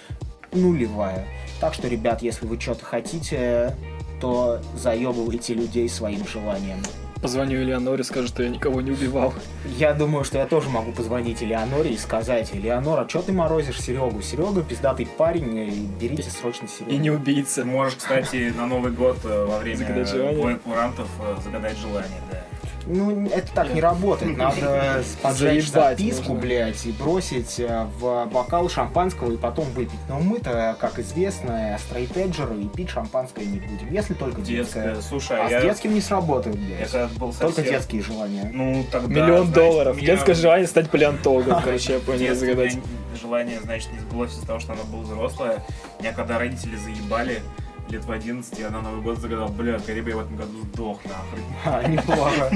Нулевая. 0.52 1.26
Так 1.60 1.74
что, 1.74 1.88
ребят, 1.88 2.22
если 2.22 2.46
вы 2.46 2.60
что-то 2.60 2.84
хотите, 2.84 3.74
то 4.20 4.60
заебывайте 4.76 5.54
людей 5.54 5.88
своим 5.88 6.24
желанием. 6.24 6.78
Позвоню 7.22 7.62
Элеоноре, 7.62 8.02
скажу, 8.02 8.26
что 8.26 8.42
я 8.42 8.48
никого 8.48 8.80
не 8.80 8.90
убивал. 8.90 9.32
Я 9.64 9.94
думаю, 9.94 10.24
что 10.24 10.38
я 10.38 10.46
тоже 10.46 10.68
могу 10.68 10.90
позвонить 10.90 11.40
Элеоноре 11.40 11.92
и 11.92 11.96
сказать, 11.96 12.50
Элеонора, 12.52 13.08
что 13.08 13.22
ты 13.22 13.32
морозишь 13.32 13.80
Серегу? 13.80 14.20
Серега 14.20 14.62
пиздатый 14.62 15.06
парень, 15.06 15.56
и 15.56 15.88
берите 16.00 16.28
срочно 16.30 16.66
Серегу. 16.66 16.90
И 16.90 16.96
не 16.96 17.12
убийца. 17.12 17.64
Можешь, 17.64 17.94
кстати, 17.94 18.52
на 18.56 18.66
Новый 18.66 18.90
год 18.90 19.18
э, 19.22 19.44
во 19.44 19.58
время 19.58 19.86
боя 20.34 20.56
курантов 20.56 21.08
э, 21.20 21.36
загадать 21.44 21.78
желание, 21.78 22.20
да. 22.28 22.42
Ну, 22.86 23.26
это 23.28 23.52
так 23.52 23.72
не 23.74 23.80
работает. 23.80 24.36
Надо 24.36 25.02
поджечь 25.22 25.68
Заебать 25.68 25.98
записку, 25.98 26.34
блядь, 26.34 26.84
и 26.86 26.92
бросить 26.92 27.60
э, 27.60 27.86
в 27.98 28.26
бокал 28.26 28.68
шампанского 28.68 29.32
и 29.32 29.36
потом 29.36 29.66
выпить. 29.72 29.98
Но 30.08 30.18
мы-то, 30.18 30.76
как 30.80 30.98
известно, 30.98 31.76
стрейтеджеры 31.78 32.60
и 32.62 32.68
пить 32.68 32.90
шампанское 32.90 33.44
не 33.44 33.60
будем. 33.60 33.90
Если 33.90 34.14
только 34.14 34.40
детское. 34.40 34.94
Детское. 34.94 35.08
Слушай, 35.08 35.38
А 35.40 35.50
я, 35.50 35.60
с 35.60 35.62
детским 35.62 35.94
не 35.94 36.00
сработает, 36.00 36.56
я 36.56 36.76
блядь. 36.76 36.90
когда 36.90 37.08
был 37.18 37.32
совсем... 37.32 37.52
Только 37.52 37.70
детские 37.70 38.02
желания. 38.02 38.50
Ну, 38.52 38.84
тогда, 38.90 39.08
Миллион 39.08 39.46
значит, 39.46 39.54
долларов. 39.54 39.96
меня 39.96 40.06
Детское 40.06 40.34
желание 40.34 40.66
стать 40.66 40.90
палеонтологом, 40.90 41.62
короче, 41.64 41.94
я 41.94 41.98
понял, 42.00 42.34
загадать. 42.34 42.78
желание, 43.20 43.60
значит, 43.60 43.92
не 43.92 43.98
сбылось 44.00 44.32
из-за 44.32 44.46
того, 44.46 44.58
что 44.60 44.72
она 44.72 44.82
была 44.84 45.02
взрослая. 45.02 45.64
Меня 46.00 46.12
когда 46.12 46.38
родители 46.38 46.76
заебали 46.76 47.40
лет 47.88 48.04
в 48.04 48.10
11, 48.10 48.58
я 48.58 48.70
на 48.70 48.80
Новый 48.80 49.02
год 49.02 49.18
загадал, 49.18 49.48
бля, 49.48 49.78
скорее 49.78 50.02
бы 50.02 50.10
я 50.10 50.16
в 50.16 50.20
этом 50.20 50.36
году 50.36 50.60
сдох, 50.72 51.00
нахрен. 51.04 51.44
А, 51.64 51.82
неплохо. 51.86 52.50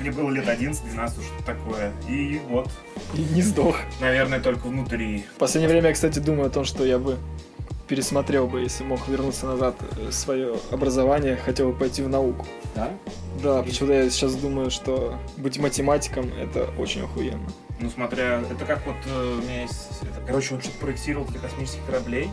Мне 0.00 0.10
было 0.12 0.30
лет 0.30 0.46
11-12, 0.46 1.08
что 1.10 1.44
такое. 1.44 1.92
И 2.08 2.40
вот, 2.48 2.70
И 3.14 3.22
не 3.22 3.42
сдох. 3.42 3.76
наверное, 4.00 4.40
только 4.40 4.66
внутри. 4.66 5.24
В 5.34 5.38
последнее 5.38 5.68
время 5.70 5.88
я, 5.88 5.94
кстати, 5.94 6.18
думаю 6.18 6.46
о 6.46 6.50
том, 6.50 6.64
что 6.64 6.84
я 6.84 6.98
бы 6.98 7.16
пересмотрел 7.88 8.46
бы, 8.46 8.60
если 8.60 8.84
мог 8.84 9.08
вернуться 9.08 9.46
назад 9.46 9.74
э, 9.96 10.10
свое 10.12 10.56
образование, 10.70 11.36
хотел 11.36 11.70
бы 11.70 11.78
пойти 11.78 12.02
в 12.02 12.08
науку. 12.08 12.46
Да? 12.74 12.90
Да, 13.42 13.62
почему-то 13.62 13.94
я 13.94 14.10
сейчас 14.10 14.34
думаю, 14.34 14.70
что 14.70 15.18
быть 15.38 15.58
математиком 15.58 16.30
это 16.38 16.68
очень 16.78 17.02
охуенно. 17.02 17.48
Ну, 17.80 17.88
смотря, 17.90 18.42
это 18.50 18.64
как 18.66 18.86
вот 18.86 18.96
э, 19.06 19.38
у 19.38 19.42
меня 19.42 19.62
есть, 19.62 19.88
это, 20.02 20.20
короче, 20.26 20.54
он 20.54 20.60
что-то 20.60 20.78
проектировал 20.78 21.24
для 21.28 21.40
космических 21.40 21.84
кораблей. 21.86 22.28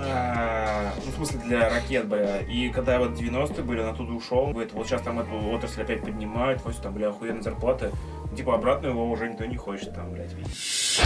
А, 0.00 0.92
ну, 1.04 1.12
в 1.12 1.14
смысле, 1.14 1.40
для 1.40 1.68
ракет, 1.68 2.06
бля. 2.06 2.40
И 2.40 2.68
когда 2.70 2.98
вот 2.98 3.10
90-е 3.10 3.62
были, 3.62 3.80
он 3.80 3.88
оттуда 3.88 4.12
ушел. 4.12 4.48
Говорит, 4.48 4.72
вот 4.72 4.86
сейчас 4.86 5.02
там 5.02 5.18
эту 5.18 5.34
отрасль 5.50 5.82
опять 5.82 6.02
поднимают, 6.02 6.64
вот 6.64 6.76
там, 6.80 6.94
бля, 6.94 7.08
охуенные 7.08 7.42
зарплаты. 7.42 7.90
Типа, 8.36 8.54
обратно 8.54 8.88
его 8.88 9.10
уже 9.10 9.28
никто 9.28 9.44
не 9.44 9.56
хочет 9.56 9.94
там, 9.94 10.12
блядь, 10.12 10.32
видеть. 10.32 11.02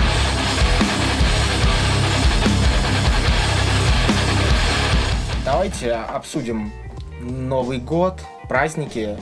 Давайте 5.45 5.93
обсудим 5.93 6.72
Новый 7.20 7.78
год, 7.78 8.20
праздники. 8.49 9.16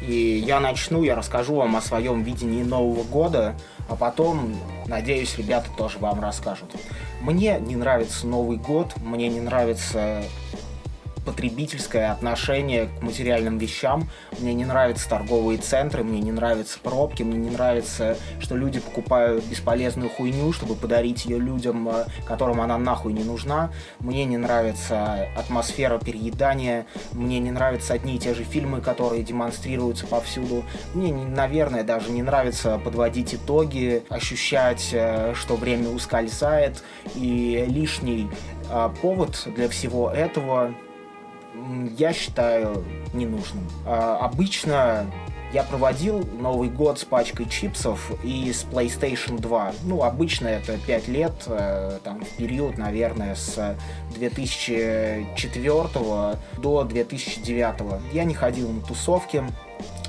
И 0.00 0.42
я 0.46 0.60
начну, 0.60 1.02
я 1.02 1.14
расскажу 1.14 1.56
вам 1.56 1.76
о 1.76 1.80
своем 1.80 2.22
видении 2.22 2.62
Нового 2.62 3.02
года, 3.02 3.56
а 3.88 3.96
потом, 3.96 4.54
надеюсь, 4.86 5.36
ребята 5.36 5.68
тоже 5.76 5.98
вам 5.98 6.20
расскажут. 6.20 6.70
Мне 7.20 7.58
не 7.60 7.76
нравится 7.76 8.26
Новый 8.26 8.56
год, 8.56 8.94
мне 9.00 9.28
не 9.28 9.40
нравится 9.40 10.22
потребительское 11.26 12.12
отношение 12.12 12.86
к 12.86 13.02
материальным 13.02 13.58
вещам. 13.58 14.08
Мне 14.38 14.54
не 14.54 14.64
нравятся 14.64 15.08
торговые 15.08 15.58
центры, 15.58 16.04
мне 16.04 16.20
не 16.20 16.32
нравятся 16.32 16.78
пробки, 16.78 17.22
мне 17.24 17.36
не 17.36 17.50
нравится, 17.50 18.16
что 18.40 18.56
люди 18.56 18.80
покупают 18.80 19.44
бесполезную 19.44 20.08
хуйню, 20.08 20.52
чтобы 20.52 20.76
подарить 20.76 21.26
ее 21.26 21.38
людям, 21.38 21.88
э, 21.88 22.06
которым 22.26 22.60
она 22.60 22.78
нахуй 22.78 23.12
не 23.12 23.24
нужна. 23.24 23.72
Мне 23.98 24.24
не 24.24 24.36
нравится 24.38 25.26
атмосфера 25.36 25.98
переедания, 25.98 26.86
мне 27.12 27.40
не 27.40 27.50
нравятся 27.50 27.94
одни 27.94 28.16
и 28.16 28.18
те 28.18 28.32
же 28.34 28.44
фильмы, 28.44 28.80
которые 28.80 29.22
демонстрируются 29.24 30.06
повсюду. 30.06 30.64
Мне, 30.94 31.10
не- 31.10 31.24
наверное, 31.24 31.82
даже 31.82 32.10
не 32.10 32.22
нравится 32.22 32.78
подводить 32.78 33.34
итоги, 33.34 34.04
ощущать, 34.08 34.90
э, 34.92 35.34
что 35.34 35.56
время 35.56 35.90
ускользает, 35.90 36.82
и 37.16 37.64
лишний 37.68 38.30
э, 38.70 38.90
повод 39.02 39.46
для 39.54 39.68
всего 39.68 40.10
этого 40.10 40.74
я 41.96 42.12
считаю 42.12 42.84
ненужным. 43.12 43.68
А, 43.84 44.18
обычно 44.18 45.06
я 45.52 45.62
проводил 45.62 46.26
Новый 46.38 46.68
год 46.68 46.98
с 46.98 47.04
пачкой 47.04 47.48
чипсов 47.48 48.10
и 48.24 48.52
с 48.52 48.64
PlayStation 48.64 49.38
2. 49.38 49.74
Ну, 49.84 50.02
обычно 50.02 50.48
это 50.48 50.76
5 50.76 51.06
лет, 51.08 51.32
э, 51.46 52.00
там, 52.02 52.24
в 52.24 52.28
период, 52.36 52.78
наверное, 52.78 53.36
с 53.36 53.76
2004 54.14 56.38
до 56.58 56.84
2009. 56.84 58.00
Я 58.12 58.24
не 58.24 58.34
ходил 58.34 58.70
на 58.70 58.82
тусовки, 58.82 59.44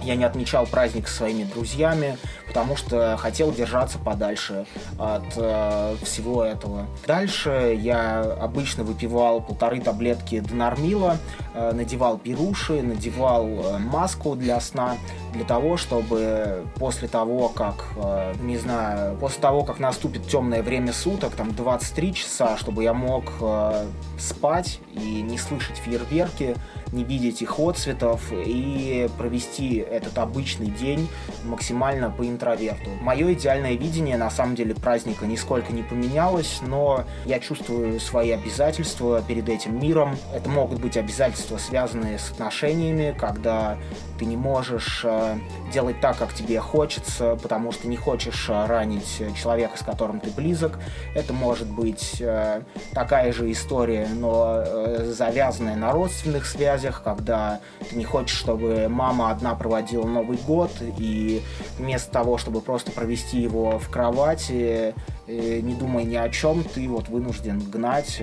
я 0.03 0.15
не 0.15 0.23
отмечал 0.23 0.65
праздник 0.65 1.07
со 1.07 1.17
своими 1.17 1.43
друзьями, 1.43 2.17
потому 2.47 2.75
что 2.75 3.17
хотел 3.17 3.51
держаться 3.51 3.97
подальше 3.99 4.65
от 4.97 5.25
э, 5.35 5.95
всего 6.03 6.43
этого. 6.43 6.87
Дальше 7.05 7.77
я 7.79 8.21
обычно 8.21 8.83
выпивал 8.83 9.41
полторы 9.41 9.81
таблетки 9.81 10.39
Донормила, 10.39 11.17
э, 11.53 11.71
надевал 11.73 12.19
беруши, 12.23 12.81
надевал 12.81 13.47
э, 13.47 13.77
маску 13.77 14.35
для 14.35 14.59
сна, 14.59 14.97
для 15.33 15.45
того, 15.45 15.77
чтобы 15.77 16.65
после 16.75 17.07
того, 17.07 17.49
как, 17.49 17.85
э, 17.97 18.33
не 18.41 18.57
знаю, 18.57 19.17
после 19.17 19.41
того, 19.41 19.63
как 19.63 19.79
наступит 19.79 20.27
темное 20.27 20.63
время 20.63 20.93
суток, 20.93 21.33
там 21.35 21.53
23 21.53 22.13
часа, 22.13 22.57
чтобы 22.57 22.83
я 22.83 22.93
мог 22.93 23.33
э, 23.41 23.85
спать 24.17 24.79
и 24.93 25.21
не 25.21 25.37
слышать 25.37 25.77
фейерверки, 25.77 26.55
не 26.91 27.03
видеть 27.03 27.41
их 27.41 27.59
отцветов 27.59 28.31
и 28.31 29.09
провести 29.17 29.77
этот 29.77 30.17
обычный 30.17 30.67
день 30.67 31.07
максимально 31.43 32.09
по 32.09 32.27
интроверту. 32.27 32.89
Мое 33.01 33.33
идеальное 33.33 33.73
видение, 33.73 34.17
на 34.17 34.29
самом 34.29 34.55
деле, 34.55 34.75
праздника 34.75 35.25
нисколько 35.25 35.73
не 35.73 35.83
поменялось, 35.83 36.59
но 36.61 37.03
я 37.25 37.39
чувствую 37.39 37.99
свои 37.99 38.31
обязательства 38.31 39.21
перед 39.21 39.49
этим 39.49 39.79
миром. 39.79 40.17
Это 40.33 40.49
могут 40.49 40.79
быть 40.79 40.97
обязательства, 40.97 41.57
связанные 41.57 42.19
с 42.19 42.31
отношениями, 42.31 43.15
когда 43.17 43.77
ты 44.17 44.25
не 44.25 44.37
можешь 44.37 45.01
э, 45.03 45.37
делать 45.71 45.99
так, 46.01 46.17
как 46.17 46.33
тебе 46.33 46.59
хочется, 46.59 47.37
потому 47.41 47.71
что 47.71 47.87
не 47.87 47.97
хочешь 47.97 48.47
э, 48.49 48.65
ранить 48.65 49.21
человека, 49.35 49.77
с 49.77 49.83
которым 49.83 50.19
ты 50.19 50.31
близок. 50.31 50.79
Это 51.13 51.33
может 51.33 51.69
быть 51.69 52.17
э, 52.19 52.61
такая 52.93 53.31
же 53.31 53.51
история, 53.51 54.07
но 54.13 54.63
завязанная 55.03 55.75
на 55.75 55.91
родственных 55.91 56.45
связях, 56.45 56.76
когда 57.03 57.59
ты 57.89 57.95
не 57.95 58.05
хочешь, 58.05 58.37
чтобы 58.37 58.87
мама 58.89 59.31
одна 59.31 59.55
проводила 59.55 60.05
Новый 60.05 60.37
год, 60.37 60.71
и 60.97 61.41
вместо 61.77 62.11
того, 62.11 62.37
чтобы 62.37 62.61
просто 62.61 62.91
провести 62.91 63.39
его 63.39 63.79
в 63.79 63.89
кровати, 63.89 64.93
не 65.27 65.73
думая 65.73 66.03
ни 66.03 66.15
о 66.15 66.29
чем, 66.29 66.63
ты 66.63 66.87
вот 66.87 67.09
вынужден 67.09 67.59
гнать, 67.59 68.21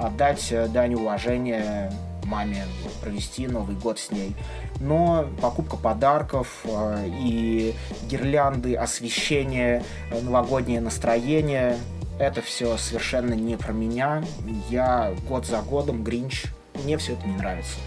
отдать 0.00 0.52
дань 0.72 0.94
уважения 0.94 1.92
маме, 2.24 2.64
провести 3.02 3.46
Новый 3.46 3.76
год 3.76 3.98
с 3.98 4.10
ней 4.10 4.34
но 4.82 5.26
покупка 5.40 5.76
подарков 5.76 6.64
э, 6.64 7.08
и 7.20 7.74
гирлянды, 8.08 8.74
освещение, 8.74 9.84
э, 10.10 10.20
новогоднее 10.20 10.80
настроение 10.80 11.76
это 12.18 12.42
все 12.42 12.76
совершенно 12.76 13.34
не 13.34 13.56
про 13.56 13.72
меня. 13.72 14.22
Я 14.68 15.12
год 15.28 15.46
за 15.46 15.60
годом 15.62 16.04
Гринч. 16.04 16.44
Мне 16.84 16.98
все 16.98 17.12
это 17.12 17.26
не 17.26 17.36
нравится. 17.36 17.78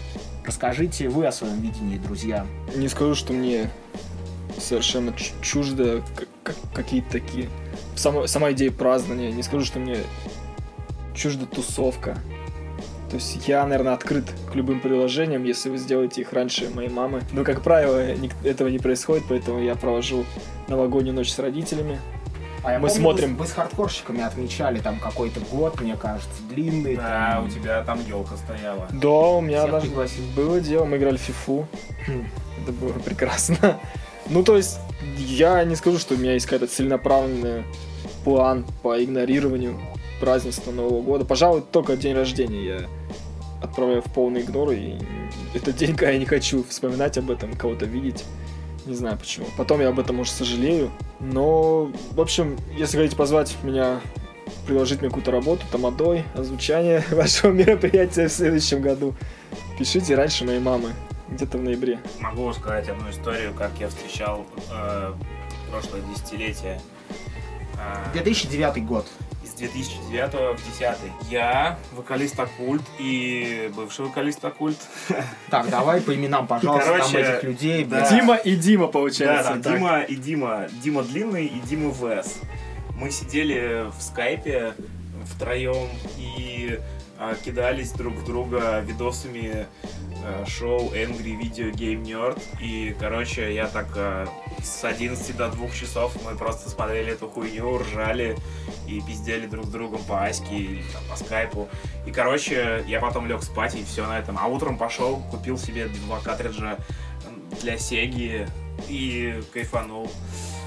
Расскажите 0.44 1.08
вы 1.08 1.26
о 1.26 1.32
своем 1.32 1.60
видении, 1.60 1.98
друзья. 1.98 2.46
Не 2.74 2.88
скажу, 2.88 3.14
что 3.14 3.32
мне 3.32 3.70
совершенно 4.58 5.12
чуждо 5.42 6.02
какие-то 6.72 7.10
такие... 7.10 7.48
Сама, 7.96 8.26
сама 8.26 8.52
идея 8.52 8.70
празднования. 8.70 9.32
Не 9.32 9.42
скажу, 9.42 9.64
что 9.64 9.78
мне 9.78 9.98
чужда 11.14 11.46
тусовка. 11.46 12.16
То 13.10 13.16
есть 13.16 13.46
я, 13.46 13.64
наверное, 13.64 13.94
открыт 13.94 14.24
к 14.50 14.54
любым 14.54 14.80
предложениям, 14.80 15.44
если 15.44 15.70
вы 15.70 15.78
сделаете 15.78 16.22
их 16.22 16.32
раньше 16.32 16.70
моей 16.70 16.88
мамы. 16.88 17.22
Но, 17.32 17.44
как 17.44 17.62
правило, 17.62 17.98
этого 18.44 18.68
не 18.68 18.78
происходит, 18.78 19.24
поэтому 19.28 19.60
я 19.60 19.74
провожу 19.76 20.24
новогоднюю 20.68 21.14
ночь 21.14 21.30
с 21.30 21.38
родителями. 21.38 22.00
А 22.66 22.72
я 22.72 22.78
мы 22.80 22.88
помню, 22.88 23.00
смотрим. 23.00 23.36
Вы, 23.36 23.44
вы 23.44 23.46
с 23.46 23.52
хардкорщиками 23.52 24.22
отмечали 24.22 24.80
там 24.80 24.98
какой-то 24.98 25.38
год, 25.52 25.80
мне 25.80 25.96
кажется, 25.96 26.42
длинный. 26.50 26.96
Да, 26.96 27.34
там... 27.36 27.46
у 27.46 27.48
тебя 27.48 27.84
там 27.84 28.00
елка 28.08 28.36
стояла. 28.36 28.88
Да, 28.90 29.08
у 29.08 29.40
меня 29.40 29.60
Всех 29.60 29.70
даже 29.70 29.86
пригласил. 29.86 30.24
было 30.34 30.60
дело, 30.60 30.84
мы 30.84 30.96
играли 30.96 31.16
в 31.16 31.20
фифу. 31.20 31.68
Хм. 32.08 32.26
Это 32.62 32.72
было 32.72 32.92
прекрасно. 32.92 33.78
Ну, 34.28 34.42
то 34.42 34.56
есть, 34.56 34.80
я 35.18 35.62
не 35.62 35.76
скажу, 35.76 36.00
что 36.00 36.14
у 36.14 36.16
меня 36.16 36.32
есть 36.32 36.46
какая-то 36.46 36.66
целенаправленный 36.66 37.62
план 38.24 38.66
по 38.82 39.00
игнорированию 39.00 39.78
празднества 40.18 40.72
Нового 40.72 41.00
года. 41.00 41.24
Пожалуй, 41.24 41.62
только 41.62 41.96
день 41.96 42.16
рождения 42.16 42.64
я 42.64 42.80
отправляю 43.62 44.02
в 44.02 44.12
полный 44.12 44.40
игнор, 44.40 44.72
и 44.72 44.94
этот 45.54 45.76
день, 45.76 45.92
когда 45.92 46.10
я 46.10 46.18
не 46.18 46.24
хочу 46.24 46.64
вспоминать 46.64 47.16
об 47.18 47.30
этом, 47.30 47.54
кого-то 47.54 47.84
видеть. 47.84 48.24
Не 48.86 48.94
знаю 48.94 49.18
почему. 49.18 49.46
Потом 49.56 49.80
я 49.80 49.88
об 49.88 49.98
этом 49.98 50.20
уже 50.20 50.30
сожалею. 50.30 50.90
Но, 51.18 51.90
в 52.12 52.20
общем, 52.20 52.56
если 52.76 52.96
хотите 52.98 53.16
позвать 53.16 53.56
меня, 53.64 54.00
предложить 54.64 55.00
мне 55.00 55.08
какую-то 55.08 55.32
работу, 55.32 55.62
тамадой, 55.70 56.24
озвучание 56.34 57.04
вашего 57.10 57.50
мероприятия 57.50 58.28
в 58.28 58.32
следующем 58.32 58.80
году, 58.80 59.14
пишите 59.78 60.14
раньше 60.14 60.44
моей 60.44 60.60
мамы, 60.60 60.92
где-то 61.28 61.58
в 61.58 61.62
ноябре. 61.62 61.98
Могу 62.20 62.52
сказать 62.52 62.88
одну 62.88 63.10
историю, 63.10 63.52
как 63.54 63.72
я 63.80 63.88
встречал 63.88 64.46
э, 64.72 65.12
прошлое 65.70 66.02
десятилетие. 66.02 66.80
2009 68.12 68.86
год. 68.86 69.06
2009 69.54 70.58
в 70.58 70.78
10 70.78 70.96
Я 71.30 71.78
вокалист 71.92 72.38
Оккульт 72.38 72.82
и 72.98 73.70
бывший 73.74 74.06
вокалист 74.06 74.44
Оккульт. 74.44 74.78
Так, 75.50 75.70
давай 75.70 76.00
по 76.00 76.14
именам, 76.14 76.46
пожалуйста, 76.46 76.90
Короче, 76.90 77.12
там 77.12 77.22
этих 77.22 77.42
людей. 77.44 77.84
Да. 77.84 78.08
Дима 78.10 78.36
и 78.36 78.56
Дима, 78.56 78.88
получается. 78.88 79.54
Да, 79.54 79.70
да, 79.70 79.76
Дима 79.76 80.00
и 80.02 80.16
Дима. 80.16 80.66
Дима 80.82 81.02
Длинный 81.02 81.46
и 81.46 81.60
Дима 81.60 81.92
ВС. 81.92 82.40
Мы 82.96 83.10
сидели 83.10 83.86
в 83.96 84.02
скайпе 84.02 84.74
втроем 85.26 85.88
и 86.16 86.78
а, 87.18 87.34
кидались 87.34 87.92
друг 87.92 88.14
в 88.14 88.24
друга 88.24 88.80
видосами 88.80 89.66
шоу 90.46 90.92
Angry 90.92 91.38
Video 91.38 91.72
Game 91.72 92.02
Nerd. 92.02 92.40
И, 92.60 92.94
короче, 92.98 93.54
я 93.54 93.66
так 93.66 93.88
э, 93.96 94.26
с 94.62 94.84
11 94.84 95.36
до 95.36 95.48
2 95.48 95.68
часов 95.70 96.16
мы 96.24 96.36
просто 96.36 96.68
смотрели 96.68 97.12
эту 97.12 97.28
хуйню, 97.28 97.78
ржали 97.78 98.36
и 98.88 99.00
пиздели 99.00 99.46
друг 99.46 99.66
с 99.66 99.68
другом 99.68 100.02
по 100.04 100.24
аське 100.24 100.54
или 100.54 100.82
там, 100.92 101.02
по 101.10 101.16
скайпу. 101.16 101.68
И, 102.06 102.12
короче, 102.12 102.84
я 102.86 103.00
потом 103.00 103.26
лег 103.26 103.42
спать 103.42 103.74
и 103.74 103.84
все 103.84 104.06
на 104.06 104.18
этом. 104.18 104.38
А 104.38 104.46
утром 104.46 104.78
пошел, 104.78 105.22
купил 105.30 105.58
себе 105.58 105.86
два 105.86 106.20
картриджа 106.20 106.78
для 107.60 107.78
Сеги 107.78 108.46
и 108.88 109.42
кайфанул 109.52 110.10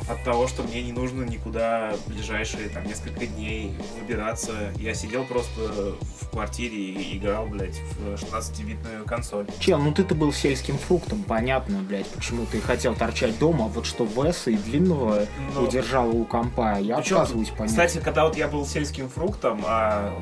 от 0.09 0.23
того, 0.23 0.47
что 0.47 0.63
мне 0.63 0.81
не 0.81 0.91
нужно 0.91 1.23
никуда 1.23 1.93
ближайшие 2.07 2.69
там 2.69 2.85
несколько 2.85 3.27
дней 3.27 3.77
выбираться. 3.99 4.51
Я 4.77 4.93
сидел 4.93 5.23
просто 5.23 5.95
в 6.21 6.29
квартире 6.29 6.77
и 6.77 7.17
играл, 7.17 7.45
блядь, 7.45 7.79
в 7.97 8.13
16-битную 8.15 9.05
консоль. 9.05 9.47
Чел, 9.59 9.79
ну 9.79 9.93
ты-то 9.93 10.15
был 10.15 10.33
сельским 10.33 10.77
фруктом, 10.77 11.23
понятно, 11.23 11.79
блядь, 11.79 12.07
почему 12.07 12.45
ты 12.45 12.59
хотел 12.59 12.95
торчать 12.95 13.37
дома, 13.37 13.65
вот 13.65 13.85
что 13.85 14.05
Веса 14.05 14.51
и 14.51 14.57
Длинного 14.57 15.27
Но... 15.53 15.63
удержал 15.63 16.09
у 16.09 16.25
компа, 16.25 16.79
я 16.79 16.97
Причем, 16.97 17.17
отказываюсь 17.17 17.49
понять. 17.49 17.71
Кстати, 17.71 17.99
когда 17.99 18.25
вот 18.25 18.35
я 18.35 18.47
был 18.47 18.65
сельским 18.65 19.09
фруктом, 19.09 19.61
а, 19.65 20.13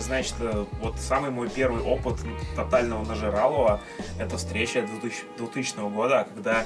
значит, 0.00 0.34
вот 0.80 0.98
самый 0.98 1.30
мой 1.30 1.48
первый 1.48 1.82
опыт 1.82 2.16
тотального 2.56 3.04
нажиралова, 3.04 3.80
это 4.18 4.36
встреча 4.36 4.82
2000, 4.82 5.24
2000 5.38 5.90
года, 5.90 6.26
когда 6.34 6.64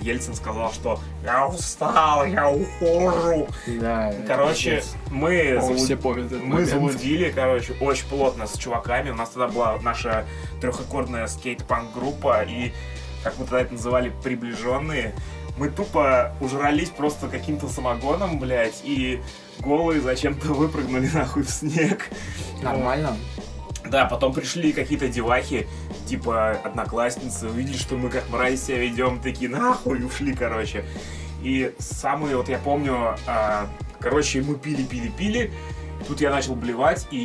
Ельцин 0.00 0.34
сказал, 0.34 0.72
что 0.72 1.00
я 1.22 1.46
устал, 1.46 2.19
я 2.24 2.48
ухожу. 2.50 3.48
Да, 3.66 4.12
короче, 4.26 4.82
мы, 5.10 5.56
О, 5.56 5.60
залуд... 5.60 5.78
все 5.78 5.96
помнят 5.96 6.30
мы 6.32 6.38
момент. 6.38 6.68
залудили, 6.68 7.30
короче, 7.30 7.74
очень 7.80 8.06
плотно 8.06 8.46
с 8.46 8.56
чуваками. 8.56 9.10
У 9.10 9.14
нас 9.14 9.30
тогда 9.30 9.48
была 9.48 9.78
наша 9.80 10.26
трехаккордная 10.60 11.26
скейт-панк 11.26 11.92
группа, 11.92 12.42
и, 12.42 12.72
как 13.22 13.38
мы 13.38 13.44
тогда 13.44 13.60
это 13.62 13.74
называли, 13.74 14.12
приближенные. 14.22 15.14
Мы 15.56 15.68
тупо 15.68 16.34
ужрались 16.40 16.90
просто 16.90 17.28
каким-то 17.28 17.68
самогоном, 17.68 18.38
блядь, 18.38 18.80
и 18.84 19.20
голые 19.58 20.00
зачем-то 20.00 20.48
выпрыгнули 20.54 21.08
нахуй 21.12 21.42
в 21.42 21.50
снег. 21.50 22.08
Нормально. 22.62 23.16
Да, 23.90 24.04
потом 24.04 24.32
пришли 24.32 24.72
какие-то 24.72 25.08
девахи, 25.08 25.66
типа 26.06 26.50
одноклассницы, 26.62 27.48
увидели, 27.48 27.76
что 27.76 27.96
мы 27.96 28.08
как 28.08 28.28
мразь 28.30 28.62
себя 28.62 28.78
ведем, 28.78 29.20
такие 29.20 29.50
нахуй 29.50 30.04
ушли, 30.04 30.34
короче. 30.34 30.84
И 31.42 31.74
самые, 31.78 32.36
вот 32.36 32.48
я 32.48 32.58
помню, 32.58 33.16
а, 33.26 33.68
короче, 33.98 34.42
мы 34.42 34.56
пили, 34.56 34.82
пили, 34.82 35.08
пили, 35.08 35.52
Тут 36.08 36.20
я 36.20 36.30
начал 36.30 36.54
блевать, 36.54 37.06
и 37.10 37.18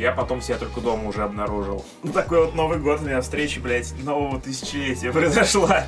я 0.00 0.12
потом 0.12 0.40
себя 0.40 0.56
только 0.56 0.80
дома 0.80 1.08
уже 1.08 1.22
обнаружил. 1.22 1.84
Такой 2.14 2.44
вот 2.44 2.54
Новый 2.54 2.78
год 2.78 3.00
у 3.00 3.04
меня 3.04 3.20
встреча, 3.20 3.60
блядь, 3.60 3.92
нового 4.04 4.40
тысячелетия 4.40 5.12
произошла. 5.12 5.84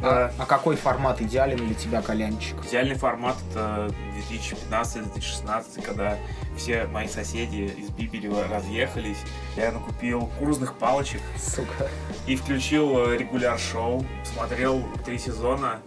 А, 0.00 0.32
а 0.38 0.46
какой 0.46 0.76
формат 0.76 1.20
идеален 1.20 1.56
для 1.56 1.74
тебя, 1.74 2.02
Колянчик? 2.02 2.64
Идеальный 2.64 2.94
формат 2.94 3.36
это 3.50 3.92
2015-2016, 4.30 5.82
когда 5.82 6.16
все 6.56 6.86
мои 6.86 7.08
соседи 7.08 7.72
из 7.76 7.90
Биберева 7.90 8.46
разъехались. 8.48 9.18
Я 9.56 9.72
накупил 9.72 10.30
курсных 10.38 10.74
палочек. 10.74 11.20
Сука. 11.36 11.88
И 12.26 12.36
включил 12.36 13.08
э, 13.08 13.16
регуляр 13.16 13.58
шоу. 13.58 14.06
Смотрел 14.24 14.84
три 15.04 15.18
сезона. 15.18 15.80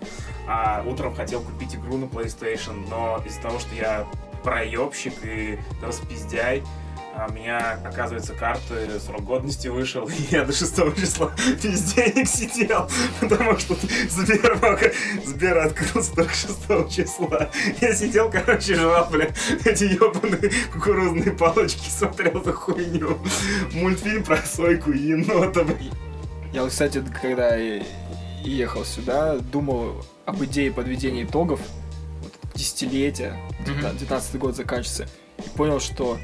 А 0.48 0.84
утром 0.86 1.16
хотел 1.16 1.42
купить 1.42 1.76
игру 1.76 1.98
на 1.98 2.06
PlayStation, 2.06 2.88
но 2.90 3.22
из-за 3.26 3.42
того, 3.42 3.60
что 3.60 3.74
я 3.76 4.08
проебщик 4.44 5.14
и 5.24 5.60
распиздяй, 5.82 6.64
А 7.14 7.28
у 7.30 7.34
меня, 7.34 7.78
оказывается, 7.84 8.34
карты 8.34 9.00
срок 9.00 9.24
годности 9.24 9.68
вышел, 9.68 10.08
и 10.08 10.22
я 10.32 10.46
до 10.46 10.54
6 10.54 10.96
числа 10.96 11.32
без 11.62 11.94
денег 11.94 12.28
сидел, 12.28 12.90
потому 13.20 13.58
что 13.58 13.76
Сбер, 14.10 14.92
Сбер 15.26 15.58
открылся 15.58 16.16
только 16.16 16.34
6 16.34 16.90
числа. 16.90 17.50
Я 17.82 17.94
сидел, 17.94 18.32
короче, 18.32 18.76
жрал, 18.76 19.10
бля, 19.12 19.30
эти 19.66 19.84
ебаные 19.86 20.52
кукурузные 20.74 21.32
палочки, 21.32 21.90
смотрел 21.90 22.40
эту 22.40 22.54
хуйню. 22.54 23.18
Мультфильм 23.74 24.24
про 24.24 24.38
сойку 24.38 24.92
и 24.92 25.00
енота, 25.00 25.64
бля. 25.64 25.78
Я, 26.54 26.66
кстати, 26.68 27.04
когда 27.22 27.56
ехал 28.44 28.86
сюда, 28.86 29.38
думал 29.38 30.06
об 30.26 30.44
идее 30.44 30.72
подведения 30.72 31.24
итогов, 31.24 31.60
вот, 32.22 32.34
десятилетия, 32.56 33.38
19 33.66 34.36
год 34.38 34.56
заканчивается, 34.56 35.08
и 35.38 35.50
понял, 35.50 35.80
что 35.80 36.18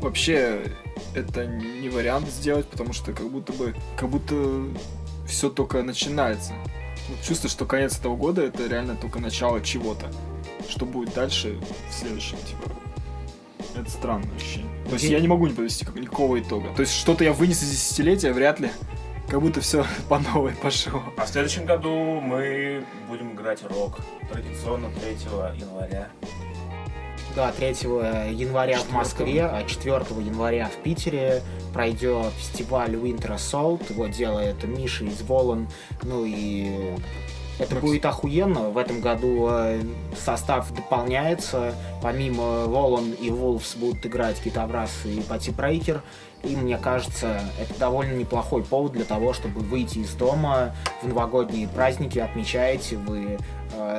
вообще 0.00 0.72
это 1.14 1.46
не 1.46 1.88
вариант 1.88 2.28
сделать, 2.28 2.66
потому 2.66 2.92
что 2.92 3.12
как 3.12 3.28
будто 3.28 3.52
бы, 3.52 3.74
как 3.96 4.08
будто 4.08 4.64
все 5.26 5.50
только 5.50 5.82
начинается. 5.82 6.52
Вот 7.08 7.22
чувство, 7.22 7.48
что 7.48 7.66
конец 7.66 7.98
этого 7.98 8.16
года 8.16 8.42
это 8.42 8.66
реально 8.66 8.96
только 8.96 9.18
начало 9.18 9.60
чего-то. 9.60 10.10
Что 10.68 10.86
будет 10.86 11.14
дальше 11.14 11.58
в 11.90 11.94
следующем, 11.94 12.38
типа. 12.38 12.70
Это 13.78 13.90
странное 13.90 14.34
ощущение. 14.34 14.70
То 14.86 14.94
есть 14.94 15.04
я 15.04 15.20
не 15.20 15.28
могу 15.28 15.46
не 15.46 15.52
подвести 15.52 15.86
никакого 15.94 16.40
итога. 16.40 16.72
То 16.74 16.80
есть 16.80 16.94
что-то 16.94 17.24
я 17.24 17.32
вынес 17.32 17.62
из 17.62 17.70
десятилетия, 17.70 18.32
вряд 18.32 18.58
ли. 18.58 18.70
Как 19.28 19.40
будто 19.40 19.60
все 19.60 19.84
по 20.08 20.18
новой 20.18 20.52
пошло. 20.52 21.02
А 21.16 21.26
в 21.26 21.28
следующем 21.28 21.66
году 21.66 22.20
мы 22.20 22.84
будем 23.08 23.32
играть 23.32 23.62
рок. 23.64 23.98
Традиционно 24.32 24.90
3 24.90 25.60
января. 25.60 26.08
Да, 27.36 27.52
3 27.52 27.66
января 28.32 28.78
4 28.78 28.88
в 28.88 28.92
Москве, 28.94 29.44
а 29.44 29.62
4 29.62 29.94
января 30.24 30.70
в 30.70 30.82
Питере 30.82 31.42
пройдет 31.74 32.32
фестиваль 32.32 32.94
Winter 32.94 33.36
Assault. 33.36 33.92
Его 33.92 34.06
делает 34.06 34.64
Миша 34.64 35.04
из 35.04 35.20
Волан. 35.20 35.68
Ну 36.02 36.24
и 36.24 36.94
это 37.58 37.74
Макс. 37.74 37.84
будет 37.84 38.06
охуенно. 38.06 38.70
В 38.70 38.78
этом 38.78 39.02
году 39.02 39.48
э, 39.50 39.82
состав 40.16 40.72
дополняется. 40.72 41.74
Помимо 42.02 42.64
Волан 42.68 43.12
и 43.12 43.28
Wolves 43.28 43.78
будут 43.78 44.06
играть 44.06 44.40
Китабрас 44.40 45.04
и 45.04 45.20
Пати 45.20 45.50
Брейкер. 45.50 46.00
И 46.42 46.56
мне 46.56 46.78
кажется, 46.78 47.42
это 47.60 47.78
довольно 47.78 48.14
неплохой 48.14 48.62
повод 48.64 48.92
для 48.92 49.04
того, 49.04 49.34
чтобы 49.34 49.60
выйти 49.60 49.98
из 49.98 50.14
дома 50.14 50.74
в 51.02 51.08
новогодние 51.08 51.68
праздники. 51.68 52.18
Отмечаете 52.18 52.96
вы 52.96 53.36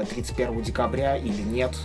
31 0.10 0.60
э, 0.60 0.62
декабря 0.64 1.18
или 1.18 1.44
нет. 1.44 1.76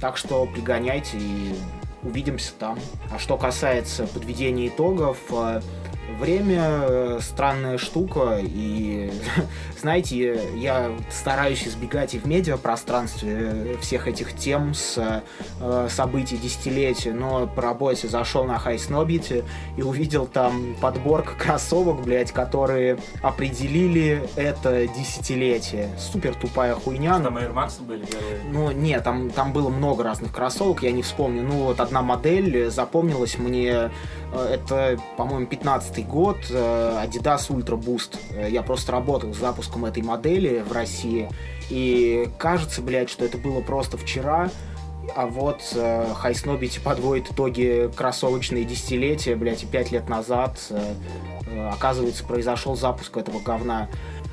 Так 0.00 0.16
что 0.16 0.46
пригоняйте 0.46 1.16
и 1.18 1.54
увидимся 2.02 2.52
там. 2.58 2.78
А 3.10 3.18
что 3.18 3.36
касается 3.36 4.06
подведения 4.06 4.68
итогов, 4.68 5.18
э, 5.30 5.60
Время 6.08 6.62
э, 6.62 7.18
странная 7.20 7.78
штука, 7.78 8.38
и, 8.40 9.10
знаете, 9.80 10.40
я 10.54 10.92
стараюсь 11.10 11.66
избегать 11.66 12.14
и 12.14 12.18
в 12.18 12.26
медиапространстве 12.26 13.32
э, 13.32 13.76
всех 13.80 14.06
этих 14.06 14.34
тем 14.36 14.72
с 14.72 15.22
э, 15.60 15.88
событий 15.90 16.36
десятилетия, 16.36 17.12
но 17.12 17.48
по 17.48 17.60
работе 17.60 18.06
зашел 18.06 18.44
на 18.44 18.58
Хайснобите 18.58 19.44
и 19.76 19.82
увидел 19.82 20.26
там 20.26 20.76
подборку 20.80 21.32
кроссовок, 21.36 22.02
блядь, 22.02 22.30
которые 22.30 22.98
определили 23.22 24.28
это 24.36 24.86
десятилетие. 24.86 25.90
Супер 25.98 26.34
тупая 26.34 26.74
хуйня. 26.74 27.18
Там 27.18 27.36
Air 27.36 27.52
Max 27.52 27.82
были? 27.82 28.06
Ну, 28.50 28.70
нет, 28.70 29.02
там, 29.02 29.30
там 29.30 29.52
было 29.52 29.70
много 29.70 30.04
разных 30.04 30.32
кроссовок, 30.32 30.82
я 30.82 30.92
не 30.92 31.02
вспомню. 31.02 31.42
Ну, 31.42 31.64
вот 31.64 31.80
одна 31.80 32.02
модель 32.02 32.70
запомнилась 32.70 33.38
мне, 33.38 33.90
это, 34.34 34.98
по-моему, 35.16 35.46
15 35.46 36.06
год, 36.06 36.38
э, 36.50 37.04
Adidas 37.04 37.48
Ultra 37.48 37.78
Boost. 37.80 38.18
Э, 38.30 38.48
я 38.50 38.62
просто 38.62 38.92
работал 38.92 39.32
с 39.34 39.38
запуском 39.38 39.84
этой 39.84 40.02
модели 40.02 40.60
в 40.66 40.72
России, 40.72 41.28
и 41.70 42.28
кажется, 42.38 42.82
блядь, 42.82 43.10
что 43.10 43.24
это 43.24 43.38
было 43.38 43.60
просто 43.60 43.96
вчера, 43.96 44.50
а 45.14 45.26
вот 45.26 45.60
э, 45.74 46.12
Хайснобити 46.14 46.80
подводит 46.80 47.30
итоги 47.30 47.90
кроссовочные 47.94 48.64
десятилетия, 48.64 49.36
блядь, 49.36 49.62
и 49.62 49.66
пять 49.66 49.90
лет 49.90 50.08
назад, 50.08 50.58
э, 50.70 50.94
э, 51.46 51.68
оказывается, 51.68 52.24
произошел 52.24 52.76
запуск 52.76 53.16
этого 53.16 53.40
говна. 53.40 53.88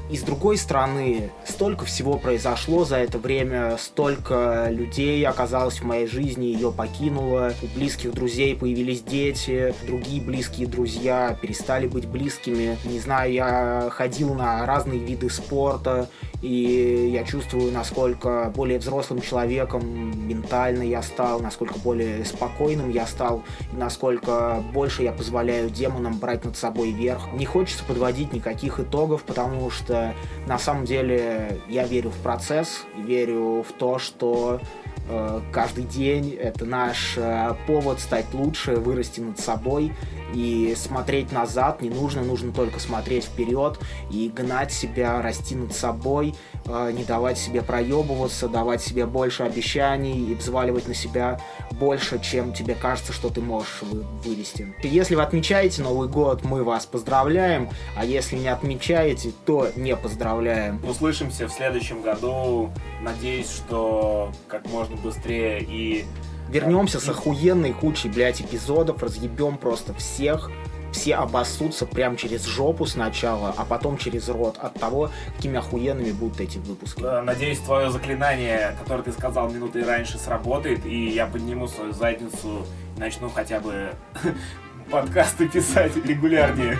И 0.09 0.17
с 0.17 0.21
другой 0.21 0.57
стороны, 0.57 1.31
столько 1.47 1.85
всего 1.85 2.17
произошло 2.17 2.83
за 2.83 2.97
это 2.97 3.17
время, 3.17 3.77
столько 3.77 4.67
людей 4.69 5.25
оказалось 5.25 5.79
в 5.79 5.85
моей 5.85 6.07
жизни, 6.07 6.45
ее 6.45 6.71
покинуло, 6.71 7.53
у 7.61 7.67
близких 7.77 8.11
друзей 8.13 8.55
появились 8.55 9.01
дети, 9.01 9.73
другие 9.87 10.21
близкие 10.21 10.67
друзья 10.67 11.37
перестали 11.41 11.87
быть 11.87 12.05
близкими. 12.05 12.77
Не 12.83 12.99
знаю, 12.99 13.31
я 13.31 13.89
ходил 13.91 14.33
на 14.33 14.65
разные 14.65 14.99
виды 14.99 15.29
спорта, 15.29 16.09
и 16.43 17.09
я 17.13 17.23
чувствую, 17.23 17.71
насколько 17.71 18.51
более 18.53 18.77
взрослым 18.77 19.21
человеком 19.21 20.27
ментально 20.27 20.83
я 20.83 21.01
стал, 21.01 21.39
насколько 21.39 21.79
более 21.79 22.25
спокойным 22.25 22.91
я 22.91 23.07
стал, 23.07 23.43
и 23.71 23.77
насколько 23.77 24.61
больше 24.73 25.03
я 25.03 25.13
позволяю 25.13 25.69
демонам 25.69 26.19
брать 26.19 26.43
над 26.43 26.57
собой 26.57 26.91
верх. 26.91 27.31
Не 27.31 27.45
хочется 27.45 27.85
подводить 27.85 28.33
никаких 28.33 28.81
итогов, 28.81 29.23
потому 29.23 29.69
что 29.69 30.13
на 30.45 30.59
самом 30.59 30.83
деле 30.83 31.61
я 31.69 31.85
верю 31.85 32.09
в 32.09 32.17
процесс, 32.17 32.83
верю 32.97 33.63
в 33.63 33.71
то, 33.71 33.97
что 33.97 34.59
э, 35.07 35.41
каждый 35.53 35.85
день 35.85 36.31
это 36.31 36.65
наш 36.65 37.13
э, 37.15 37.55
повод 37.67 38.01
стать 38.01 38.25
лучше, 38.33 38.75
вырасти 38.75 39.21
над 39.21 39.39
собой 39.39 39.93
и 40.33 40.75
смотреть 40.75 41.31
назад 41.31 41.81
не 41.81 41.89
нужно, 41.89 42.21
нужно 42.21 42.51
только 42.51 42.79
смотреть 42.79 43.25
вперед 43.25 43.79
и 44.11 44.29
гнать 44.29 44.71
себя, 44.71 45.21
расти 45.21 45.55
над 45.55 45.73
собой, 45.73 46.35
э, 46.65 46.91
не 46.91 47.03
давать 47.03 47.37
себе 47.37 47.61
проебываться, 47.61 48.47
давать 48.47 48.81
себе 48.81 49.05
больше 49.05 49.43
обещаний 49.43 50.31
и 50.31 50.35
взваливать 50.35 50.87
на 50.87 50.93
себя 50.93 51.39
больше, 51.71 52.19
чем 52.19 52.53
тебе 52.53 52.75
кажется, 52.75 53.13
что 53.13 53.29
ты 53.29 53.41
можешь 53.41 53.81
вывести. 54.23 54.75
Если 54.83 55.15
вы 55.15 55.21
отмечаете 55.21 55.81
Новый 55.81 56.07
год, 56.07 56.43
мы 56.43 56.63
вас 56.63 56.85
поздравляем, 56.85 57.69
а 57.95 58.05
если 58.05 58.37
не 58.37 58.47
отмечаете, 58.47 59.31
то 59.45 59.69
не 59.75 59.95
поздравляем. 59.95 60.83
Услышимся 60.87 61.47
в 61.47 61.51
следующем 61.51 62.01
году. 62.01 62.71
Надеюсь, 63.01 63.49
что 63.49 64.31
как 64.47 64.67
можно 64.69 64.95
быстрее 64.97 65.61
и 65.61 66.05
Вернемся 66.53 66.99
с 66.99 67.09
охуенной 67.09 67.73
кучей, 67.73 68.09
блядь, 68.09 68.39
эпизодов, 68.39 69.01
разъебем 69.01 69.57
просто 69.57 69.95
всех. 69.95 70.51
Все 70.91 71.15
обоссутся 71.15 71.87
прям 71.87 72.15
через 72.15 72.45
жопу 72.45 72.85
сначала, 72.85 73.55
а 73.57 73.65
потом 73.65 73.97
через 73.97 74.29
рот 74.29 74.59
от 74.59 74.75
того, 74.75 75.09
какими 75.35 75.57
охуенными 75.57 76.11
будут 76.11 76.39
эти 76.39 76.59
выпуски. 76.59 77.01
Надеюсь, 77.01 77.57
твое 77.57 77.89
заклинание, 77.89 78.77
которое 78.79 79.01
ты 79.01 79.11
сказал 79.13 79.49
минуты 79.49 79.83
раньше, 79.83 80.19
сработает, 80.19 80.85
и 80.85 81.07
я 81.07 81.25
подниму 81.25 81.67
свою 81.67 81.91
задницу 81.91 82.67
и 82.95 82.99
начну 82.99 83.31
хотя 83.31 83.59
бы 83.59 83.89
подкасты 84.91 85.49
писать 85.49 85.95
регулярнее. 86.05 86.77